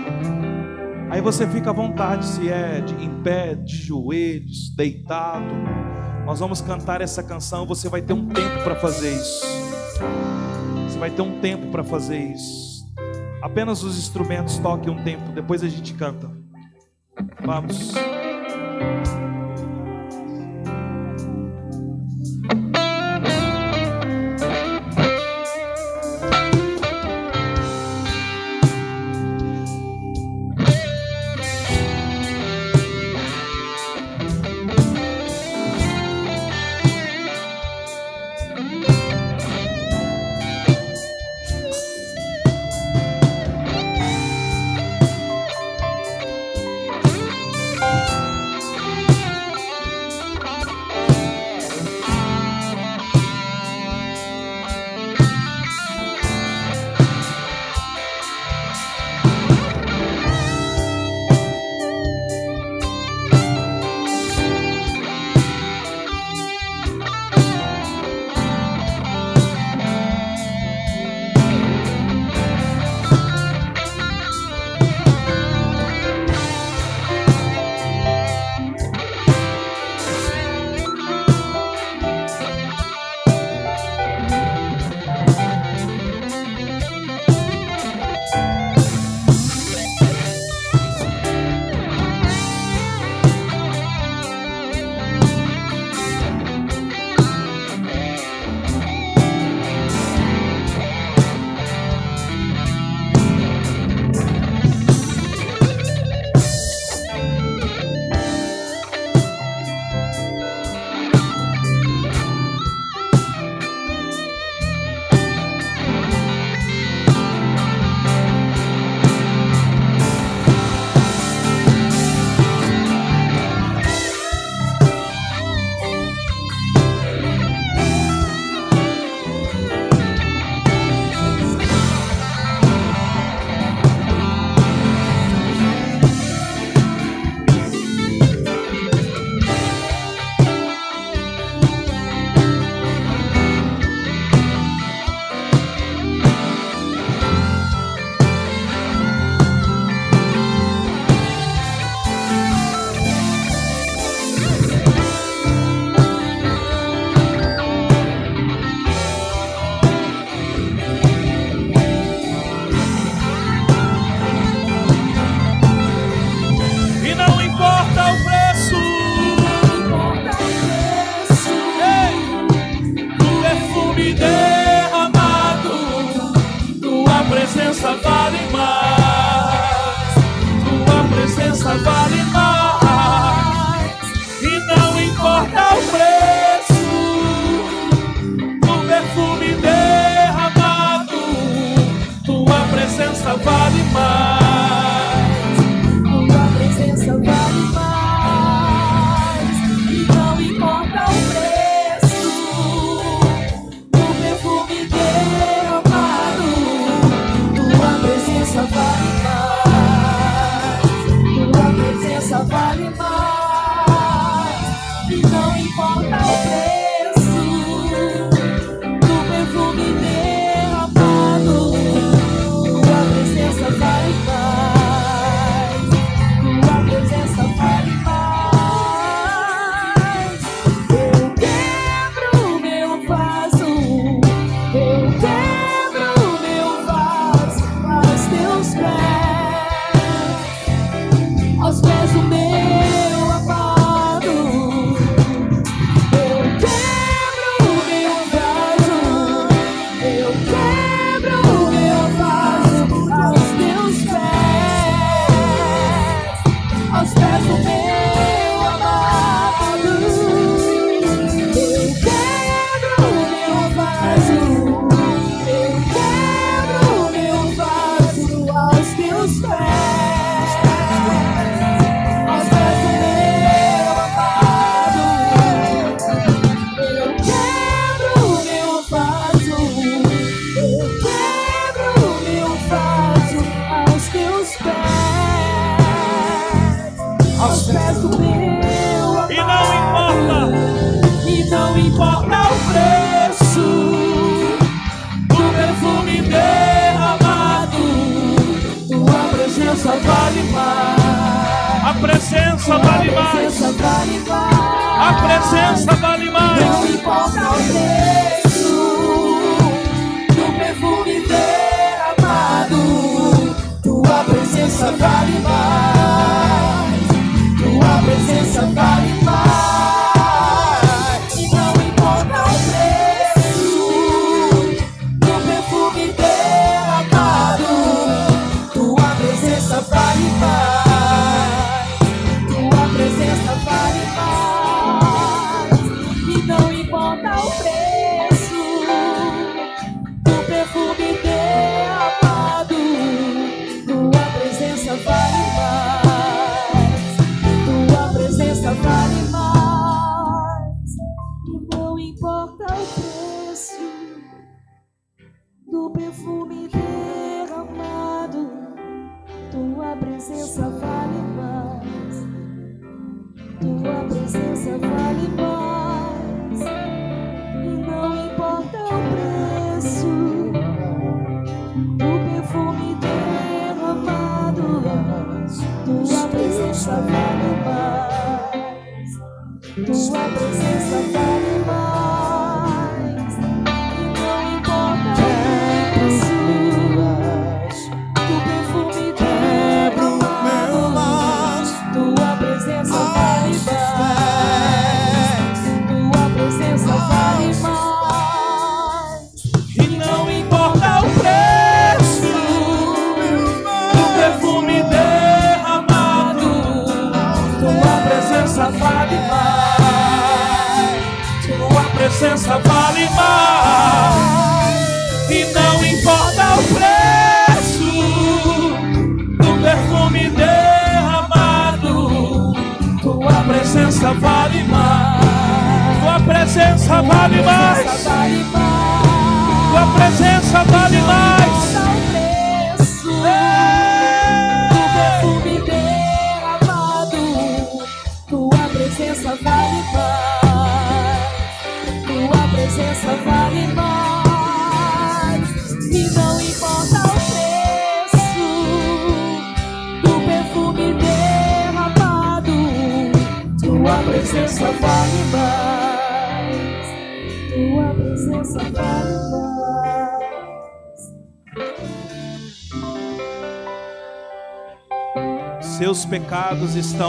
Aí 1.10 1.20
você 1.20 1.46
fica 1.46 1.70
à 1.70 1.74
vontade, 1.74 2.26
se 2.26 2.48
é 2.48 2.80
de, 2.80 2.94
em 3.04 3.10
pé, 3.24 3.56
de 3.56 3.76
joelhos, 3.76 4.74
deitado. 4.74 5.54
Nós 6.26 6.40
vamos 6.40 6.62
cantar 6.62 7.02
essa 7.02 7.22
canção. 7.22 7.66
Você 7.66 7.90
vai 7.90 8.02
ter 8.02 8.14
um 8.14 8.30
tempo 8.30 8.64
para 8.64 8.78
fazer 8.78 9.16
isso. 9.16 9.46
Você 10.88 10.98
vai 10.98 11.12
ter 11.12 11.24
um 11.24 11.42
tempo 11.42 11.68
para 11.72 11.84
fazer 11.84 12.20
isso. 12.20 12.86
Apenas 13.42 13.84
os 13.84 14.00
instrumentos 14.00 14.58
toquem 14.60 14.94
um 14.94 15.04
tempo, 15.04 15.30
depois 15.34 15.62
a 15.62 15.68
gente 15.68 15.94
canta. 15.94 16.39
Vamos. 17.44 18.19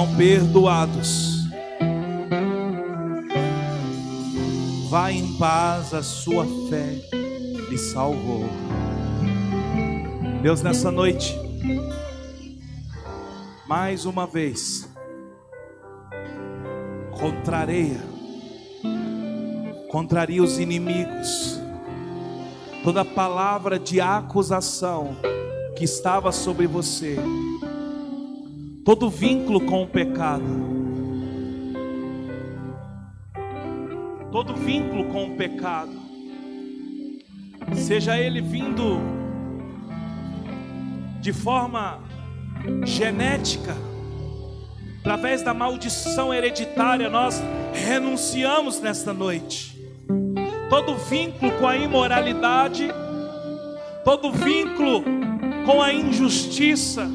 serão 0.01 0.17
perdoados. 0.17 1.41
Vá 4.89 5.13
em 5.13 5.37
paz, 5.37 5.95
a 5.95 6.03
sua 6.03 6.45
fé 6.69 6.97
lhe 7.69 7.79
salvou. 7.79 8.45
Deus, 10.43 10.63
nessa 10.63 10.91
noite, 10.91 11.37
mais 13.69 14.05
uma 14.05 14.27
vez, 14.27 14.89
contraria, 17.13 18.01
contraria 19.91 20.43
os 20.43 20.59
inimigos, 20.59 21.61
toda 22.83 23.05
palavra 23.05 23.79
de 23.79 24.01
acusação 24.01 25.17
que 25.77 25.85
estava 25.85 26.33
sobre 26.33 26.67
você 26.67 27.17
todo 28.85 29.11
vínculo 29.11 29.61
com 29.61 29.83
o 29.83 29.87
pecado, 29.87 30.45
todo 34.33 34.55
vínculo 34.55 35.05
com 35.07 35.27
o 35.27 35.37
pecado, 35.37 35.93
seja 37.75 38.19
ele 38.19 38.41
vindo 38.41 38.99
de 41.21 41.33
forma 41.33 42.01
genética, 42.85 43.77
através 45.01 45.43
da 45.43 45.53
maldição 45.53 46.33
hereditária, 46.33 47.11
nós 47.11 47.43
renunciamos 47.75 48.81
nesta 48.81 49.13
noite. 49.13 49.79
Todo 50.71 50.97
vínculo 50.97 51.53
com 51.59 51.67
a 51.67 51.77
imoralidade, 51.77 52.89
todo 54.05 54.33
vínculo 54.33 55.05
com 55.67 55.83
a 55.83 55.93
injustiça, 55.93 57.11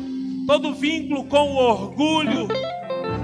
todo 0.45 0.73
vínculo 0.73 1.25
com 1.25 1.53
o 1.53 1.55
orgulho, 1.55 2.47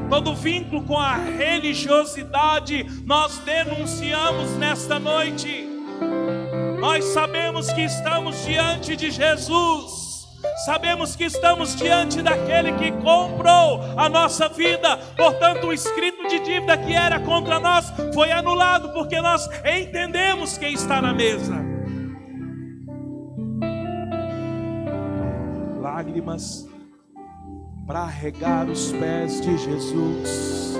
todo 0.10 0.36
vínculo 0.36 0.84
com 0.84 0.98
a 0.98 1.16
religiosidade, 1.16 2.86
nós 3.06 3.38
denunciamos 3.40 4.52
nesta 4.58 5.00
noite. 5.00 5.68
Nós 6.80 7.06
sabemos 7.06 7.72
que 7.72 7.82
estamos 7.82 8.44
diante 8.44 8.96
de 8.96 9.12
Jesus. 9.12 10.02
Sabemos 10.66 11.16
que 11.16 11.26
estamos 11.26 11.76
diante 11.76 12.22
daquele 12.22 12.74
que 12.74 12.92
comprou 12.92 13.82
a 13.96 14.10
nossa 14.10 14.50
vida, 14.50 14.98
portanto, 15.16 15.68
o 15.68 15.74
escrito 15.74 16.28
de 16.28 16.40
dívida 16.40 16.78
que 16.78 16.94
era 16.94 17.20
contra 17.20 17.60
nós 17.60 17.94
foi 18.14 18.32
anulado, 18.32 18.92
porque 18.92 19.22
nós 19.22 19.48
entendemos 19.64 20.58
quem 20.58 20.74
está 20.74 21.00
na 21.00 21.14
mesa. 21.14 21.54
Lágrimas 25.80 26.71
para 27.92 28.06
regar 28.06 28.70
os 28.70 28.90
pés 28.94 29.42
de 29.42 29.58
Jesus, 29.58 30.76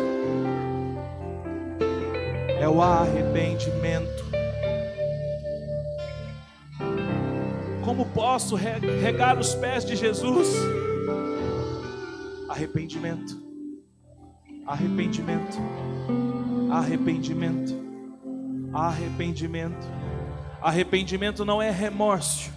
é 2.58 2.70
o 2.70 2.82
arrependimento. 2.82 4.24
Como 7.84 8.06
posso 8.06 8.56
regar 8.56 9.38
os 9.38 9.54
pés 9.54 9.84
de 9.84 9.98
Jesus? 9.98 10.56
Arrependimento, 12.48 13.44
arrependimento, 14.66 15.58
arrependimento, 16.72 17.76
arrependimento. 18.74 20.02
Arrependimento 20.62 21.44
não 21.44 21.62
é 21.62 21.70
remorso, 21.70 22.50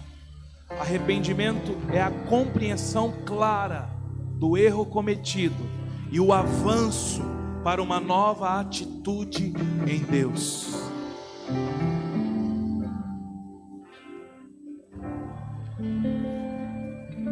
arrependimento 0.79 1.75
é 1.91 2.01
a 2.01 2.09
compreensão 2.09 3.13
clara 3.25 3.94
do 4.35 4.57
erro 4.57 4.85
cometido 4.85 5.63
e 6.11 6.19
o 6.19 6.31
avanço 6.31 7.21
para 7.63 7.81
uma 7.81 7.99
nova 7.99 8.59
atitude 8.59 9.53
em 9.87 9.99
Deus. 9.99 10.85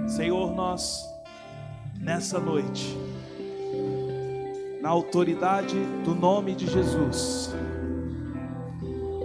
Senhor, 0.08 0.54
nós, 0.54 1.04
nessa 2.00 2.40
noite, 2.40 2.98
na 4.82 4.90
autoridade 4.90 5.76
do 6.04 6.14
nome 6.14 6.56
de 6.56 6.68
Jesus, 6.68 7.54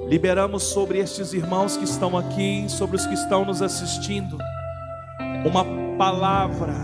liberamos 0.08 0.62
sobre 0.62 0.98
estes 0.98 1.32
irmãos 1.32 1.76
que 1.76 1.84
estão 1.84 2.16
aqui, 2.16 2.64
sobre 2.68 2.96
os 2.96 3.06
que 3.06 3.14
estão 3.14 3.44
nos 3.44 3.60
assistindo, 3.60 4.38
uma 5.44 5.64
palavra, 5.98 6.74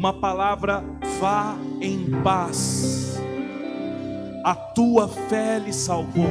uma 0.00 0.14
palavra, 0.14 0.82
vá 1.20 1.54
em 1.78 2.10
paz, 2.22 3.20
a 4.42 4.54
tua 4.54 5.06
fé 5.06 5.58
lhe 5.58 5.74
salvou, 5.74 6.30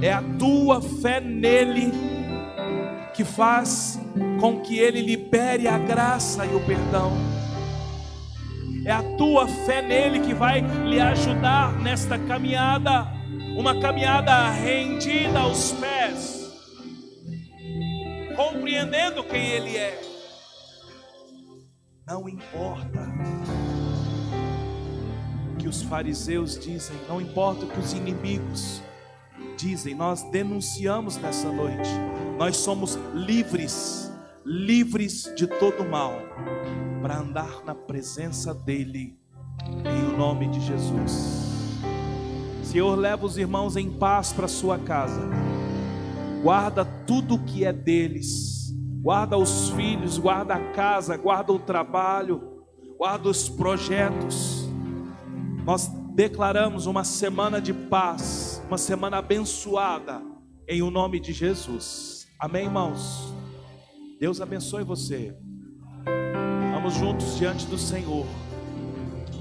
é 0.00 0.12
a 0.12 0.22
tua 0.38 0.80
fé 0.80 1.18
nele 1.18 1.92
que 3.14 3.24
faz 3.24 3.98
com 4.40 4.60
que 4.60 4.78
Ele 4.78 5.02
libere 5.02 5.66
a 5.66 5.76
graça 5.76 6.46
e 6.46 6.54
o 6.54 6.64
perdão. 6.64 7.10
É 8.86 8.92
a 8.92 9.02
tua 9.16 9.48
fé 9.48 9.82
nele 9.82 10.20
que 10.20 10.32
vai 10.32 10.60
lhe 10.60 11.00
ajudar 11.00 11.72
nesta 11.80 12.16
caminhada, 12.16 13.08
uma 13.56 13.80
caminhada 13.80 14.50
rendida 14.50 15.40
aos 15.40 15.72
pés, 15.72 16.48
compreendendo 18.36 19.24
quem 19.24 19.46
Ele 19.46 19.76
é. 19.76 20.13
Não 22.06 22.28
importa 22.28 23.00
o 25.50 25.56
que 25.56 25.66
os 25.66 25.80
fariseus 25.84 26.58
dizem, 26.58 26.94
não 27.08 27.18
importa 27.18 27.64
o 27.64 27.68
que 27.68 27.80
os 27.80 27.94
inimigos 27.94 28.82
dizem, 29.56 29.94
nós 29.94 30.22
denunciamos 30.24 31.16
nessa 31.16 31.50
noite. 31.50 31.88
Nós 32.36 32.58
somos 32.58 32.98
livres, 33.14 34.12
livres 34.44 35.32
de 35.34 35.46
todo 35.46 35.82
mal, 35.82 36.12
para 37.00 37.20
andar 37.20 37.64
na 37.64 37.74
presença 37.74 38.52
dEle, 38.52 39.18
em 39.66 40.12
o 40.12 40.14
nome 40.14 40.48
de 40.48 40.60
Jesus. 40.60 41.48
Senhor, 42.64 42.98
leva 42.98 43.24
os 43.24 43.38
irmãos 43.38 43.78
em 43.78 43.90
paz 43.90 44.30
para 44.30 44.46
sua 44.46 44.78
casa, 44.78 45.22
guarda 46.42 46.84
tudo 46.84 47.38
que 47.38 47.64
é 47.64 47.72
deles, 47.72 48.53
guarda 49.04 49.36
os 49.36 49.68
filhos, 49.68 50.16
guarda 50.16 50.54
a 50.54 50.72
casa, 50.72 51.14
guarda 51.18 51.52
o 51.52 51.58
trabalho, 51.58 52.64
guarda 52.96 53.28
os 53.28 53.50
projetos. 53.50 54.66
Nós 55.62 55.88
declaramos 56.14 56.86
uma 56.86 57.04
semana 57.04 57.60
de 57.60 57.74
paz, 57.74 58.62
uma 58.66 58.78
semana 58.78 59.18
abençoada, 59.18 60.22
em 60.66 60.80
o 60.80 60.90
nome 60.90 61.20
de 61.20 61.34
Jesus. 61.34 62.26
Amém, 62.40 62.64
irmãos? 62.64 63.30
Deus 64.18 64.40
abençoe 64.40 64.82
você. 64.82 65.36
Vamos 66.72 66.94
juntos 66.94 67.36
diante 67.36 67.66
do 67.66 67.76
Senhor. 67.76 68.24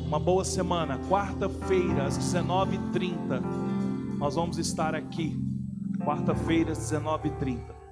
Uma 0.05 0.19
boa 0.19 0.43
semana. 0.43 0.99
Quarta-feira, 1.07 2.05
às 2.05 2.17
19h30. 2.17 3.41
Nós 4.17 4.35
vamos 4.35 4.57
estar 4.57 4.93
aqui. 4.93 5.39
Quarta-feira, 6.03 6.73
às 6.73 6.79
19h30 6.79 7.82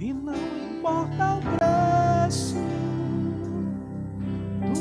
e 0.00 0.14
não 0.14 0.34
importa 0.34 1.34
o 1.34 1.40
preço. 1.58 2.56